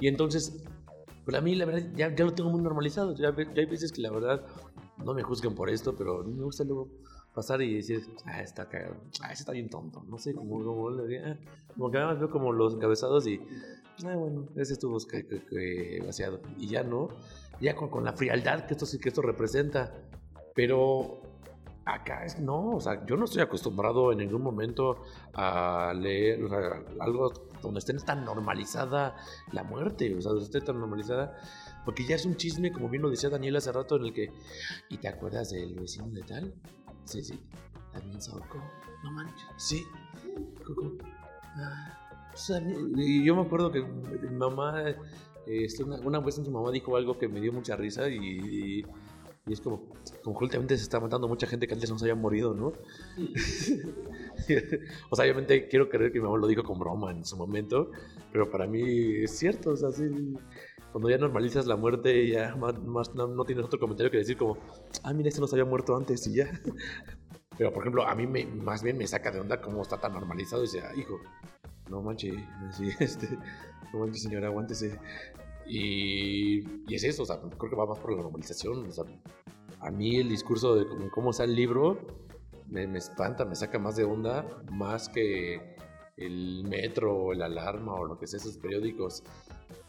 Y 0.00 0.08
entonces, 0.08 0.64
pues 1.24 1.36
a 1.36 1.40
mí 1.40 1.54
la 1.54 1.64
verdad 1.64 1.88
ya, 1.94 2.14
ya 2.14 2.24
lo 2.24 2.34
tengo 2.34 2.50
muy 2.50 2.60
normalizado. 2.60 3.14
Ya, 3.14 3.34
ya 3.34 3.60
hay 3.60 3.66
veces 3.66 3.92
que 3.92 4.02
la 4.02 4.10
verdad 4.10 4.44
no 5.04 5.14
me 5.14 5.22
juzguen 5.22 5.54
por 5.54 5.70
esto, 5.70 5.94
pero 5.96 6.24
me 6.24 6.42
gusta 6.42 6.64
luego 6.64 6.88
pasar 7.34 7.62
y 7.62 7.76
decir, 7.76 8.06
ah, 8.24 8.40
está 8.42 8.68
cagado, 8.68 8.96
ah, 9.22 9.32
está 9.32 9.52
bien 9.52 9.68
tonto, 9.68 10.02
no 10.08 10.18
sé, 10.18 10.34
como, 10.34 10.62
como, 10.64 10.88
ah, 10.88 11.36
como 11.74 11.90
que 11.90 11.98
nada 11.98 12.10
más 12.10 12.18
veo 12.18 12.30
como 12.30 12.52
los 12.52 12.74
encabezados 12.74 13.26
y, 13.26 13.40
ah, 14.04 14.16
bueno, 14.16 14.46
ese 14.56 14.74
estuvo 14.74 14.98
que, 14.98 15.26
que, 15.26 15.44
que 15.44 16.02
vaciado, 16.04 16.40
y 16.56 16.68
ya 16.68 16.82
no, 16.82 17.08
ya 17.60 17.74
con, 17.76 17.90
con, 17.90 18.04
la 18.04 18.12
frialdad 18.12 18.66
que 18.66 18.74
esto, 18.74 18.86
que 19.00 19.08
esto 19.08 19.22
representa, 19.22 19.92
pero 20.54 21.22
acá 21.84 22.24
es, 22.24 22.40
no, 22.40 22.76
o 22.76 22.80
sea, 22.80 23.06
yo 23.06 23.16
no 23.16 23.24
estoy 23.24 23.42
acostumbrado 23.42 24.12
en 24.12 24.18
ningún 24.18 24.42
momento 24.42 25.02
a 25.32 25.94
leer 25.94 26.44
o 26.44 26.48
sea, 26.48 26.84
algo 27.00 27.32
donde 27.62 27.78
esté 27.78 27.94
tan 27.94 28.24
normalizada 28.24 29.16
la 29.52 29.64
muerte, 29.64 30.14
o 30.14 30.20
sea, 30.20 30.32
donde 30.32 30.44
esté 30.44 30.60
tan 30.60 30.78
normalizada 30.78 31.36
porque 31.88 32.04
ya 32.04 32.16
es 32.16 32.26
un 32.26 32.36
chisme, 32.36 32.70
como 32.70 32.90
bien 32.90 33.02
lo 33.02 33.08
decía 33.08 33.30
Daniel 33.30 33.56
hace 33.56 33.72
rato, 33.72 33.96
en 33.96 34.04
el 34.04 34.12
que. 34.12 34.30
¿Y 34.90 34.98
te 34.98 35.08
acuerdas 35.08 35.48
del 35.48 35.74
vecino 35.74 36.06
de 36.08 36.20
tal? 36.20 36.54
Sí, 37.08 37.24
sí. 37.24 37.40
También 37.92 38.18
ahorcó. 38.30 38.62
No 39.02 39.10
manches. 39.12 39.46
Sí. 39.56 39.86
Ah, 41.56 42.30
o 42.34 42.36
sea, 42.36 42.60
y 42.96 43.24
yo 43.24 43.34
me 43.34 43.42
acuerdo 43.42 43.72
que 43.72 43.82
mi 43.82 44.36
mamá. 44.36 44.94
Este, 45.46 45.82
una, 45.82 45.96
una 46.00 46.20
vez 46.20 46.34
su 46.34 46.50
mamá 46.50 46.70
dijo 46.70 46.94
algo 46.96 47.18
que 47.18 47.26
me 47.26 47.40
dio 47.40 47.50
mucha 47.50 47.74
risa 47.74 48.06
y, 48.10 48.18
y, 48.18 48.84
y 49.46 49.52
es 49.52 49.62
como, 49.62 49.88
como 50.22 50.38
últimamente 50.40 50.76
se 50.76 50.82
está 50.82 51.00
matando 51.00 51.26
mucha 51.26 51.46
gente 51.46 51.66
que 51.66 51.72
antes 51.72 51.88
no 51.88 51.98
se 51.98 52.04
había 52.04 52.14
morido, 52.14 52.52
¿no? 52.52 52.74
o 55.10 55.16
sea, 55.16 55.24
obviamente 55.24 55.66
quiero 55.68 55.88
creer 55.88 56.12
que 56.12 56.18
mi 56.18 56.26
mamá 56.26 56.36
lo 56.36 56.46
dijo 56.46 56.62
con 56.62 56.78
broma 56.78 57.12
en 57.12 57.24
su 57.24 57.38
momento, 57.38 57.90
pero 58.30 58.50
para 58.50 58.66
mí 58.66 58.82
es 59.22 59.38
cierto, 59.38 59.70
o 59.70 59.76
sea, 59.76 59.90
sí, 59.90 60.04
cuando 60.98 61.10
ya 61.10 61.18
normalizas 61.18 61.64
la 61.68 61.76
muerte, 61.76 62.26
ya 62.28 62.56
no, 62.56 63.44
tienes 63.44 63.64
otro 63.64 63.78
comentario 63.78 64.10
que 64.10 64.16
decir 64.16 64.36
como, 64.36 64.58
ah, 65.04 65.12
mira, 65.12 65.28
este 65.28 65.40
no 65.40 65.46
se 65.46 65.54
había 65.54 65.64
muerto 65.64 65.96
antes 65.96 66.26
y 66.26 66.34
ya. 66.34 66.50
Pero, 67.56 67.72
por 67.72 67.84
ejemplo, 67.84 68.04
a 68.04 68.16
mí 68.16 68.26
me, 68.26 68.46
más 68.46 68.82
bien 68.82 68.98
me 68.98 69.06
saca 69.06 69.30
de 69.30 69.38
onda 69.38 69.60
cómo 69.60 69.82
está 69.82 70.00
tan 70.00 70.12
normalizado 70.12 70.64
y 70.64 70.66
dice, 70.66 70.80
ah, 70.80 70.90
hijo, 70.96 71.20
no 71.88 72.02
manches, 72.02 72.34
este, 72.98 73.28
no 73.92 74.00
manches, 74.00 74.24
señora, 74.24 74.48
aguántese. 74.48 74.98
Y, 75.68 76.64
es 76.92 77.04
eso, 77.04 77.22
o 77.22 77.26
sea, 77.26 77.38
creo 77.40 77.70
que 77.70 77.76
va 77.76 77.86
más 77.86 78.00
por 78.00 78.10
la 78.10 78.20
normalización. 78.20 78.84
O 78.84 78.90
sea, 78.90 79.04
a 79.78 79.92
mí 79.92 80.16
el 80.16 80.28
discurso 80.28 80.74
de 80.74 80.84
cómo, 80.88 81.10
cómo 81.10 81.30
el 81.30 81.54
libro 81.54 81.96
me, 82.66 82.88
me 82.88 82.98
espanta, 82.98 83.44
me 83.44 83.54
saca 83.54 83.78
más 83.78 83.94
de 83.94 84.02
onda, 84.02 84.44
más 84.72 85.08
que 85.08 85.76
el 86.16 86.64
metro 86.64 87.14
o 87.16 87.32
el 87.32 87.42
alarma 87.42 87.94
o 87.94 88.04
lo 88.04 88.18
que 88.18 88.26
sea, 88.26 88.38
esos 88.38 88.58
periódicos 88.58 89.22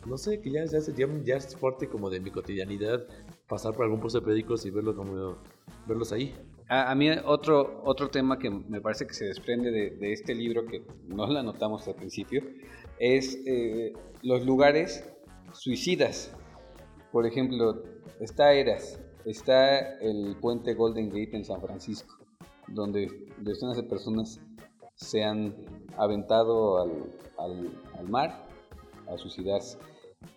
no 0.05 0.17
sé, 0.17 0.39
que 0.41 0.51
ya, 0.51 0.65
ya, 0.65 0.79
ya, 0.79 1.07
ya, 1.23 1.35
es 1.35 1.55
fuerte 1.55 1.87
como 1.87 2.09
de 2.09 2.19
mi 2.19 2.31
cotidianidad 2.31 3.05
pasar 3.47 3.73
por 3.73 3.85
algún 3.85 3.99
puesto 3.99 4.19
de 4.19 4.25
periódicos 4.25 4.65
y 4.65 4.71
verlos, 4.71 4.95
como, 4.95 5.37
verlos 5.87 6.11
ahí. 6.11 6.35
A, 6.67 6.91
a, 6.91 6.95
mí 6.95 7.09
otro, 7.25 7.81
otro 7.83 8.09
tema 8.09 8.37
que 8.37 8.49
me 8.49 8.79
parece 8.79 9.07
que 9.07 9.13
se 9.13 9.25
desprende 9.25 9.71
de, 9.71 9.91
de 9.91 10.13
este 10.13 10.35
libro, 10.35 10.65
que 10.65 10.83
no 11.07 11.25
lo 11.27 11.39
anotamos 11.39 11.87
al 11.87 11.95
principio, 11.95 12.43
es 12.99 13.39
eh, 13.45 13.93
los 14.21 14.45
lugares 14.45 15.03
suicidas 15.53 16.31
Por 17.11 17.25
ejemplo, 17.25 17.83
está 18.19 18.53
Eras, 18.53 18.99
está 19.25 19.97
el 19.99 20.35
puente 20.39 20.73
Golden 20.73 21.09
Gate 21.09 21.35
en 21.35 21.45
San 21.45 21.59
Francisco, 21.61 22.17
donde 22.67 23.27
decenas 23.39 23.77
de 23.77 23.83
personas 23.83 24.39
se 24.95 25.23
han 25.23 25.55
aventado 25.97 26.81
al, 27.37 28.09
mar 28.09 28.45
a 29.09 29.17
suicidarse. 29.17 29.77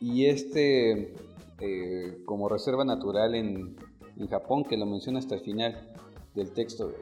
Y 0.00 0.26
este, 0.26 1.14
eh, 1.60 2.22
como 2.24 2.48
reserva 2.48 2.84
natural 2.84 3.34
en, 3.34 3.76
en, 4.16 4.28
Japón, 4.28 4.64
que 4.64 4.76
lo 4.76 4.86
menciona 4.86 5.18
hasta 5.18 5.34
el 5.34 5.40
final 5.40 5.92
del 6.34 6.52
texto, 6.52 6.92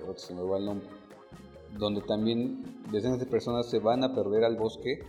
donde 1.78 2.02
también 2.02 2.82
decenas 2.90 3.18
de 3.18 3.26
personas 3.26 3.70
se 3.70 3.78
van 3.78 4.02
a 4.04 4.14
perder 4.14 4.44
al 4.44 4.56
bosque. 4.56 5.00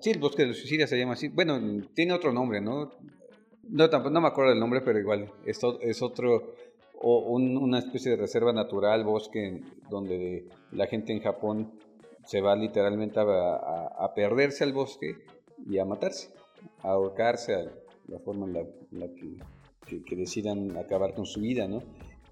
sí, 0.00 0.10
el 0.10 0.18
bosque 0.18 0.42
de 0.42 0.48
los 0.48 0.58
suicidas 0.58 0.88
se 0.88 0.98
llama 0.98 1.14
así. 1.14 1.28
Bueno, 1.28 1.58
tiene 1.94 2.12
otro 2.12 2.32
nombre, 2.32 2.60
¿no? 2.60 2.90
No, 3.64 3.88
tampoco, 3.90 4.12
no 4.12 4.20
me 4.20 4.28
acuerdo 4.28 4.50
del 4.50 4.60
nombre, 4.60 4.80
pero 4.80 4.98
igual, 4.98 5.30
esto 5.44 5.80
es 5.80 6.02
otro, 6.02 6.54
o 7.00 7.32
una 7.32 7.78
especie 7.78 8.12
de 8.12 8.16
reserva 8.16 8.52
natural, 8.52 9.04
bosque, 9.04 9.62
donde 9.88 10.48
la 10.72 10.86
gente 10.86 11.12
en 11.12 11.20
Japón 11.20 11.72
se 12.24 12.40
va 12.40 12.54
literalmente 12.56 13.20
a, 13.20 14.12
perderse 14.14 14.64
al 14.64 14.72
bosque 14.72 15.16
y 15.66 15.78
a 15.78 15.84
matarse, 15.84 16.32
a 16.82 16.90
ahorcarse, 16.90 17.54
a 17.54 17.64
la 18.08 18.18
forma 18.20 18.46
en 18.46 18.54
la, 18.90 19.06
que, 19.86 20.02
que, 20.02 20.16
decidan 20.16 20.76
acabar 20.76 21.14
con 21.14 21.26
su 21.26 21.40
vida, 21.40 21.66
¿no? 21.66 21.82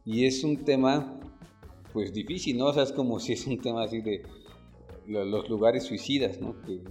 Y 0.04 0.26
es 0.26 0.44
un 0.44 0.64
tema, 0.64 1.20
pues 1.92 2.12
difícil, 2.12 2.58
¿no? 2.58 2.66
O 2.66 2.72
sea, 2.72 2.82
es 2.82 2.92
como 2.92 3.18
si 3.18 3.32
es 3.32 3.46
un 3.46 3.60
tema 3.60 3.84
así 3.84 4.00
de 4.00 4.22
los 5.06 5.48
lugares 5.48 5.84
suicidas, 5.84 6.40
¿no? 6.40 6.60
Que, 6.62 6.82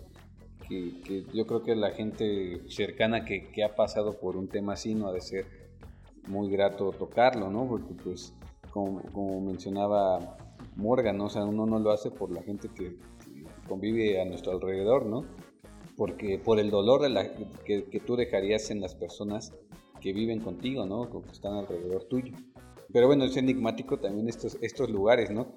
que, 0.67 1.25
yo 1.33 1.45
creo 1.47 1.63
que 1.63 1.75
la 1.75 1.91
gente 1.91 2.61
cercana 2.69 3.25
que, 3.25 3.63
ha 3.63 3.75
pasado 3.75 4.19
por 4.19 4.37
un 4.37 4.47
tema 4.47 4.73
así 4.73 4.95
no 4.95 5.07
ha 5.07 5.13
de 5.13 5.21
ser 5.21 5.45
muy 6.27 6.49
grato 6.49 6.91
tocarlo, 6.91 7.49
¿no? 7.49 7.67
Porque 7.67 7.93
pues, 7.93 8.33
como, 8.71 9.41
mencionaba 9.41 10.37
Morgan, 10.78 11.17
¿no? 11.17 11.25
O 11.25 11.30
sea, 11.30 11.43
uno 11.43 11.65
no 11.65 11.80
lo 11.80 11.91
hace 11.91 12.11
por 12.11 12.32
la 12.32 12.41
gente 12.43 12.69
que, 12.69 12.97
convive 13.67 14.21
a 14.21 14.25
nuestro 14.25 14.53
alrededor, 14.53 15.05
¿no? 15.05 15.25
Porque 15.97 16.39
por 16.39 16.59
el 16.59 16.69
dolor 16.69 17.01
que, 17.65 18.01
tú 18.05 18.15
dejarías 18.15 18.71
en 18.71 18.80
las 18.80 18.95
personas 18.95 19.53
que 19.99 20.13
viven 20.13 20.39
contigo, 20.39 20.86
¿no? 20.86 21.09
Que 21.09 21.32
están 21.32 21.55
alrededor 21.55 22.05
tuyo. 22.05 22.34
Pero 22.93 23.07
bueno, 23.07 23.25
es 23.25 23.36
enigmático 23.36 23.99
también 23.99 24.30
estos, 24.30 24.57
estos 24.61 24.89
lugares, 24.89 25.32
¿no? 25.32 25.47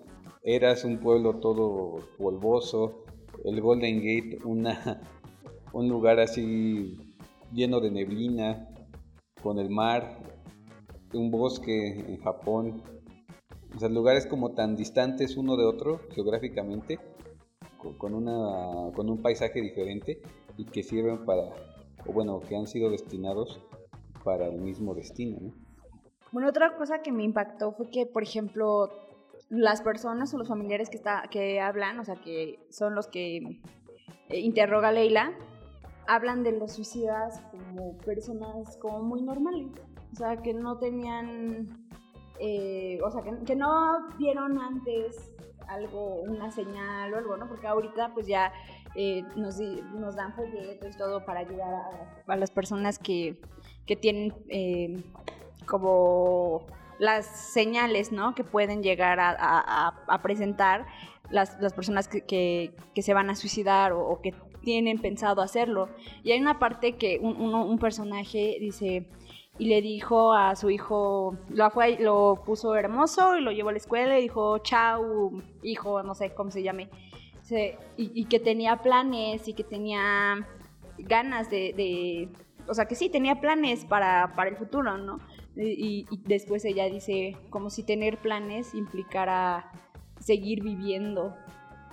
Eras 0.43 0.85
un 0.85 0.99
pueblo 0.99 1.39
todo 1.39 1.99
polvoso, 2.19 3.05
el 3.45 3.61
Golden 3.61 3.99
Gate 3.99 4.39
una, 4.45 5.01
un 5.73 5.89
lugar 5.89 6.19
así 6.19 6.97
lleno 7.53 7.81
de 7.81 7.91
neblina, 7.91 8.69
con 9.43 9.59
el 9.59 9.71
mar, 9.71 10.19
un 11.13 11.31
bosque 11.31 11.89
en 11.89 12.21
Japón. 12.21 12.83
O 13.75 13.79
sea, 13.79 13.89
lugares 13.89 14.27
como 14.27 14.53
tan 14.53 14.77
distantes 14.77 15.37
uno 15.37 15.57
de 15.57 15.65
otro 15.65 16.01
geográficamente, 16.11 16.99
con, 17.99 18.15
una, 18.15 18.93
con 18.95 19.09
un 19.09 19.23
paisaje 19.23 19.61
diferente 19.61 20.21
y 20.57 20.65
que 20.65 20.83
sirven 20.83 21.25
para, 21.25 21.43
o 22.07 22.13
bueno, 22.13 22.41
que 22.41 22.57
han 22.57 22.67
sido 22.67 22.91
destinados 22.91 23.61
para 24.25 24.47
el 24.47 24.61
mismo 24.61 24.95
destino. 24.95 25.53
Bueno, 26.33 26.49
otra 26.49 26.77
cosa 26.77 27.01
que 27.03 27.11
me 27.11 27.25
impactó 27.25 27.73
fue 27.73 27.91
que, 27.91 28.07
por 28.07 28.23
ejemplo, 28.23 28.91
las 29.49 29.83
personas 29.83 30.33
o 30.33 30.39
los 30.39 30.49
familiares 30.49 30.91
que, 30.91 30.97
está, 30.97 31.23
que 31.31 31.61
hablan, 31.61 31.99
o 31.99 32.05
sea, 32.05 32.17
que 32.17 32.61
son 32.71 32.95
los 32.95 33.09
que 33.09 33.61
eh, 34.29 34.39
interroga 34.39 34.93
Leila, 34.93 35.33
hablan 36.07 36.43
de 36.43 36.53
los 36.53 36.73
suicidas 36.73 37.43
como 37.51 37.97
personas 37.99 38.77
como 38.77 39.03
muy 39.03 39.23
normales, 39.23 39.69
o 40.13 40.17
sea, 40.17 40.37
que 40.37 40.55
no 40.55 40.79
tenían, 40.79 41.90
eh, 42.41 42.99
o 43.05 43.11
sea, 43.11 43.23
que, 43.23 43.55
no 43.55 44.09
vieron 44.19 44.59
antes 44.59 45.33
algo, 45.69 46.23
una 46.23 46.51
señal 46.51 47.15
o 47.15 47.19
algo, 47.19 47.37
¿no? 47.37 47.49
Porque 47.49 47.67
ahorita 47.67 48.13
pues 48.15 48.27
ya 48.27 48.53
eh, 48.95 49.23
nos, 49.37 49.61
nos, 49.61 50.17
dan 50.17 50.35
folletos 50.35 50.95
y 50.95 50.99
todo 50.99 51.25
para 51.25 51.41
ayudar 51.41 51.75
a, 52.27 52.37
las 52.37 52.51
personas 52.51 52.99
que, 52.99 53.41
que 53.87 53.95
tienen 53.95 54.35
como 55.67 56.67
las 57.01 57.25
señales 57.25 58.13
¿no? 58.13 58.35
que 58.35 58.45
pueden 58.45 58.83
llegar 58.83 59.19
a, 59.21 60.21
presentar 60.23 60.87
las, 61.31 61.57
personas 61.73 62.09
que, 62.09 62.73
se 62.95 63.15
van 63.15 63.31
a 63.31 63.35
suicidar 63.35 63.93
o, 63.93 64.21
que 64.23 64.35
tienen 64.63 64.99
pensado 64.99 65.41
hacerlo. 65.41 65.89
Y 66.23 66.33
hay 66.33 66.41
una 66.41 66.59
parte 66.59 66.97
que 66.97 67.19
un, 67.19 67.79
personaje 67.79 68.59
dice 68.61 69.07
y 69.61 69.67
le 69.67 69.83
dijo 69.83 70.33
a 70.33 70.57
su 70.57 70.71
hijo, 70.71 71.37
lo, 71.51 71.71
fue, 71.71 71.99
lo 72.01 72.43
puso 72.47 72.75
hermoso 72.75 73.37
y 73.37 73.43
lo 73.43 73.53
llevó 73.53 73.69
a 73.69 73.73
la 73.73 73.79
escuela 73.79 74.19
y 74.19 74.23
dijo, 74.23 74.57
chao, 74.61 75.33
hijo, 75.63 76.03
no 76.03 76.15
sé 76.15 76.33
cómo 76.33 76.51
se 76.51 76.63
llame. 76.63 76.89
y, 77.99 78.25
que 78.25 78.41
tenía 78.41 78.79
planes 78.79 79.49
y 79.49 79.53
que 79.53 79.63
tenía 79.63 80.49
ganas 80.97 81.51
de, 81.51 82.31
o 82.69 82.73
sea, 82.73 82.87
que 82.87 82.95
sí, 82.95 83.11
tenía 83.11 83.39
planes 83.43 83.85
para, 83.85 84.33
para 84.35 84.49
el 84.49 84.57
futuro, 84.57 84.97
¿no? 84.97 85.19
Y, 85.55 86.07
después 86.25 86.65
ella 86.65 86.87
dice, 86.87 87.37
como 87.51 87.69
si 87.69 87.83
tener 87.83 88.17
planes 88.17 88.73
implicara 88.73 89.71
seguir 90.21 90.63
viviendo. 90.63 91.37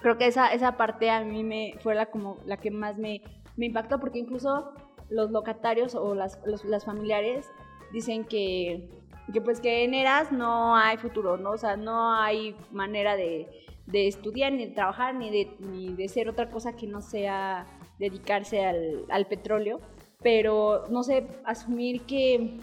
Creo 0.02 0.18
que 0.18 0.28
esa, 0.28 0.54
esa 0.54 0.78
parte 0.78 1.10
a 1.10 1.22
mí 1.26 1.44
me 1.44 1.74
fue 1.82 1.96
la, 1.96 2.06
como, 2.06 2.38
la 2.46 2.56
que 2.56 2.72
más 2.72 2.98
me, 2.98 3.22
me 3.58 3.66
impactó, 3.66 4.00
porque 4.00 4.20
incluso 4.20 4.72
los 5.10 5.32
locatarios 5.32 5.96
o 5.96 6.16
las, 6.16 6.40
las 6.46 6.86
familiares 6.86 7.50
dicen 7.92 8.26
que, 8.26 8.90
que, 9.34 9.42
pues 9.42 9.60
que 9.60 9.84
en 9.84 9.94
Eras 9.94 10.32
no 10.32 10.76
hay 10.76 10.98
futuro, 10.98 11.38
¿no? 11.38 11.52
O 11.52 11.58
sea, 11.58 11.78
no 11.78 12.14
hay 12.14 12.56
manera 12.72 13.16
de, 13.16 13.48
de 13.86 14.08
estudiar, 14.08 14.54
ni 14.54 14.66
de 14.66 14.74
trabajar, 14.74 15.16
ni 15.16 15.30
de, 15.30 15.56
ni 15.60 15.94
de 15.94 16.08
ser 16.08 16.30
otra 16.30 16.50
cosa 16.50 16.76
que 16.76 16.88
no 16.88 17.02
sea 17.02 17.66
dedicarse 18.00 18.66
al, 18.66 19.06
al 19.10 19.28
petróleo. 19.28 19.80
Pero, 20.22 20.86
no 20.90 21.04
sé, 21.04 21.28
asumir 21.46 22.02
que 22.02 22.60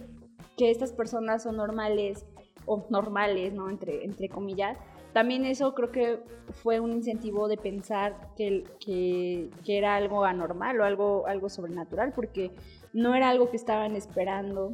que 0.56 0.70
estas 0.70 0.92
personas 0.92 1.42
son 1.42 1.56
normales 1.56 2.24
o 2.66 2.86
normales, 2.90 3.52
¿no? 3.52 3.68
Entre, 3.68 4.04
entre 4.04 4.28
comillas. 4.28 4.78
También 5.12 5.44
eso 5.44 5.74
creo 5.74 5.92
que 5.92 6.20
fue 6.62 6.80
un 6.80 6.92
incentivo 6.92 7.46
de 7.46 7.56
pensar 7.56 8.32
que, 8.36 8.64
que, 8.80 9.50
que, 9.64 9.78
era 9.78 9.94
algo 9.94 10.24
anormal 10.24 10.80
o 10.80 10.84
algo, 10.84 11.26
algo 11.26 11.48
sobrenatural, 11.48 12.12
porque 12.12 12.50
no 12.92 13.14
era 13.14 13.30
algo 13.30 13.48
que 13.48 13.56
estaban 13.56 13.94
esperando, 13.94 14.72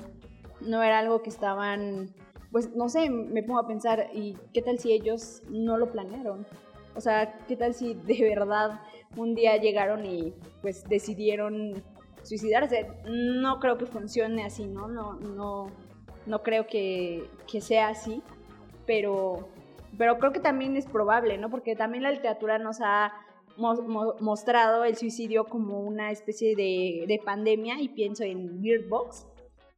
no 0.60 0.82
era 0.82 0.98
algo 0.98 1.22
que 1.22 1.30
estaban, 1.30 2.14
pues 2.52 2.74
no 2.74 2.88
sé, 2.88 3.10
me 3.10 3.42
pongo 3.42 3.60
a 3.60 3.66
pensar, 3.66 4.10
¿y 4.12 4.36
qué 4.52 4.62
tal 4.62 4.78
si 4.78 4.92
ellos 4.92 5.42
no 5.48 5.76
lo 5.76 5.92
planearon? 5.92 6.46
O 6.94 7.00
sea, 7.00 7.38
¿qué 7.46 7.56
tal 7.56 7.74
si 7.74 7.94
de 7.94 8.22
verdad 8.28 8.80
un 9.16 9.34
día 9.34 9.56
llegaron 9.56 10.06
y 10.06 10.32
pues 10.62 10.88
decidieron 10.88 11.82
suicidarse. 12.22 12.86
No 13.06 13.60
creo 13.60 13.78
que 13.78 13.86
funcione 13.86 14.44
así, 14.44 14.66
¿no? 14.66 14.88
No, 14.88 15.14
no, 15.14 15.70
no 16.26 16.42
creo 16.42 16.66
que, 16.66 17.28
sea 17.60 17.88
así, 17.88 18.22
pero, 18.86 19.48
pero 19.98 20.18
creo 20.18 20.32
que 20.32 20.40
también 20.40 20.76
es 20.76 20.86
probable, 20.86 21.38
¿no? 21.38 21.50
Porque 21.50 21.76
también 21.76 22.02
la 22.02 22.10
literatura 22.10 22.58
nos 22.58 22.80
ha 22.80 23.12
mostrado 23.56 24.84
el 24.84 24.96
suicidio 24.96 25.44
como 25.44 25.80
una 25.80 26.10
especie 26.10 26.56
de, 26.56 27.20
pandemia 27.24 27.80
y 27.80 27.88
pienso 27.88 28.24
en 28.24 28.60
Bird 28.62 28.88
Box, 28.88 29.26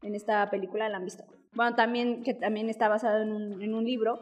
en 0.02 0.14
esta 0.14 0.48
película, 0.50 0.88
¿la 0.88 0.96
han 0.96 1.04
visto? 1.04 1.24
Bueno, 1.54 1.76
también, 1.76 2.22
que 2.22 2.34
también 2.34 2.68
está 2.68 2.88
basado 2.88 3.22
en 3.22 3.32
un, 3.32 3.62
en 3.62 3.74
un 3.74 3.84
libro, 3.84 4.20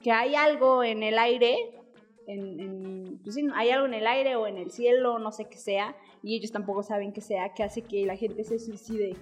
que 0.00 0.12
hay 0.12 0.34
algo 0.34 0.82
en 0.82 1.02
el 1.02 1.18
aire 1.18 1.82
en, 2.26 3.20
pues 3.22 3.36
hay 3.54 3.70
algo 3.70 3.86
en 3.86 3.94
el 3.94 4.06
aire 4.06 4.36
o 4.36 4.46
en 4.46 4.56
el 4.56 4.70
cielo, 4.70 5.18
no 5.18 5.32
sé 5.32 5.46
qué 5.46 5.56
sea, 5.56 5.96
y 6.22 6.36
ellos 6.36 6.52
tampoco 6.52 6.82
saben 6.82 7.12
qué 7.12 7.20
sea, 7.20 7.52
que 7.54 7.62
hace 7.62 7.82
que 7.82 8.06
la 8.06 8.16
gente 8.16 8.44
se 8.44 8.58
suicide. 8.58 9.16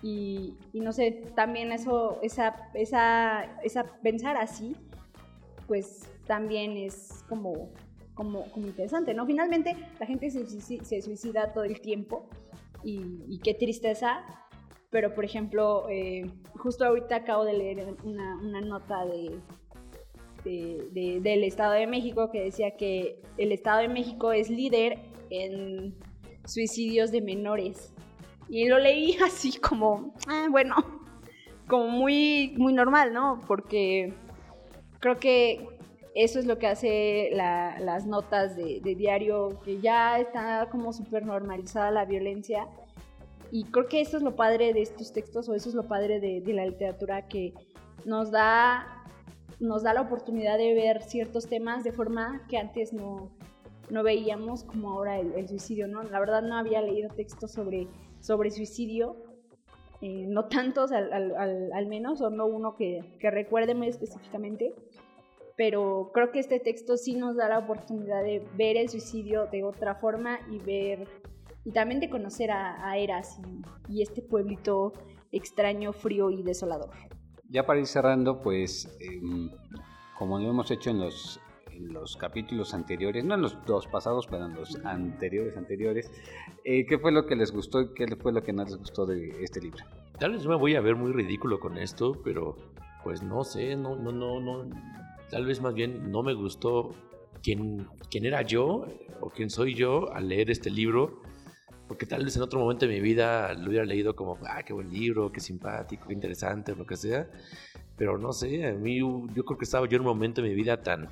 Y, 0.00 0.54
no 0.74 0.92
sé, 0.92 1.10
también 1.34 1.72
eso, 1.72 2.20
esa, 2.22 2.70
esa, 2.74 3.60
esa, 3.64 3.84
pensar 4.00 4.36
así, 4.36 4.76
pues 5.66 6.08
también 6.26 6.76
es 6.76 7.24
como, 7.28 7.70
como, 8.14 8.44
como 8.52 8.66
interesante, 8.68 9.12
¿no? 9.12 9.26
Finalmente 9.26 9.76
la 9.98 10.06
gente 10.06 10.30
se, 10.30 10.46
se 10.46 11.02
suicida 11.02 11.52
todo 11.52 11.64
el 11.64 11.80
tiempo 11.80 12.28
y, 12.84 13.40
qué 13.42 13.54
tristeza, 13.54 14.24
pero 14.90 15.14
por 15.14 15.24
ejemplo, 15.24 15.88
eh, 15.88 16.30
justo 16.56 16.84
ahorita 16.84 17.16
acabo 17.16 17.44
de 17.44 17.54
leer 17.54 17.96
una, 18.04 18.36
una 18.36 18.60
nota 18.60 19.04
de, 19.04 19.38
del 20.44 21.44
Estado 21.44 21.72
de 21.72 21.86
México 21.86 22.30
que 22.30 22.44
decía 22.44 22.76
que 22.76 23.20
el 23.36 23.52
Estado 23.52 23.80
de 23.80 23.88
México 23.88 24.32
es 24.32 24.48
líder 24.48 24.98
en 25.30 25.94
suicidios 26.46 27.10
de 27.10 27.20
menores. 27.20 27.92
Y 28.48 28.66
lo 28.66 28.78
leí 28.78 29.16
así 29.24 29.58
como, 29.58 30.14
ah, 30.26 30.46
bueno, 30.50 30.76
como 31.66 31.88
muy, 31.88 32.54
muy 32.56 32.72
normal, 32.72 33.12
¿no? 33.12 33.40
Porque 33.46 34.14
creo 35.00 35.18
que 35.18 35.68
eso 36.14 36.38
es 36.38 36.46
lo 36.46 36.58
que 36.58 36.66
hace 36.66 37.30
las 37.32 38.06
notas 38.06 38.56
de, 38.56 38.80
diario, 38.80 39.60
que 39.64 39.80
ya 39.80 40.18
está 40.18 40.68
como 40.70 40.92
súper 40.92 41.24
normalizada 41.24 41.90
la 41.90 42.04
violencia 42.06 42.66
Y 43.50 43.64
creo 43.64 43.86
que 43.86 44.00
eso 44.00 44.16
es 44.16 44.22
lo 44.22 44.36
padre 44.36 44.72
de 44.72 44.82
estos 44.82 45.12
textos 45.12 45.48
o 45.48 45.54
eso 45.54 45.68
es 45.68 45.74
lo 45.74 45.88
padre 45.88 46.20
de, 46.20 46.40
de 46.40 46.52
la 46.52 46.66
literatura 46.66 47.28
que 47.28 47.54
nos 48.04 48.30
da, 48.30 49.04
nos 49.60 49.82
da 49.82 49.94
la 49.94 50.02
oportunidad 50.02 50.58
de 50.58 50.74
ver 50.74 51.02
ciertos 51.02 51.46
temas 51.46 51.84
de 51.84 51.92
forma 51.92 52.46
que 52.48 52.58
antes 52.58 52.92
no, 52.92 53.30
no 53.90 54.02
veíamos 54.02 54.64
como 54.64 54.90
ahora 54.90 55.18
el, 55.18 55.32
el 55.34 55.48
suicidio, 55.48 55.88
¿no? 55.88 56.02
La 56.02 56.20
verdad 56.20 56.42
no 56.42 56.56
había 56.56 56.82
leído 56.82 57.08
textos 57.10 57.52
sobre, 57.52 57.88
sobre 58.20 58.50
suicidio, 58.50 59.16
eh, 60.00 60.26
no 60.28 60.46
tantos 60.46 60.92
al, 60.92 61.12
al, 61.12 61.72
al, 61.72 61.86
menos, 61.86 62.20
o 62.20 62.30
no 62.30 62.46
uno 62.46 62.76
que, 62.76 63.16
que 63.18 63.30
recuerde 63.30 63.74
muy 63.74 63.88
específicamente, 63.88 64.74
pero 65.56 66.10
creo 66.14 66.30
que 66.30 66.38
este 66.38 66.60
texto 66.60 66.96
sí 66.96 67.16
nos 67.16 67.36
da 67.36 67.48
la 67.48 67.58
oportunidad 67.58 68.22
de 68.22 68.46
ver 68.56 68.76
el 68.76 68.88
suicidio 68.88 69.46
de 69.46 69.64
otra 69.64 69.96
forma 69.96 70.38
y 70.50 70.58
ver, 70.58 71.08
y 71.68 71.72
también 71.72 72.00
de 72.00 72.08
conocer 72.08 72.50
a, 72.50 72.88
a 72.88 72.96
Eras 72.96 73.38
y, 73.88 73.98
y 73.98 74.02
este 74.02 74.22
pueblito 74.22 74.94
extraño, 75.32 75.92
frío 75.92 76.30
y 76.30 76.42
desolador. 76.42 76.88
Ya 77.50 77.66
para 77.66 77.78
ir 77.78 77.86
cerrando, 77.86 78.40
pues 78.40 78.96
eh, 79.00 79.20
como 80.18 80.38
lo 80.38 80.48
hemos 80.48 80.70
hecho 80.70 80.88
en 80.88 81.00
los, 81.00 81.38
en 81.70 81.92
los 81.92 82.16
capítulos 82.16 82.72
anteriores, 82.72 83.22
no 83.22 83.34
en 83.34 83.42
los 83.42 83.62
dos 83.66 83.86
pasados, 83.86 84.26
pero 84.26 84.46
en 84.46 84.54
los 84.54 84.82
anteriores 84.86 85.58
anteriores, 85.58 86.10
eh, 86.64 86.86
¿qué 86.86 86.98
fue 86.98 87.12
lo 87.12 87.26
que 87.26 87.36
les 87.36 87.52
gustó 87.52 87.82
y 87.82 87.92
qué 87.92 88.06
fue 88.16 88.32
lo 88.32 88.42
que 88.42 88.54
no 88.54 88.64
les 88.64 88.78
gustó 88.78 89.04
de 89.04 89.28
este 89.44 89.60
libro? 89.60 89.84
Tal 90.18 90.32
vez 90.32 90.46
me 90.46 90.56
voy 90.56 90.74
a 90.74 90.80
ver 90.80 90.96
muy 90.96 91.12
ridículo 91.12 91.60
con 91.60 91.76
esto, 91.76 92.18
pero 92.24 92.56
pues 93.04 93.22
no 93.22 93.44
sé, 93.44 93.76
no, 93.76 93.94
no, 93.94 94.10
no, 94.10 94.40
no, 94.40 94.70
tal 95.30 95.44
vez 95.44 95.60
más 95.60 95.74
bien 95.74 96.10
no 96.10 96.22
me 96.22 96.32
gustó 96.32 96.94
quién, 97.42 97.86
quién 98.10 98.24
era 98.24 98.40
yo 98.40 98.86
o 99.20 99.28
quién 99.28 99.50
soy 99.50 99.74
yo 99.74 100.10
al 100.14 100.30
leer 100.30 100.50
este 100.50 100.70
libro 100.70 101.27
porque 101.88 102.06
tal 102.06 102.24
vez 102.24 102.36
en 102.36 102.42
otro 102.42 102.60
momento 102.60 102.86
de 102.86 102.92
mi 102.92 103.00
vida 103.00 103.54
lo 103.54 103.70
hubiera 103.70 103.86
leído 103.86 104.14
como, 104.14 104.38
ah, 104.46 104.62
qué 104.62 104.74
buen 104.74 104.92
libro, 104.92 105.32
qué 105.32 105.40
simpático, 105.40 106.06
qué 106.06 106.14
interesante, 106.14 106.76
lo 106.76 106.86
que 106.86 106.96
sea, 106.96 107.28
pero 107.96 108.18
no 108.18 108.32
sé, 108.32 108.66
a 108.66 108.72
mí 108.72 108.98
yo 108.98 109.44
creo 109.44 109.58
que 109.58 109.64
estaba 109.64 109.88
yo 109.88 109.96
en 109.96 110.02
un 110.02 110.08
momento 110.08 110.42
de 110.42 110.50
mi 110.50 110.54
vida 110.54 110.82
tan, 110.82 111.08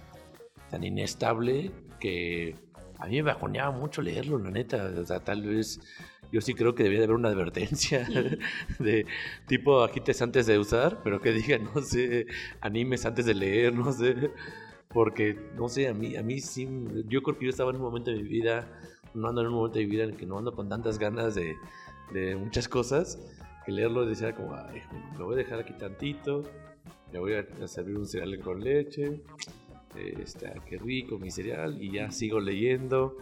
tan 0.70 0.84
inestable 0.84 1.72
que 1.98 2.54
a 2.98 3.06
mí 3.06 3.16
me 3.16 3.22
bajoneaba 3.22 3.70
mucho 3.70 4.02
leerlo, 4.02 4.38
la 4.38 4.50
neta, 4.50 4.92
o 4.98 5.04
sea, 5.04 5.20
tal 5.20 5.42
vez 5.42 5.80
yo 6.30 6.40
sí 6.40 6.54
creo 6.54 6.74
que 6.74 6.82
debería 6.82 7.00
de 7.00 7.04
haber 7.06 7.16
una 7.16 7.28
advertencia 7.28 8.06
de 8.78 9.06
tipo 9.46 9.82
agites 9.82 10.20
antes 10.22 10.46
de 10.46 10.58
usar, 10.58 11.00
pero 11.02 11.20
que 11.20 11.32
diga, 11.32 11.58
no 11.58 11.80
sé, 11.80 12.26
animes 12.60 13.06
antes 13.06 13.24
de 13.24 13.34
leer, 13.34 13.74
no 13.74 13.92
sé, 13.92 14.30
porque, 14.88 15.38
no 15.56 15.68
sé, 15.68 15.88
a 15.88 15.94
mí, 15.94 16.16
a 16.16 16.22
mí 16.22 16.40
sí, 16.40 16.68
yo 17.08 17.22
creo 17.22 17.38
que 17.38 17.44
yo 17.46 17.50
estaba 17.50 17.70
en 17.70 17.76
un 17.76 17.82
momento 17.82 18.10
de 18.10 18.18
mi 18.18 18.28
vida 18.28 18.68
no 19.16 19.28
ando 19.28 19.40
en 19.40 19.48
un 19.48 19.54
momento 19.54 19.78
de 19.78 19.86
vida 19.86 20.04
en 20.04 20.10
el 20.10 20.16
que 20.16 20.26
no 20.26 20.38
ando 20.38 20.52
con 20.54 20.68
tantas 20.68 20.98
ganas 20.98 21.34
de, 21.34 21.56
muchas 22.36 22.68
cosas, 22.68 23.18
que 23.64 23.72
leerlo 23.72 24.04
y 24.04 24.08
decía 24.08 24.34
como, 24.34 24.54
ay, 24.54 24.80
me 25.18 25.24
voy 25.24 25.34
a 25.34 25.38
dejar 25.38 25.60
aquí 25.60 25.72
tantito, 25.72 26.42
me 27.12 27.18
voy 27.18 27.34
a 27.34 27.66
servir 27.66 27.96
un 27.96 28.06
cereal 28.06 28.38
con 28.40 28.60
leche, 28.60 29.22
este, 29.96 30.52
qué 30.68 30.78
rico 30.78 31.18
mi 31.18 31.30
cereal, 31.30 31.82
y 31.82 31.90
ya 31.90 32.10
sigo 32.10 32.38
leyendo, 32.38 33.16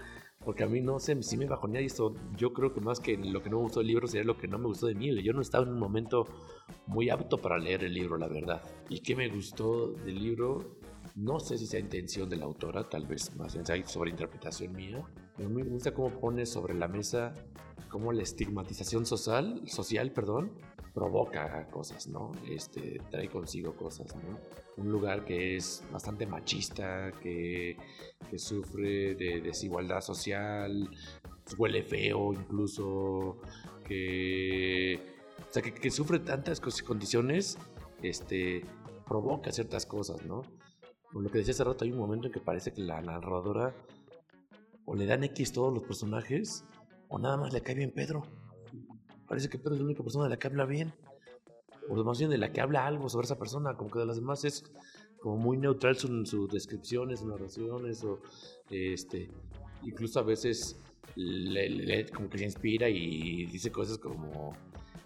porque 0.44 0.64
a 0.64 0.66
mí 0.66 0.80
no 0.80 0.98
sé, 0.98 1.22
si 1.22 1.36
me 1.36 1.46
bajonea 1.46 1.80
y 1.80 1.86
esto, 1.86 2.14
yo 2.36 2.52
creo 2.52 2.74
que 2.74 2.80
más 2.80 3.00
que 3.00 3.16
lo 3.16 3.42
que 3.42 3.48
no 3.48 3.56
me 3.56 3.62
gustó 3.62 3.80
del 3.80 3.88
libro 3.88 4.06
sería 4.06 4.24
lo 4.24 4.36
que 4.36 4.48
no 4.48 4.58
me 4.58 4.66
gustó 4.66 4.86
de 4.86 4.94
mí, 4.94 5.22
yo 5.22 5.32
no 5.32 5.40
estaba 5.40 5.64
en 5.64 5.70
un 5.70 5.78
momento 5.78 6.26
muy 6.86 7.08
apto 7.08 7.38
para 7.38 7.58
leer 7.58 7.84
el 7.84 7.94
libro, 7.94 8.18
la 8.18 8.28
verdad. 8.28 8.62
¿Y 8.90 9.00
qué 9.00 9.16
me 9.16 9.28
gustó 9.28 9.92
del 9.92 10.22
libro? 10.22 10.76
No 11.14 11.38
sé 11.38 11.58
si 11.58 11.66
sea 11.66 11.80
intención 11.80 12.28
de 12.28 12.36
la 12.36 12.44
autora, 12.44 12.88
tal 12.88 13.06
vez 13.06 13.34
más 13.36 13.56
sobre 13.86 14.10
interpretación 14.10 14.72
mía. 14.72 15.04
Pero 15.36 15.48
me 15.48 15.62
gusta 15.62 15.92
cómo 15.94 16.10
pone 16.20 16.44
sobre 16.46 16.74
la 16.74 16.88
mesa 16.88 17.34
cómo 17.94 18.12
la 18.12 18.24
estigmatización 18.24 19.06
social, 19.06 19.62
social 19.66 20.10
perdón, 20.10 20.50
provoca 20.92 21.68
cosas, 21.70 22.08
¿no? 22.08 22.32
Este, 22.48 23.00
trae 23.08 23.28
consigo 23.28 23.76
cosas, 23.76 24.12
¿no? 24.16 24.36
Un 24.76 24.90
lugar 24.90 25.24
que 25.24 25.56
es 25.56 25.84
bastante 25.92 26.26
machista, 26.26 27.12
que, 27.22 27.76
que 28.28 28.38
sufre 28.40 29.14
de 29.14 29.40
desigualdad 29.40 30.00
social, 30.00 30.90
huele 31.56 31.84
feo 31.84 32.32
incluso, 32.32 33.36
que, 33.86 34.98
o 35.48 35.52
sea, 35.52 35.62
que, 35.62 35.72
que 35.72 35.90
sufre 35.92 36.18
tantas 36.18 36.60
condiciones, 36.60 37.58
este, 38.02 38.64
provoca 39.06 39.52
ciertas 39.52 39.86
cosas, 39.86 40.26
¿no? 40.26 40.42
Lo 41.20 41.30
que 41.30 41.38
decía 41.38 41.52
hace 41.52 41.64
rato, 41.64 41.84
hay 41.84 41.92
un 41.92 41.98
momento 41.98 42.26
en 42.26 42.32
que 42.32 42.40
parece 42.40 42.72
que 42.72 42.82
la 42.82 43.00
narradora 43.00 43.74
o 44.84 44.94
le 44.94 45.06
dan 45.06 45.24
X 45.24 45.52
todos 45.52 45.72
los 45.72 45.84
personajes 45.84 46.64
o 47.08 47.18
nada 47.18 47.36
más 47.36 47.52
le 47.52 47.60
cae 47.60 47.76
bien 47.76 47.92
Pedro. 47.92 48.22
Parece 49.28 49.48
que 49.48 49.58
Pedro 49.58 49.74
es 49.74 49.80
la 49.80 49.86
única 49.86 50.02
persona 50.02 50.24
de 50.24 50.30
la 50.30 50.38
que 50.38 50.48
habla 50.48 50.66
bien. 50.66 50.92
O 51.88 52.02
más 52.02 52.18
bien 52.18 52.30
de 52.30 52.38
la 52.38 52.52
que 52.52 52.60
habla 52.60 52.86
algo 52.86 53.08
sobre 53.08 53.26
esa 53.26 53.38
persona, 53.38 53.76
como 53.76 53.90
que 53.90 53.98
de 54.00 54.06
las 54.06 54.16
demás 54.16 54.44
es 54.44 54.64
como 55.20 55.36
muy 55.36 55.56
neutral 55.56 55.96
sus 55.96 56.28
su 56.28 56.48
descripciones, 56.48 57.20
sus 57.20 57.28
narraciones, 57.28 58.02
o 58.04 58.20
este, 58.70 59.30
incluso 59.82 60.18
a 60.18 60.22
veces 60.22 60.76
le, 61.14 62.06
como 62.10 62.28
que 62.28 62.38
se 62.38 62.44
inspira 62.44 62.88
y 62.88 63.46
dice 63.46 63.70
cosas 63.70 63.98
como 63.98 64.56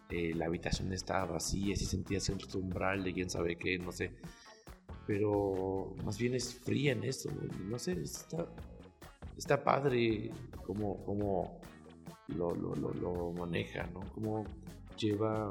eh, 0.08 0.34
la 0.34 0.46
habitación 0.46 0.92
estaba 0.92 1.32
vacía, 1.32 1.76
si 1.76 1.84
sentía 1.84 2.20
cierto 2.20 2.58
umbral 2.58 3.04
de 3.04 3.12
quién 3.12 3.28
sabe 3.28 3.56
qué, 3.56 3.78
no 3.78 3.92
sé 3.92 4.12
pero 5.08 5.94
más 6.04 6.18
bien 6.18 6.34
es 6.34 6.54
fría 6.54 6.92
en 6.92 7.02
esto, 7.02 7.30
no 7.64 7.78
sé, 7.78 7.92
está, 7.92 8.46
está 9.38 9.64
padre 9.64 10.30
como, 10.66 11.02
como 11.02 11.62
lo, 12.36 12.54
lo, 12.54 12.74
lo, 12.74 13.32
maneja, 13.32 13.86
¿no? 13.86 14.00
Cómo 14.14 14.44
lleva 14.98 15.50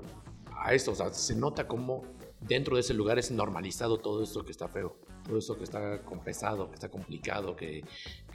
a 0.55 0.74
esto, 0.76 0.91
o 0.91 0.95
sea, 0.95 1.12
se 1.12 1.36
nota 1.36 1.68
como 1.68 2.03
dentro 2.39 2.76
de 2.76 2.82
ese 2.82 2.93
lugar 2.93 3.18
es 3.18 3.32
normalizado 3.32 3.97
todo 3.97 4.22
esto 4.22 4.45
que 4.45 4.51
está 4.51 4.68
feo, 4.68 4.99
todo 5.26 5.39
eso 5.39 5.58
que 5.58 5.64
está 5.64 6.03
pesado, 6.24 6.70
que 6.70 6.76
está 6.76 6.89
complicado, 6.89 7.55
que, 7.55 7.84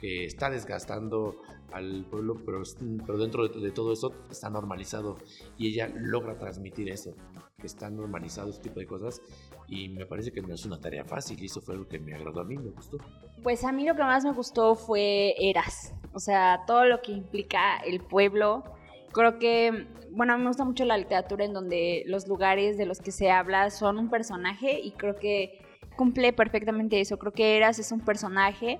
que 0.01 0.25
está 0.25 0.49
desgastando 0.49 1.41
al 1.71 2.05
pueblo, 2.05 2.35
pero, 2.45 2.63
pero 3.05 3.17
dentro 3.17 3.47
de, 3.47 3.61
de, 3.61 3.71
todo 3.71 3.93
eso 3.93 4.13
está 4.29 4.49
normalizado 4.49 5.17
y 5.57 5.69
ella 5.69 5.87
logra 5.87 6.37
transmitir 6.37 6.89
eso, 6.89 7.15
que 7.57 7.67
está 7.67 7.89
normalizado 7.89 8.49
este 8.49 8.63
tipo 8.63 8.81
de 8.81 8.87
cosas 8.87 9.21
y 9.67 9.89
me 9.89 10.05
parece 10.05 10.31
que 10.31 10.41
no 10.41 10.53
es 10.53 10.65
una 10.65 10.79
tarea 10.79 11.05
fácil 11.05 11.41
y 11.41 11.45
eso 11.45 11.61
fue 11.61 11.75
lo 11.75 11.87
que 11.87 11.99
me 11.99 12.13
agradó 12.13 12.41
a 12.41 12.43
mí, 12.43 12.57
me 12.57 12.71
gustó. 12.71 12.97
Pues 13.41 13.63
a 13.63 13.71
mí 13.71 13.85
lo 13.85 13.95
que 13.95 14.03
más 14.03 14.23
me 14.23 14.31
gustó 14.31 14.75
fue 14.75 15.35
Eras, 15.37 15.93
o 16.13 16.19
sea, 16.19 16.63
todo 16.67 16.85
lo 16.85 17.01
que 17.01 17.11
implica 17.11 17.77
el 17.77 17.99
pueblo. 18.01 18.63
Creo 19.11 19.37
que, 19.37 19.87
bueno, 20.11 20.33
a 20.33 20.37
mí 20.37 20.43
me 20.43 20.49
gusta 20.49 20.65
mucho 20.65 20.85
la 20.85 20.97
literatura 20.97 21.45
en 21.45 21.53
donde 21.53 22.03
los 22.07 22.27
lugares 22.27 22.77
de 22.77 22.85
los 22.85 22.99
que 22.99 23.11
se 23.11 23.29
habla 23.31 23.69
son 23.69 23.97
un 23.97 24.09
personaje 24.09 24.79
y 24.79 24.91
creo 24.91 25.15
que 25.15 25.59
cumple 25.95 26.33
perfectamente 26.33 26.99
eso. 26.99 27.17
Creo 27.17 27.31
que 27.31 27.57
Eras 27.57 27.79
es 27.79 27.91
un 27.91 27.99
personaje 27.99 28.79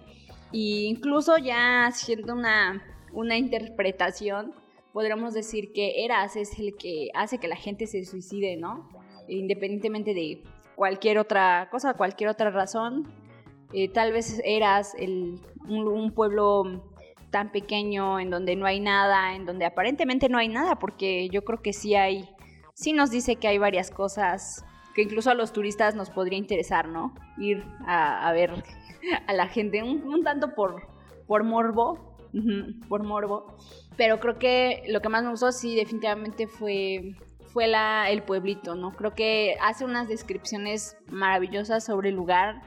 e 0.52 0.86
incluso 0.88 1.38
ya 1.38 1.88
haciendo 1.88 2.34
una, 2.34 2.84
una 3.12 3.38
interpretación, 3.38 4.54
podríamos 4.92 5.34
decir 5.34 5.72
que 5.74 6.06
Eras 6.06 6.36
es 6.36 6.58
el 6.60 6.76
que 6.76 7.10
hace 7.14 7.40
que 7.40 7.48
la 7.48 7.56
gente 7.56 7.88
se 7.88 8.06
suicide, 8.06 8.58
¿no? 8.58 8.90
Independientemente 9.28 10.14
de 10.14 10.44
cualquier 10.76 11.18
otra 11.18 11.68
cosa, 11.72 11.94
cualquier 11.94 12.30
otra 12.30 12.50
razón. 12.50 13.12
Eh, 13.74 13.90
tal 13.90 14.12
vez 14.12 14.42
eras 14.46 14.94
el, 14.96 15.40
un, 15.68 16.12
pueblo 16.12 16.92
tan 17.32 17.52
pequeño 17.52 18.20
en 18.20 18.30
donde 18.30 18.56
no 18.56 18.66
hay 18.66 18.80
nada, 18.80 19.36
en 19.36 19.46
donde 19.46 19.66
aparentemente 19.66 20.30
no 20.30 20.38
hay 20.38 20.48
nada, 20.48 20.78
porque 20.78 21.30
yo 21.30 21.44
creo 21.44 21.62
que 21.62 21.74
sí 21.74 21.96
hay, 21.96 22.30
sí 22.76 22.94
nos 22.94 23.10
dice 23.10 23.38
que 23.38 23.48
hay 23.48 23.58
varias 23.58 23.90
cosas 23.90 24.64
que 24.94 25.02
incluso 25.02 25.32
a 25.32 25.34
los 25.34 25.54
turistas 25.54 25.96
nos 25.96 26.12
podría 26.12 26.38
interesar, 26.38 26.88
¿no? 26.88 27.16
Ir 27.40 27.64
a, 27.88 28.28
a 28.28 28.32
ver 28.34 28.52
a 29.28 29.34
la 29.34 29.48
gente, 29.48 29.82
un, 29.82 30.04
un 30.04 30.24
tanto 30.24 30.54
por, 30.54 30.88
por 31.26 31.44
morbo, 31.44 32.14
por 32.90 33.04
morbo, 33.04 33.56
pero 33.96 34.20
creo 34.20 34.40
que 34.40 34.84
lo 34.88 35.02
que 35.02 35.10
más 35.10 35.24
me 35.24 35.30
gustó 35.30 35.52
sí 35.52 35.76
definitivamente 35.76 36.48
fue 36.48 37.16
fue 37.54 37.68
la, 37.68 38.10
el 38.10 38.24
pueblito, 38.24 38.76
¿no? 38.76 38.92
Creo 38.92 39.14
que 39.14 39.56
hace 39.62 39.86
unas 39.86 40.08
descripciones 40.08 40.98
maravillosas 41.08 41.86
sobre 41.86 42.10
el 42.10 42.16
lugar 42.16 42.62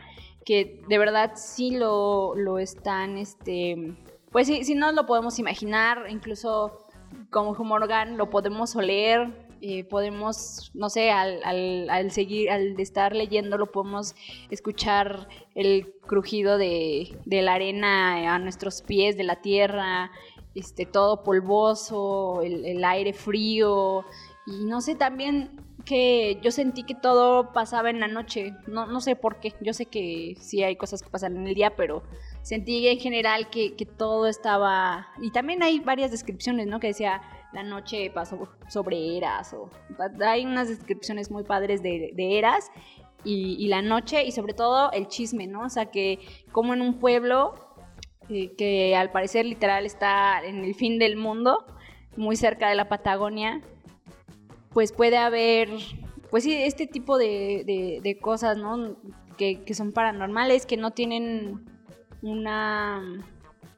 que 0.44 0.80
de 0.88 0.98
verdad 0.98 1.32
sí 1.34 1.72
lo, 1.72 2.36
lo 2.36 2.58
están, 2.60 3.18
este, 3.18 3.96
pues 4.30 4.46
sí, 4.46 4.62
sí 4.62 4.76
nos 4.76 4.94
lo 4.94 5.04
podemos 5.04 5.40
imaginar, 5.40 6.06
incluso 6.08 6.86
como 7.30 7.52
Morgan 7.64 8.16
lo 8.16 8.30
podemos 8.30 8.76
oler, 8.76 9.46
eh, 9.60 9.82
podemos, 9.84 10.70
no 10.74 10.88
sé, 10.88 11.10
al, 11.10 11.40
al, 11.42 11.90
al, 11.90 12.10
seguir, 12.12 12.50
al 12.50 12.78
estar 12.78 13.16
leyendo, 13.16 13.58
lo 13.58 13.72
podemos 13.72 14.14
escuchar 14.50 15.28
el 15.56 15.94
crujido 16.06 16.58
de, 16.58 17.18
de, 17.24 17.42
la 17.42 17.54
arena 17.54 18.34
a 18.34 18.38
nuestros 18.38 18.82
pies, 18.82 19.16
de 19.16 19.24
la 19.24 19.40
tierra, 19.40 20.12
este, 20.54 20.86
todo 20.86 21.24
polvoso, 21.24 22.42
el, 22.42 22.64
el 22.64 22.84
aire 22.84 23.12
frío, 23.12 24.04
y 24.46 24.64
no 24.64 24.80
sé, 24.80 24.94
también 24.94 25.60
que 25.84 26.38
yo 26.42 26.50
sentí 26.50 26.82
que 26.82 26.94
todo 26.94 27.52
pasaba 27.52 27.90
en 27.90 28.00
la 28.00 28.08
noche. 28.08 28.54
No, 28.66 28.86
no 28.86 29.00
sé 29.00 29.16
por 29.16 29.40
qué. 29.40 29.54
Yo 29.60 29.72
sé 29.72 29.86
que 29.86 30.34
sí 30.40 30.62
hay 30.62 30.76
cosas 30.76 31.02
que 31.02 31.08
pasan 31.08 31.36
en 31.36 31.46
el 31.46 31.54
día, 31.54 31.76
pero 31.76 32.02
sentí 32.42 32.88
en 32.88 32.98
general 32.98 33.48
que, 33.50 33.76
que 33.76 33.86
todo 33.86 34.26
estaba... 34.26 35.08
Y 35.22 35.30
también 35.30 35.62
hay 35.62 35.80
varias 35.80 36.10
descripciones, 36.10 36.66
¿no? 36.66 36.80
Que 36.80 36.88
decía, 36.88 37.22
la 37.52 37.62
noche 37.62 38.10
pasó 38.10 38.48
sobre 38.68 39.16
eras, 39.16 39.54
o 39.54 39.70
hay 40.20 40.44
unas 40.44 40.68
descripciones 40.68 41.30
muy 41.30 41.44
padres 41.44 41.82
de, 41.82 42.12
eras 42.16 42.70
y, 43.24 43.56
y, 43.58 43.68
la 43.68 43.80
noche, 43.80 44.24
y 44.24 44.32
sobre 44.32 44.54
todo 44.54 44.90
el 44.92 45.08
chisme, 45.08 45.46
¿no? 45.46 45.62
O 45.62 45.70
sea, 45.70 45.86
que 45.86 46.18
como 46.52 46.74
en 46.74 46.82
un 46.82 46.98
pueblo 46.98 47.54
eh, 48.28 48.54
que 48.56 48.96
al 48.96 49.10
parecer 49.12 49.46
literal 49.46 49.86
está 49.86 50.44
en 50.44 50.64
el 50.64 50.74
fin 50.74 50.98
del 50.98 51.16
mundo, 51.16 51.64
muy 52.16 52.36
cerca 52.36 52.68
de 52.68 52.74
la 52.74 52.88
Patagonia, 52.88 53.62
pues 54.76 54.92
puede 54.92 55.16
haber, 55.16 55.70
pues 56.30 56.44
sí, 56.44 56.52
este 56.52 56.86
tipo 56.86 57.16
de, 57.16 57.98
de, 58.02 58.18
cosas, 58.18 58.58
¿no? 58.58 58.98
Que, 59.38 59.64
que 59.64 59.72
son 59.72 59.90
paranormales, 59.90 60.66
que 60.66 60.76
no 60.76 60.90
tienen 60.90 61.64
una 62.20 63.02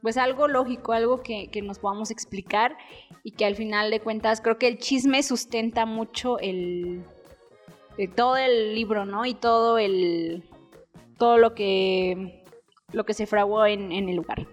pues 0.01 0.17
algo 0.17 0.49
lógico, 0.49 0.91
algo 0.91 1.23
que, 1.23 1.49
que, 1.51 1.61
nos 1.61 1.79
podamos 1.79 2.11
explicar 2.11 2.75
y 3.23 3.31
que 3.31 3.45
al 3.45 3.55
final 3.55 3.91
de 3.91 4.01
cuentas 4.01 4.41
creo 4.41 4.57
que 4.57 4.67
el 4.67 4.77
chisme 4.77 5.23
sustenta 5.23 5.85
mucho 5.85 6.37
el, 6.39 7.05
el 7.97 8.13
todo 8.13 8.35
el 8.35 8.75
libro, 8.75 9.05
¿no? 9.05 9.25
Y 9.25 9.35
todo 9.35 9.77
el 9.77 10.43
todo 11.17 11.37
lo 11.37 11.55
que 11.55 12.43
lo 12.91 13.05
que 13.05 13.13
se 13.13 13.25
fraguó 13.25 13.65
en, 13.65 13.93
en 13.93 14.09
el 14.09 14.17
lugar. 14.17 14.47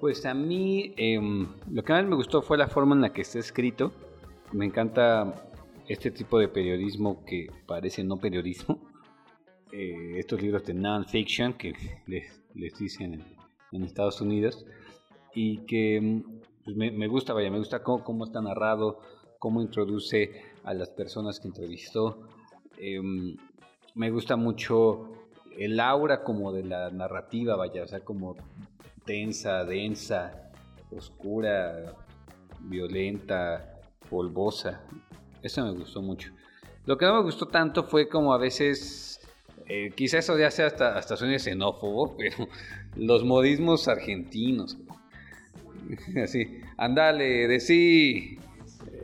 Pues 0.00 0.26
a 0.26 0.34
mí 0.34 0.94
eh, 0.96 1.20
lo 1.70 1.84
que 1.84 1.92
más 1.92 2.04
me 2.04 2.16
gustó 2.16 2.42
fue 2.42 2.58
la 2.58 2.66
forma 2.66 2.96
en 2.96 3.02
la 3.02 3.12
que 3.12 3.20
está 3.20 3.38
escrito. 3.38 3.92
Me 4.50 4.66
encanta 4.66 5.51
este 5.88 6.10
tipo 6.10 6.38
de 6.38 6.48
periodismo 6.48 7.24
que 7.24 7.48
parece 7.66 8.04
no 8.04 8.18
periodismo. 8.18 8.78
Eh, 9.74 10.18
estos 10.18 10.42
libros 10.42 10.66
de 10.66 10.74
non-fiction 10.74 11.54
que 11.54 11.72
les, 12.06 12.42
les 12.54 12.76
dicen 12.76 13.24
en, 13.72 13.82
Estados 13.84 14.20
Unidos 14.20 14.66
y 15.34 15.60
que 15.64 16.22
pues, 16.62 16.76
me, 16.76 16.90
me, 16.90 17.06
gusta, 17.06 17.32
vaya, 17.32 17.50
me 17.50 17.56
gusta 17.56 17.82
cómo, 17.82 18.04
cómo, 18.04 18.24
está 18.26 18.42
narrado, 18.42 19.00
cómo 19.38 19.62
introduce 19.62 20.42
a 20.64 20.74
las 20.74 20.90
personas 20.90 21.40
que 21.40 21.48
entrevistó. 21.48 22.28
Eh, 22.76 23.00
me 23.94 24.10
gusta 24.10 24.36
mucho 24.36 25.12
el 25.56 25.80
aura 25.80 26.22
como 26.22 26.52
de 26.52 26.64
la 26.64 26.90
narrativa, 26.90 27.56
vaya, 27.56 27.82
o 27.84 27.86
sea, 27.86 28.00
como 28.00 28.36
tensa, 29.04 29.64
densa, 29.64 30.50
oscura, 30.90 31.94
violenta, 32.60 33.80
polvosa. 34.08 34.82
Eso 35.42 35.64
me 35.64 35.72
gustó 35.72 36.00
mucho. 36.00 36.30
Lo 36.86 36.96
que 36.96 37.04
no 37.04 37.14
me 37.16 37.22
gustó 37.22 37.46
tanto 37.46 37.84
fue 37.84 38.08
como 38.08 38.32
a 38.32 38.38
veces, 38.38 39.20
eh, 39.68 39.92
quizás 39.94 40.24
eso 40.24 40.38
ya 40.38 40.50
sea 40.50 40.66
hasta, 40.66 40.96
hasta 40.96 41.16
xenófobo, 41.16 42.16
pero 42.18 42.48
los 42.96 43.24
modismos 43.24 43.88
argentinos. 43.88 44.78
Así, 46.22 46.60
andale, 46.76 47.48
decí. 47.48 48.38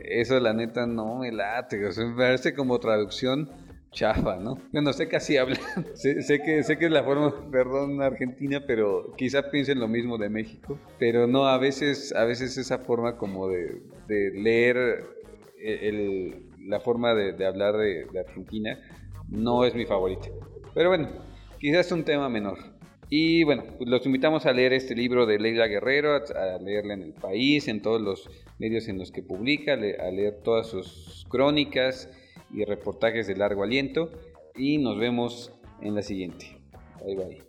Eso 0.01 0.39
la 0.39 0.53
neta 0.53 0.87
no 0.87 1.19
me 1.19 1.31
late. 1.31 1.85
O 1.85 1.91
sea, 1.91 2.05
me 2.05 2.15
parece 2.15 2.55
como 2.55 2.79
traducción 2.79 3.49
chafa, 3.91 4.37
¿no? 4.37 4.59
Bueno, 4.71 4.91
sé 4.91 5.07
que 5.07 5.15
así 5.15 5.37
hablan. 5.37 5.59
sé, 5.93 6.41
que, 6.43 6.63
sé 6.63 6.77
que 6.77 6.85
es 6.85 6.91
la 6.91 7.03
forma, 7.03 7.33
perdón, 7.51 8.01
argentina, 8.01 8.63
pero 8.65 9.13
quizá 9.17 9.51
piensen 9.51 9.79
lo 9.79 9.87
mismo 9.87 10.17
de 10.17 10.29
México. 10.29 10.79
Pero 10.97 11.27
no, 11.27 11.47
a 11.47 11.57
veces, 11.57 12.13
a 12.15 12.25
veces 12.25 12.57
esa 12.57 12.79
forma 12.79 13.17
como 13.17 13.49
de 13.49 13.81
leer 14.33 15.18
el, 15.59 16.49
la 16.67 16.79
forma 16.79 17.13
de, 17.13 17.33
de 17.33 17.45
hablar 17.45 17.77
de, 17.77 18.05
de 18.05 18.19
Argentina 18.19 18.79
no 19.29 19.65
es 19.65 19.75
mi 19.75 19.85
favorita. 19.85 20.29
Pero 20.73 20.89
bueno, 20.89 21.09
quizás 21.59 21.87
es 21.87 21.91
un 21.91 22.03
tema 22.03 22.29
menor. 22.29 22.57
Y 23.09 23.43
bueno, 23.43 23.63
pues 23.77 23.89
los 23.89 24.05
invitamos 24.05 24.45
a 24.45 24.53
leer 24.53 24.71
este 24.73 24.95
libro 24.95 25.25
de 25.25 25.39
Leila 25.39 25.65
Guerrero, 25.67 26.13
a 26.15 26.59
leerla 26.61 26.93
en 26.93 27.01
el 27.01 27.13
país, 27.13 27.67
en 27.67 27.81
todos 27.81 27.99
los 27.99 28.29
medios 28.59 28.87
en 28.87 28.99
los 28.99 29.11
que 29.11 29.23
publica, 29.23 29.73
a 29.73 29.77
leer 30.11 30.41
todas 30.43 30.67
sus 30.67 31.25
crónicas 31.27 32.09
y 32.53 32.65
reportajes 32.65 33.25
de 33.25 33.35
largo 33.35 33.63
aliento. 33.63 34.11
Y 34.55 34.77
nos 34.77 34.99
vemos 34.99 35.51
en 35.81 35.95
la 35.95 36.03
siguiente. 36.03 36.57
Bye 37.03 37.15
bye. 37.15 37.48